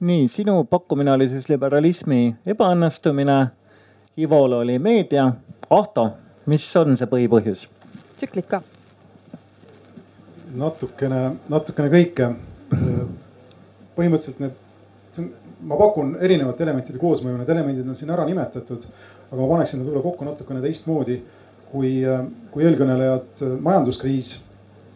[0.00, 3.46] nii, sinu pakkumine oli siis liberalismi ebaõnnestumine.
[4.20, 5.30] Ivol oli meedia.
[5.70, 6.10] Ahto,
[6.46, 7.68] mis on see põhipõhjus?
[8.18, 8.60] tsüklid ka
[10.54, 11.20] natukene,
[11.50, 12.30] natukene kõike.
[13.96, 14.58] põhimõtteliselt need,
[15.12, 15.30] see on,
[15.70, 18.86] ma pakun erinevate elementide koosmõju, need elemendid on siin ära nimetatud,
[19.30, 21.18] aga ma paneksin nad võib-olla kokku natukene teistmoodi
[21.70, 21.92] kui,
[22.52, 23.44] kui eelkõnelejad.
[23.62, 24.36] majanduskriis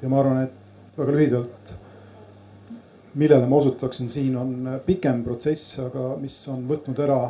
[0.03, 1.74] ja ma arvan, et väga lühidalt,
[3.15, 7.20] millele ma osutaksin siin on pikem protsess, aga mis on võtnud ära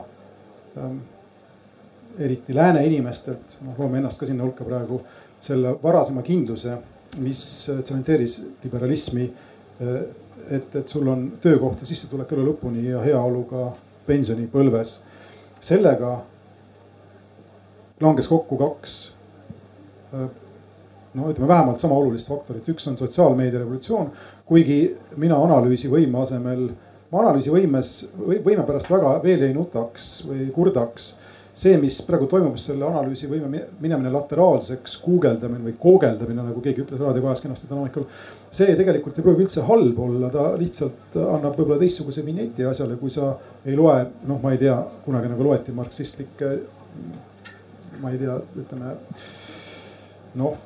[0.79, 1.03] ähm,
[2.19, 5.03] eriti lääne inimestelt, noh loome ennast ka sinna hulka praegu,
[5.45, 6.79] selle varasema kindluse
[7.19, 9.33] mis tsementeeris liberalismi.
[9.81, 13.73] Et, et sul on töökoht ja sissetulek elu lõpuni ja heaolu ka
[14.07, 15.01] pensionipõlves.
[15.65, 16.19] sellega
[18.01, 18.97] langes kokku kaks
[21.15, 24.11] no ütleme vähemalt sama olulist faktorit, üks on sotsiaalmeedia revolutsioon,
[24.47, 24.79] kuigi
[25.21, 26.67] mina analüüsivõime asemel,
[27.11, 31.15] ma analüüsivõimes, võime pärast väga veel ei nutaks või kurdaks
[31.55, 37.45] see, mis praegu toimub, selle analüüsivõime minemine lateraalseks, guugeldamine või koogeldamine, nagu keegi ütles raadiokojas
[37.45, 38.09] kenasti täna hommikul.
[38.55, 43.11] see tegelikult ei pruugi üldse halb olla, ta lihtsalt annab võib-olla teistsuguse vinjeti asjale, kui
[43.11, 43.33] sa
[43.67, 44.77] ei loe, noh, ma ei tea,
[45.07, 46.51] kunagi nagu loeti marksistlikke,
[48.03, 48.97] ma ei tea, ütleme
[50.43, 50.59] noh,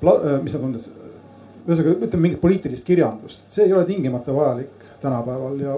[0.43, 0.77] mis nad on,
[1.69, 5.77] ühesõnaga ütleme mingit poliitilist kirjandust, see ei ole tingimata vajalik tänapäeval ja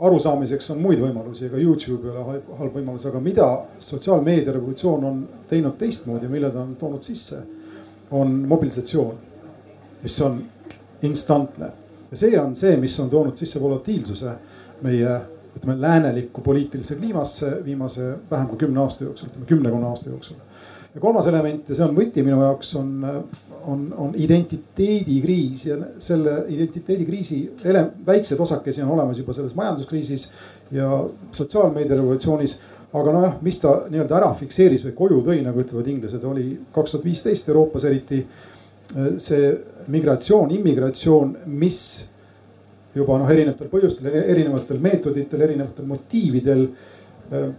[0.00, 3.46] arusaamiseks on muid võimalusi, ega Youtube ei ole halb võimalus, aga mida
[3.82, 7.40] sotsiaalmeedia revolutsioon on teinud teistmoodi, mille ta on toonud sisse,
[8.14, 9.16] on mobilisatsioon,
[10.02, 10.38] mis on
[11.02, 11.72] instantne.
[12.10, 14.36] ja see on see, mis on toonud sisse volatiilsuse
[14.82, 15.18] meie
[15.58, 20.36] ütleme läänelikku poliitilisse kliimasse viimase vähem kui kümne aasta jooksul, ütleme kümnekonna aasta jooksul.
[20.94, 22.94] ja kolmas element ja see on võti minu jaoks on
[23.68, 30.30] on, on identiteedikriis ja selle identiteedikriisi ele-, väikseid osakesi on olemas juba selles majanduskriisis
[30.72, 32.60] ja sotsiaalmeedia revolutsioonis.
[32.92, 36.94] aga nojah, mis ta nii-öelda ära fikseeris või koju tõi, nagu ütlevad inglased, oli kaks
[36.94, 39.50] tuhat viisteist Euroopas eriti äh, see
[39.92, 41.82] migratsioon, immigratsioon, mis
[42.96, 47.50] juba noh, erinevatel põhjustel, erinevatel meetoditel, erinevatel motiividel äh,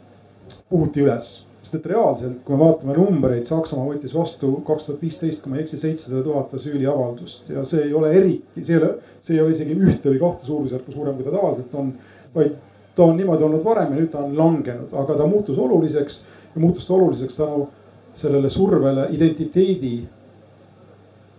[0.70, 1.30] puhuti üles
[1.62, 5.60] sest et reaalselt, kui me vaatame numbreid, Saksamaa võttis vastu kaks tuhat viisteist, kui ma
[5.60, 9.42] ei eksi, seitsesada tuhat asüüliavaldust ja see ei ole eriti, see ei ole, see ei
[9.44, 11.92] ole isegi ühte või kahte suurusjärku suurem, kui ta tavaliselt on.
[12.36, 12.56] vaid
[12.96, 16.24] ta on niimoodi olnud varem ja nüüd ta on langenud, aga ta muutus oluliseks
[16.56, 17.68] ja muutus ta oluliseks tänu
[18.14, 19.94] sellele survele identiteedi,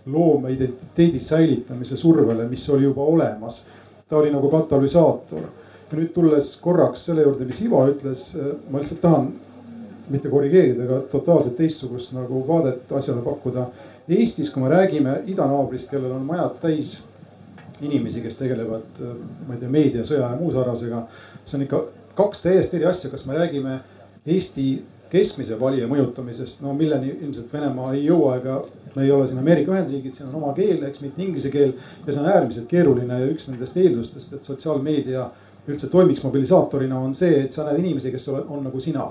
[0.07, 3.65] loome identiteedi säilitamise survele, mis oli juba olemas.
[4.09, 5.43] ta oli nagu katalüsaator
[5.91, 8.33] ja nüüd tulles korraks selle juurde, mis Ivo ütles,
[8.71, 9.29] ma lihtsalt tahan
[10.11, 13.69] mitte korrigeerida, aga totaalselt teistsugust nagu vaadet asjale pakkuda.
[14.11, 16.97] Eestis, kui me räägime idanaabrist, kellel on majad täis
[17.81, 19.01] inimesi, kes tegelevad,
[19.47, 21.05] ma ei tea, meedia, sõja ja muu sarnasega.
[21.45, 21.85] see on ikka
[22.19, 23.79] kaks täiesti eri asja, kas me räägime
[24.27, 24.67] Eesti
[25.11, 28.61] keskmise valija mõjutamisest, no milleni ilmselt Venemaa ei jõua, ega
[28.95, 31.73] me ei ole siin Ameerika Ühendriigid, siin on oma keel, eks mitte inglise keel.
[32.07, 35.27] ja see on äärmiselt keeruline ja üks nendest eeldustest, et sotsiaalmeedia
[35.71, 39.07] üldse toimiks mobilisaatorina, on see, et sa näed inimesi, kes on, on nagu sina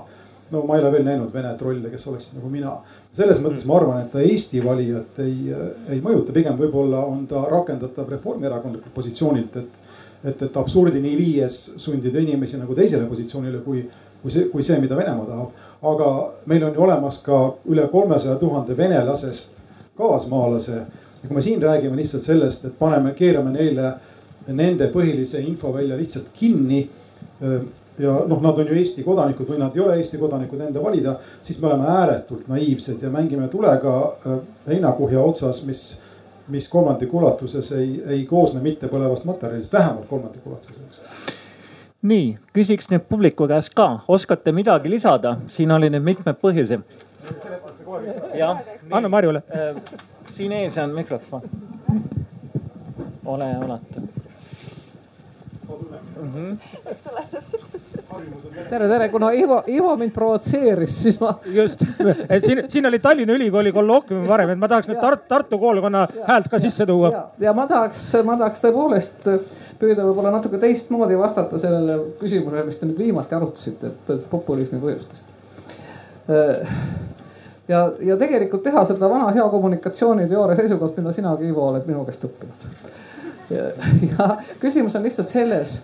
[0.50, 2.72] no ma ei ole veel näinud vene trolle, kes oleksid nagu mina.
[3.12, 5.54] selles mõttes ma arvan, et ta Eesti valijat ei,
[5.88, 9.78] ei mõjuta, pigem võib-olla on ta rakendatav reformierakondlikult positsioonilt, et.
[10.24, 13.86] et, et absurdini viies sundida inimesi nagu teisele positsioonile, kui,
[14.22, 15.66] kui see, kui see, mida Venemaa tahab.
[15.92, 16.10] aga
[16.46, 17.38] meil on ju olemas ka
[17.72, 19.60] üle kolmesaja tuhande venelasest
[19.96, 20.76] kaasmaalase.
[21.22, 23.94] ja kui me siin räägime lihtsalt sellest, et paneme, keerame neile
[24.48, 26.88] nende põhilise info välja lihtsalt kinni
[28.00, 31.16] ja noh, nad on ju Eesti kodanikud või nad ei ole Eesti kodanikud enda valida,
[31.42, 33.96] siis me oleme ääretult naiivsed ja mängime tulega
[34.26, 35.84] äh, heinakuhja otsas, mis,
[36.48, 41.28] mis kolmandiku ulatuses ei, ei koosne mittepõlevast materjalist, vähemalt kolmandiku ulatuses
[42.02, 46.80] nii, küsiks nüüd publiku käest ka, oskate midagi lisada, siin oli nüüd mitmeid põhjusi.
[48.34, 49.42] jah, anna Marjule.
[49.52, 49.76] Äh,
[50.34, 51.42] siin ees on mikrofon.
[53.24, 54.00] ole alati
[56.22, 56.32] mm.
[56.34, 56.58] -hmm.
[58.68, 61.34] Tere, tere, kuna Ivo, Ivo mind provotseeris, siis ma.
[61.54, 61.82] just,
[62.28, 66.06] et siin, siin oli Tallinna Ülikooli kollooquium varem, et ma tahaks nüüd Tartu, Tartu koolkonna
[66.26, 67.12] häält ka sisse tuua.
[67.40, 69.28] ja ma tahaks, ma tahaks tõepoolest
[69.80, 73.92] püüda võib-olla natuke teistmoodi vastata sellele küsimusele, mis te nüüd viimati arutasite,
[74.30, 75.30] populismi põhjustest.
[77.70, 82.26] Ja, ja tegelikult teha seda vana hea kommunikatsiooniteooria seisukohalt, mida sinagi, Ivo, oled minu käest
[82.26, 82.98] õppinud
[84.18, 84.28] ja
[84.60, 85.76] küsimus on lihtsalt selles,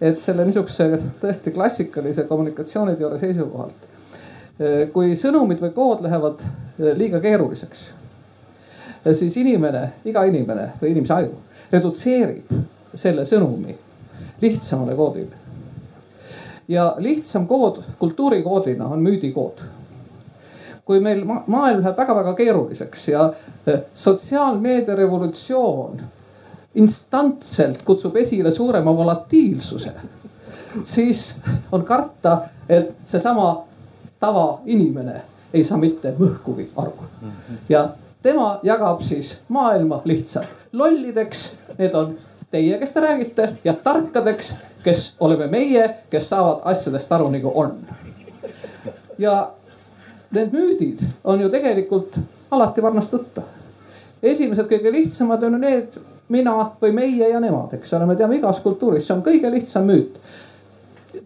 [0.00, 0.88] et selle niisuguse
[1.22, 3.88] tõesti klassikalise kommunikatsiooniteooria seisukohalt.
[4.92, 6.42] kui sõnumid või kood lähevad
[6.98, 7.86] liiga keeruliseks,
[9.12, 11.38] siis inimene, iga inimene või inimese aju
[11.72, 12.52] redutseerib
[12.94, 13.74] selle sõnumi
[14.42, 15.36] lihtsamale koodile.
[16.68, 19.62] ja lihtsam kood kultuurikoodina on müüdikood
[20.84, 23.32] kui meil ma maailm läheb väga-väga keeruliseks ja
[23.94, 26.00] sotsiaalmeedia revolutsioon
[26.74, 29.92] instantselt kutsub esile suurema volatiilsuse,
[30.84, 31.34] siis
[31.72, 32.38] on karta,
[32.68, 33.64] et seesama
[34.20, 35.22] tavainimene
[35.52, 36.94] ei saa mitte mõhkugi aru.
[37.68, 37.88] ja
[38.22, 42.14] tema jagab siis maailma lihtsalt lollideks, need on
[42.50, 44.54] teie, kes te räägite ja tarkadeks,
[44.84, 47.74] kes oleme meie, kes saavad asjadest aru nagu on.
[49.18, 49.50] ja
[50.30, 52.16] need müüdid on ju tegelikult
[52.50, 53.42] alati varnast võtta.
[54.22, 56.00] esimesed kõige lihtsamad on ju need
[56.32, 59.88] mina või meie ja nemad, eks ole, me teame igas kultuuris, see on kõige lihtsam
[59.88, 60.16] müüt.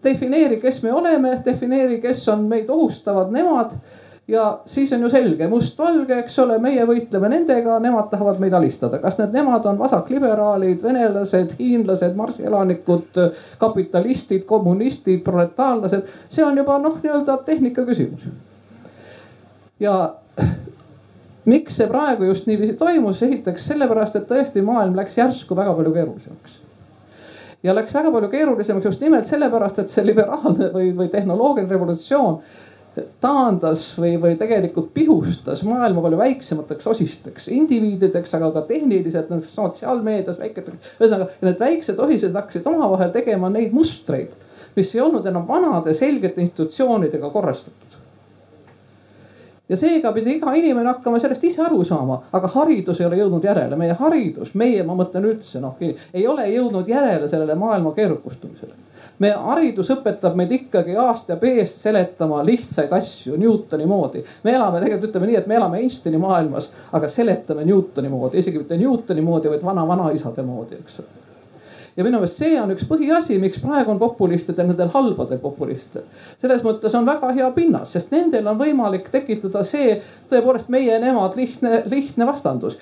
[0.03, 3.71] defineeri, kes me oleme, defineeri, kes on meid ohustavad, nemad.
[4.27, 8.99] ja siis on ju selge, mustvalge, eks ole, meie võitleme nendega, nemad tahavad meid alistada.
[8.99, 13.23] kas need nemad on vasakliberaalid, venelased, hiinlased, marsielanikud,
[13.57, 18.27] kapitalistid, kommunistid, proletaarlased, see on juba noh, nii-öelda tehnika küsimus.
[19.79, 19.97] ja
[21.47, 25.93] miks see praegu just niiviisi toimus, esiteks sellepärast, et tõesti maailm läks järsku väga palju
[25.95, 26.59] keerulisemaks.
[27.63, 32.41] ja läks väga palju keerulisemaks just nimelt sellepärast, et see liberaalne või, või tehnoloogiline revolutsioon
[33.21, 40.95] taandas või, või tegelikult pihustas maailma palju väiksemateks osisteks, indiviidideks, aga ka tehniliselt sotsiaalmeedias väiketeks.
[40.99, 44.33] ühesõnaga need väiksed osised hakkasid omavahel tegema neid mustreid,
[44.75, 47.96] mis ei olnud enam vanade selgete institutsioonidega korrastatud
[49.69, 53.43] ja seega pidi iga inimene hakkama sellest ise aru saama, aga haridus ei ole jõudnud
[53.47, 58.73] järele, meie haridus, meie, ma mõtlen üldse noh, ei ole jõudnud järele sellele maailma keerukustumisele.
[59.19, 64.23] meie haridus õpetab meid ikkagi A-st ja B-st seletama lihtsaid asju Newtoni moodi.
[64.43, 68.57] me elame tegelikult ütleme nii, et me elame Einsteini maailmas, aga seletame Newtoni moodi, isegi
[68.57, 71.26] mitte Newtoni moodi, vaid vana-vanaisade moodi, eks ole
[71.97, 76.05] ja minu meelest see on üks põhiasi, miks praegu on populistidel, nendel halbadel populistidel.
[76.37, 79.97] selles mõttes on väga hea pinnas, sest nendel on võimalik tekitada see
[80.29, 82.77] tõepoolest meie ja nemad lihtne, lihtne vastandus.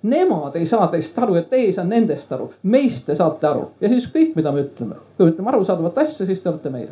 [0.00, 3.66] Nemad ei saa teist aru ja teie ei saa nendest aru, meist te saate aru
[3.82, 4.96] ja siis kõik, mida me ütleme.
[5.16, 6.88] kui me ütleme arusaadavat asja, siis te olete meie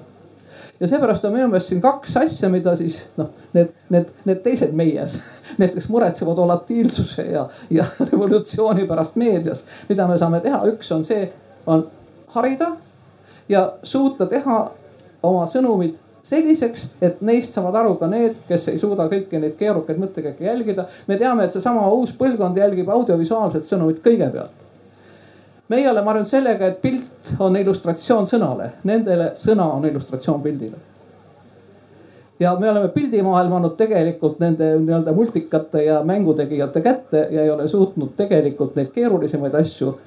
[0.81, 4.77] ja seepärast on minu meelest siin kaks asja, mida siis noh, need, need, need teised
[4.77, 5.17] meied,
[5.59, 11.05] need, kes muretsevad volatiilsuse ja, ja revolutsiooni pärast meedias, mida me saame teha, üks on
[11.07, 11.27] see
[11.69, 11.87] on
[12.35, 12.73] harida
[13.49, 14.59] ja suuta teha
[15.23, 15.97] oma sõnumid
[16.29, 20.85] selliseks, et neist saavad aru ka need, kes ei suuda kõiki neid keerukaid mõttekäike jälgida.
[21.07, 24.67] me teame, et seesama uus põlvkond jälgib audiovisuaalset sõnumit kõigepealt.
[25.69, 30.77] meie oleme harjunud sellega, et pilt on illustratsioon sõnale, nendele sõna on illustratsioon pildile.
[32.41, 37.69] ja me oleme pildimaailma andnud tegelikult nende nii-öelda multikate ja mängutegijate kätte ja ei ole
[37.69, 39.99] suutnud tegelikult neid keerulisemaid asju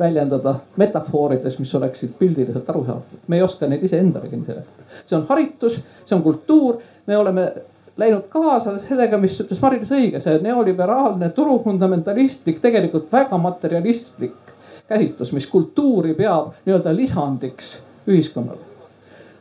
[0.00, 3.24] väljendada metafoorides, mis oleksid pildiliselt arusaadavad.
[3.26, 4.86] me ei oska neid iseendalegi seletada.
[5.06, 7.52] see on haritus, see on kultuur, me oleme
[7.98, 14.54] läinud kaasa sellega, mis ütles Mari-Liis õige, see neoliberaalne turufundamentalistlik, tegelikult väga materialistlik
[14.88, 18.66] käsitlus, mis kultuuri peab nii-öelda lisandiks ühiskonnale.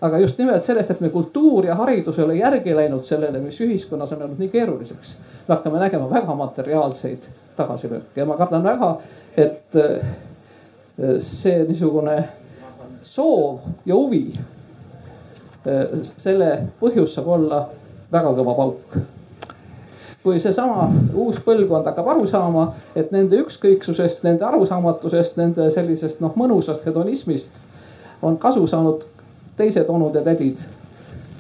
[0.02, 3.62] aga just nimelt sellest, et me kultuur ja haridus ei ole järgi läinud sellele, mis
[3.62, 5.16] ühiskonnas on olnud nii keeruliseks.
[5.48, 8.98] me hakkame nägema väga materiaalseid tagasilööke ja ma kardan väga,
[9.38, 9.76] et
[11.20, 12.18] see niisugune
[13.06, 14.32] soov ja huvi,
[16.02, 16.50] selle
[16.80, 17.62] põhjus saab olla
[18.12, 18.98] väga kõva pauk.
[20.24, 22.66] kui seesama uus põlvkond hakkab aru saama,
[22.96, 27.62] et nende ükskõiksusest, nende arusaamatusest, nende sellisest noh mõnusast hedonismist
[28.22, 29.06] on kasu saanud
[29.58, 30.58] teised onud ja tädid.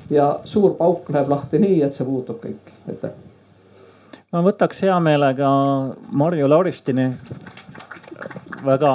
[0.09, 3.11] ja suur pauk läheb lahti nii, et see puudub kõik, aitäh.
[4.31, 5.49] ma võtaks hea meelega
[6.11, 7.09] Marju Lauristini
[8.65, 8.93] väga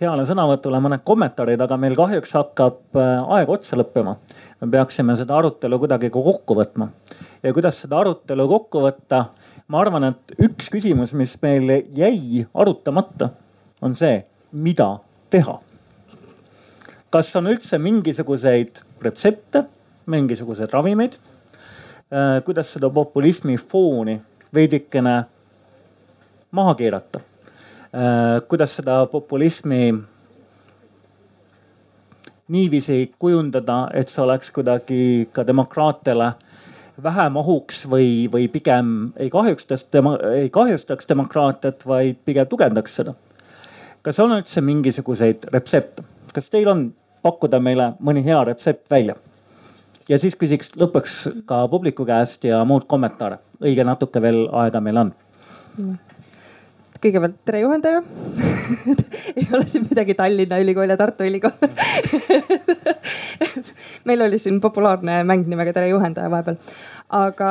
[0.00, 4.16] heale sõnavõtule mõned kommentaarid, aga meil kahjuks hakkab äh, aeg otsa lõppema.
[4.60, 6.88] me peaksime seda arutelu kuidagi ka kokku võtma.
[7.42, 9.24] ja kuidas seda arutelu kokku võtta?
[9.68, 13.30] ma arvan, et üks küsimus, mis meil jäi arutamata,
[13.82, 14.98] on see, mida
[15.30, 15.60] teha.
[17.10, 19.64] kas on üldse mingisuguseid retsepte,
[20.06, 21.20] mingisuguseid ravimeid?
[22.10, 24.18] Äh, kuidas seda populismi fooni
[24.54, 25.22] veidikene
[26.50, 27.20] maha keerata
[28.48, 29.94] kuidas seda populismi
[32.48, 36.32] niiviisi kujundada, et see oleks kuidagi ka demokraatiale
[37.02, 43.14] vähem ohuks või, või pigem ei kahjustaks tema, ei kahjustaks demokraatiat, vaid pigem tugevdaks seda.
[44.02, 46.04] kas on üldse mingisuguseid retsepte,
[46.34, 46.92] kas teil on
[47.22, 49.14] pakkuda meile mõni hea retsept välja?
[50.08, 55.06] ja siis küsiks lõpuks ka publiku käest ja muud kommentaare, õige natuke veel aega meil
[55.06, 55.14] on
[57.04, 58.02] kõigepealt tere juhendaja.
[59.38, 61.52] Ei ole siin midagi Tallinna Ülikool ja Tartu Ülikool
[64.08, 66.56] meil oli siin populaarne mäng nimega Tere juhendaja vahepeal,
[67.12, 67.50] aga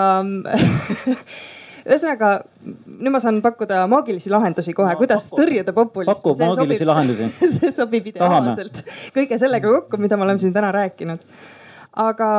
[1.88, 2.32] ühesõnaga
[2.64, 4.94] nüüd ma saan pakkuda maagilisi lahendusi kohe.
[4.96, 5.42] No,, kuidas paku.
[5.42, 6.14] tõrjuda populismi.
[6.14, 7.50] paku maagilisi sobib, lahendusi.
[7.58, 8.86] see sobib ideaalselt.
[9.16, 11.28] Kõige sellega kokku, mida me oleme siin täna rääkinud.
[12.04, 12.30] Aga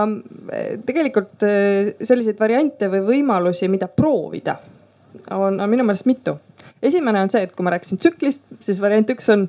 [0.51, 4.57] eh, tegelikult eh, selliseid variante või võimalusi, mida proovida,
[5.31, 6.35] on, on minu meelest mitu
[6.85, 9.48] esimene on see, et kui ma rääkisin tsüklist, siis variant üks on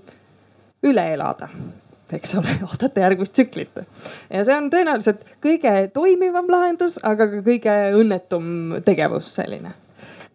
[0.86, 1.50] üle elada
[2.14, 3.80] eks ole, oodata järgmist tsüklit.
[4.30, 9.74] ja see on tõenäoliselt kõige toimivam lahendus, aga ka kõige õnnetum tegevus selline.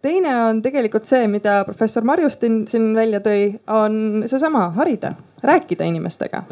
[0.01, 6.43] teine on tegelikult see, mida professor Marjustin siin välja tõi, on seesama harida, rääkida inimestega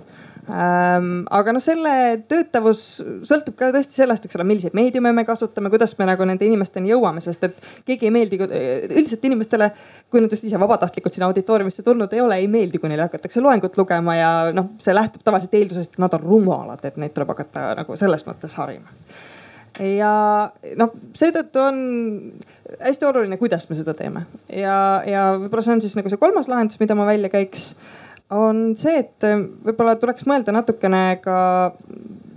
[0.50, 1.24] ähm,.
[1.36, 1.94] aga noh, selle
[2.30, 2.82] töötavus
[3.28, 6.92] sõltub ka tõesti sellest, eks ole, milliseid meediume me kasutame, kuidas me nagu nende inimesteni
[6.94, 7.58] jõuame, sest et
[7.88, 9.72] keegi ei meeldi, üldiselt inimestele,
[10.12, 13.44] kui nad just ise vabatahtlikult sinna auditooriumisse tulnud ei ole, ei meeldi, kui neile hakatakse
[13.44, 17.36] loengut lugema ja noh, see lähtub tavaliselt eeldusest, et nad on rumalad, et neid tuleb
[17.36, 18.90] hakata nagu selles mõttes harima
[19.80, 20.14] ja
[20.80, 21.80] noh, seetõttu on
[22.80, 24.76] hästi oluline, kuidas me seda teeme ja,
[25.08, 27.72] ja võib-olla see on siis nagu see kolmas lahendus, mida ma välja käiks
[28.30, 31.38] on see, et äh, võib-olla tuleks mõelda natukene ka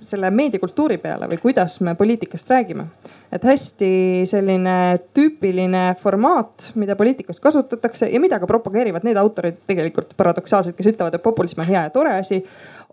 [0.03, 2.89] selle meediakultuuri peale või kuidas me poliitikast räägime.
[3.33, 3.91] Et hästi
[4.29, 4.77] selline
[5.17, 11.17] tüüpiline formaat, mida poliitikas kasutatakse ja mida ka propageerivad need autorid tegelikult paradoksaalselt, kes ütlevad,
[11.17, 12.43] et populism on hea ja tore asi,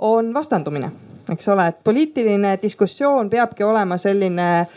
[0.08, 0.92] on vastandumine,
[1.34, 4.70] eks ole, et poliitiline diskussioon peabki olema selline äh,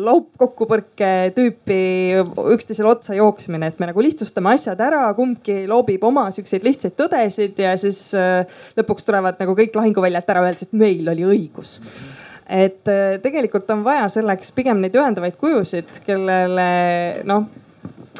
[0.00, 1.80] laupkokkupõrke tüüpi
[2.54, 7.60] üksteisele otsa jooksmine, et me nagu lihtsustame asjad ära, kumbki loobib oma siukseid lihtsaid tõdesid
[7.60, 8.48] ja siis äh,
[8.80, 11.76] lõpuks tulevad nagu kõik lahinguväljalt ära öeldes, et meil oli õigus
[12.48, 16.68] et äh, tegelikult on vaja selleks pigem neid ühendavaid kujusid, kellele
[17.28, 17.48] noh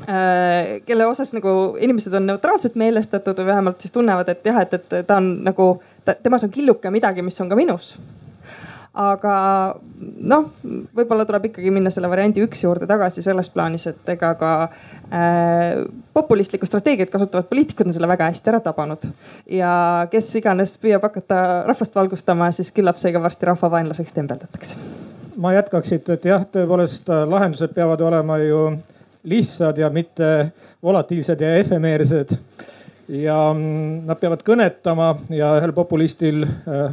[0.09, 1.51] Äh, kelle osas nagu
[1.81, 5.67] inimesed on neutraalselt meelestatud või vähemalt siis tunnevad, et jah, et, et ta on nagu,
[6.23, 7.91] temas on killuke midagi, mis on ka minus.
[8.97, 9.35] Aga
[10.01, 10.49] noh,
[10.97, 15.83] võib-olla tuleb ikkagi minna selle variandi üks juurde tagasi selles plaanis, et ega ka äh,
[16.17, 19.09] populistlikku strateegiat kasutavad poliitikud on selle väga hästi ära tabanud.
[19.51, 19.73] ja
[20.11, 24.79] kes iganes püüab hakata rahvast valgustama, siis küllap see ka varsti rahvavaenlaseks tembeldatakse.
[25.37, 28.63] ma jätkaks siit, et jah, tõepoolest lahendused peavad olema ju
[29.29, 30.51] lihtsad ja mitte
[30.83, 32.39] volatiilsed ja efemeersed.
[33.09, 36.91] ja mm, nad peavad kõnetama ja ühel populistil äh,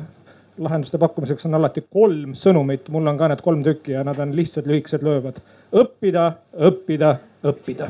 [0.57, 4.35] lahenduste pakkumiseks on alati kolm sõnumit, mul on ka need kolm tükki ja nad on
[4.35, 5.41] lihtsad, lühikesed, löövad.
[5.75, 6.25] õppida,
[6.67, 7.89] õppida, õppida.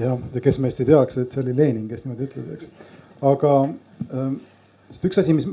[0.00, 2.90] jah, ja kes meist ei teaks, et see oli Lenin, kes niimoodi ütles, eks.
[3.32, 3.54] aga
[4.10, 4.36] ähm,
[4.90, 5.48] sest üks asi, mis,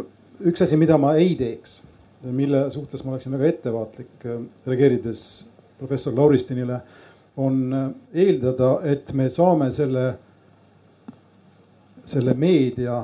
[0.52, 1.82] üks asi, mida ma ei teeks,
[2.28, 5.24] mille suhtes ma oleksin väga ettevaatlik äh, reageerides
[5.80, 6.82] professor Lauristinile,
[7.40, 7.88] on äh,
[8.26, 10.06] eeldada, et me saame selle,
[12.12, 13.00] selle meedia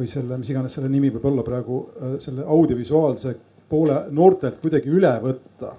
[0.00, 3.36] või selle, mis iganes selle nimi võib olla praegu, äh, selle audiovisuaalse
[3.70, 5.74] poole noortelt kuidagi üle võtta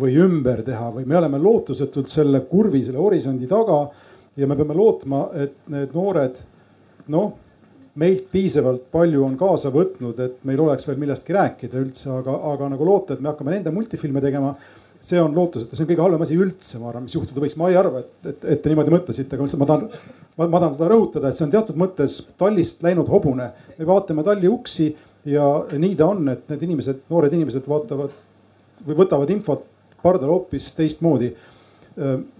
[0.00, 3.84] või ümber teha või me oleme lootusetult selle kurvi, selle horisondi taga
[4.36, 6.40] ja me peame lootma, et need noored
[7.14, 7.34] noh,
[8.00, 12.72] meilt piisavalt palju on kaasa võtnud, et meil oleks veel millestki rääkida üldse, aga, aga
[12.72, 14.54] nagu loota, et me hakkame nende multifilme tegema
[15.04, 17.56] see on lootusetu, see on kõige halvem asi üldse, ma arvan, mis juhtuda võiks.
[17.60, 20.60] ma ei arva, et, et, et te niimoodi mõtlesite, aga lihtsalt ma tahan, ma, ma
[20.62, 23.50] tahan seda rõhutada, et see on teatud mõttes tallist läinud hobune.
[23.78, 24.88] me vaatame talli uksi
[25.28, 28.16] ja nii ta on, et need inimesed, noored inimesed vaatavad
[28.86, 29.66] või võtavad infot
[30.04, 31.34] pardal hoopis teistmoodi.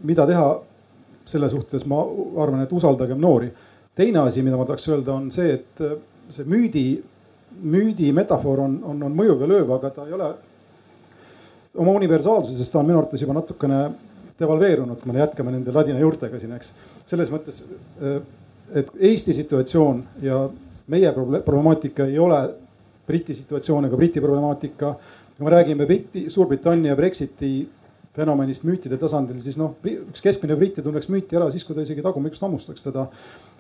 [0.03, 0.49] mida teha
[1.25, 2.01] selle suhtes, ma
[2.43, 3.53] arvan, et usaldagem noori.
[3.95, 5.85] teine asi, mida ma tahaks öelda, on see, et
[6.31, 7.03] see müüdi,
[7.63, 10.33] müüdi metafoor on, on, on mõjuv ja lööv, aga ta ei ole
[11.75, 13.81] oma universaalsusest ta on minu arvates juba natukene
[14.39, 16.73] devalveerunud, kui me jätkame nende ladina juurtega siin, eks.
[17.07, 17.63] selles mõttes,
[18.03, 18.19] äh,
[18.75, 20.45] et Eesti situatsioon ja
[20.91, 22.41] meie problemaatika ei ole
[23.07, 24.95] Briti situatsioon ega Briti problemaatika.
[25.37, 27.69] kui me räägime Briti, Suurbritannia Brexiti
[28.15, 32.05] fenomenist müütide tasandil, siis noh, üks keskmine britt tunneks müüti ära siis, kui ta isegi
[32.05, 33.09] tagumikust hammustaks teda.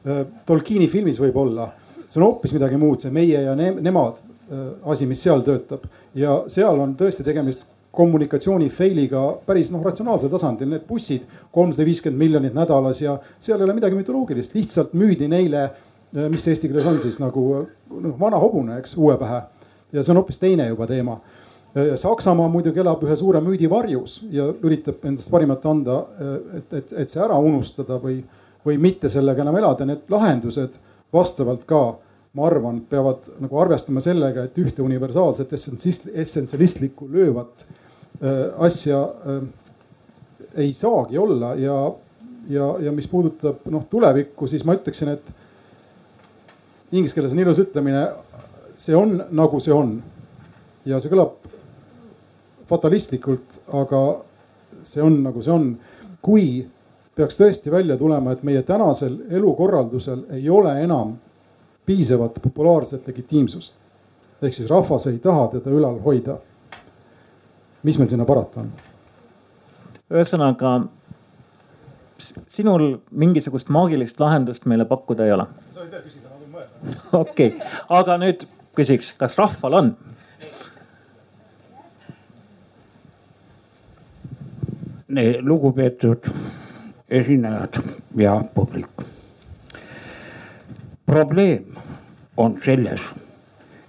[0.06, 1.72] Äh, Tolkieni filmis võib-olla,
[2.06, 5.88] see on hoopis midagi muud, see meie ja ne nemad äh, asi, mis seal töötab
[6.14, 7.66] ja seal on tõesti tegemist
[7.96, 13.68] kommunikatsiooni fail'iga päris noh, ratsionaalsel tasandil, need bussid kolmsada viiskümmend miljonit nädalas ja seal ei
[13.68, 15.64] ole midagi mütoloogilist, lihtsalt müüdi neile,
[16.14, 19.42] eh, mis eesti keeles on siis nagu noh, vana hobune, eks, uue pähe.
[19.92, 21.20] ja see on hoopis teine juba teema.
[21.74, 26.96] Saksamaa muidugi elab ühe suure müüdi varjus ja üritab endast parimat anda, eh, et, et,
[27.02, 28.22] et see ära unustada või
[28.64, 30.78] või mitte sellega enam elada, need lahendused
[31.12, 31.82] vastavalt ka,
[32.34, 37.66] ma arvan, peavad nagu arvestama sellega, et ühte universaalset essentsialistlikku löövat
[38.58, 39.42] asja äh,
[40.54, 41.92] ei saagi olla ja,
[42.48, 45.32] ja, ja mis puudutab noh tulevikku, siis ma ütleksin, et
[46.94, 48.04] inglise keeles on ilus ütlemine,
[48.76, 49.96] see on nagu see on.
[50.84, 51.38] ja see kõlab
[52.68, 54.00] fatalistlikult, aga
[54.84, 55.74] see on nagu see on.
[56.24, 56.64] kui
[57.14, 61.14] peaks tõesti välja tulema, et meie tänasel elukorraldusel ei ole enam
[61.86, 63.74] piisavat populaarset legitiimsust.
[64.42, 66.38] ehk siis rahvas ei taha teda ülal hoida.
[67.84, 68.72] Mis meil sinna parata on?
[70.14, 70.74] ühesõnaga
[72.48, 75.46] sinul mingisugust maagilist lahendust meile pakkuda ei ole?
[75.74, 77.20] sa võid veel küsida, ma võin mõelda.
[77.20, 78.46] okei okay., aga nüüd
[78.76, 79.94] küsiks, kas rahval on?
[85.46, 86.26] lugupeetud
[87.06, 87.76] esinejad
[88.18, 89.04] ja publik.
[91.06, 91.76] probleem
[92.36, 93.00] on selles,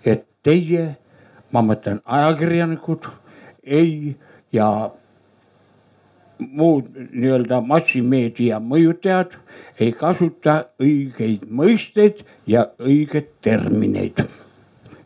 [0.05, 0.83] et teie,
[1.51, 3.07] ma mõtlen ajakirjanikud,
[3.65, 4.15] ei
[4.53, 4.91] ja
[6.39, 9.37] muud nii-öelda massimeedia mõjutajad
[9.79, 14.23] ei kasuta õigeid mõisteid ja õigeid termineid.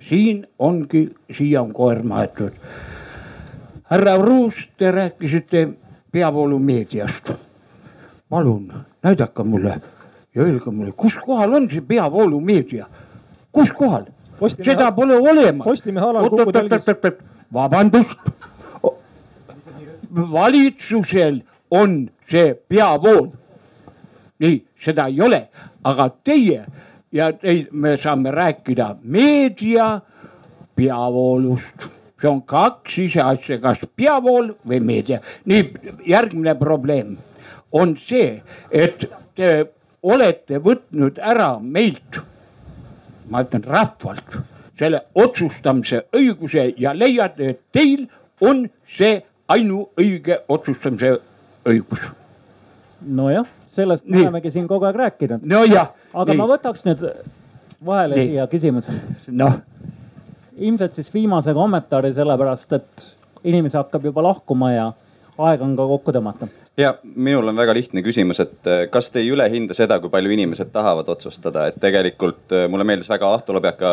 [0.02, 2.53] siin ongi, siia on koer maetud.
[3.90, 5.69] härra Ruus, te rääkisite
[6.11, 7.31] peavoolumeediast.
[8.30, 8.73] palun
[9.03, 9.81] näidake mulle
[10.36, 12.86] ja öelge mulle, kus kohal on see peavoolumeedia,
[13.52, 14.06] kus kohal?
[14.48, 15.65] seda pole olemas.
[15.65, 17.14] Postimehe alal Kuku telgis.
[17.53, 18.19] vabandust,
[20.15, 21.41] valitsusel
[21.72, 23.30] on see peavool.
[24.40, 25.41] nii, seda ei ole,
[25.84, 26.65] aga teie
[27.11, 29.99] ja teid, me saame rääkida meedia
[30.76, 31.90] peavoolust
[32.22, 35.19] see on kaks siseasja, kas peavool või meedia.
[35.45, 35.64] nii,
[36.07, 37.18] järgmine probleem
[37.72, 38.41] on see,
[38.72, 39.06] et
[39.36, 39.52] te
[40.03, 42.19] olete võtnud ära meilt,
[43.30, 44.40] ma ütlen rahvalt,
[44.80, 48.07] selle otsustamise õiguse ja leiate, et teil
[48.41, 49.19] on see
[49.50, 51.18] ainuõige otsustamise
[51.68, 52.06] õigus.
[53.02, 55.46] nojah, sellest me olemegi siin kogu aeg rääkinud.
[55.46, 55.92] nojah.
[56.14, 56.42] aga nii.
[56.42, 57.06] ma võtaks nüüd
[57.86, 58.32] vahele nii.
[58.34, 58.96] siia küsimuse.
[59.28, 59.62] noh
[60.60, 63.06] ilmselt siis viimase kommentaari, sellepärast et
[63.44, 64.88] inimesi hakkab juba lahkuma ja
[65.40, 66.50] aeg on ka kokku tõmmata.
[66.78, 70.32] ja minul on väga lihtne küsimus, et eh, kas te ei ülehinda seda, kui palju
[70.36, 73.92] inimesed tahavad otsustada, et tegelikult eh, mulle meeldis väga Ahto Lobjaka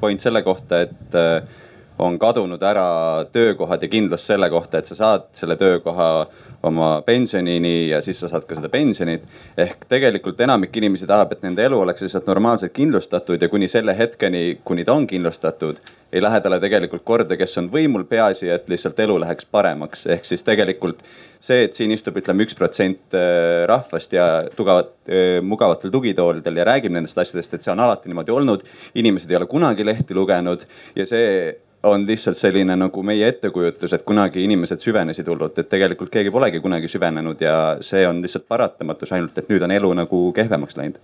[0.00, 1.62] point selle kohta, et eh,
[1.98, 6.26] on kadunud ära töökohad ja kindlus selle kohta, et sa saad selle töökoha
[6.66, 9.22] oma pensionini ja siis sa saad ka seda pensionit.
[9.58, 13.94] ehk tegelikult enamik inimesi tahab, et nende elu oleks lihtsalt normaalselt kindlustatud ja kuni selle
[13.98, 15.80] hetkeni, kuni ta on kindlustatud,
[16.12, 20.06] ei lähe talle tegelikult korda, kes on võimul, peaasi, et lihtsalt elu läheks paremaks.
[20.06, 21.02] ehk siis tegelikult
[21.40, 26.66] see, et siin istub, ütleme üks protsent äh, rahvast ja tugevat, äh, mugavatel tugitoolidel ja
[26.66, 28.64] räägib nendest asjadest, et see on alati niimoodi olnud.
[28.94, 30.66] inimesed ei ole kunagi lehti lugenud
[30.96, 36.10] ja see on lihtsalt selline nagu meie ettekujutus, et kunagi inimesed süvenesid hullult, et tegelikult
[36.10, 40.22] keegi polegi kunagi süvenenud ja see on lihtsalt paratamatus, ainult et nüüd on elu nagu
[40.32, 40.98] kehvemaks läinud.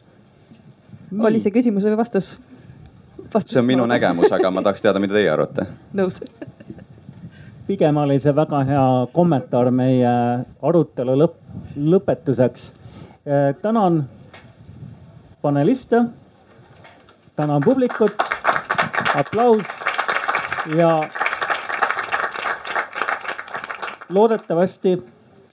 [1.20, 2.36] oli see küsimus või vastus?
[3.46, 5.66] see on minu nägemus, aga ma tahaks teada, mida teie arvate.
[5.94, 6.20] nõus
[7.66, 10.10] pigem oli see väga hea kommentaar meie
[10.62, 11.38] arutelu lõpp,
[11.76, 12.72] lõpetuseks.
[13.24, 14.02] Eh, tänan
[15.42, 16.02] paneliste,
[17.36, 18.26] tänan publikut,
[19.14, 19.91] aplaus
[20.70, 20.92] ja
[24.12, 24.96] loodetavasti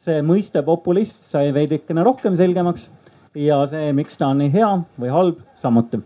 [0.03, 2.89] see mõiste populism sai veidikene rohkem selgemaks
[3.37, 4.69] ja see, miks ta on nii hea
[4.99, 6.01] või halb, samuti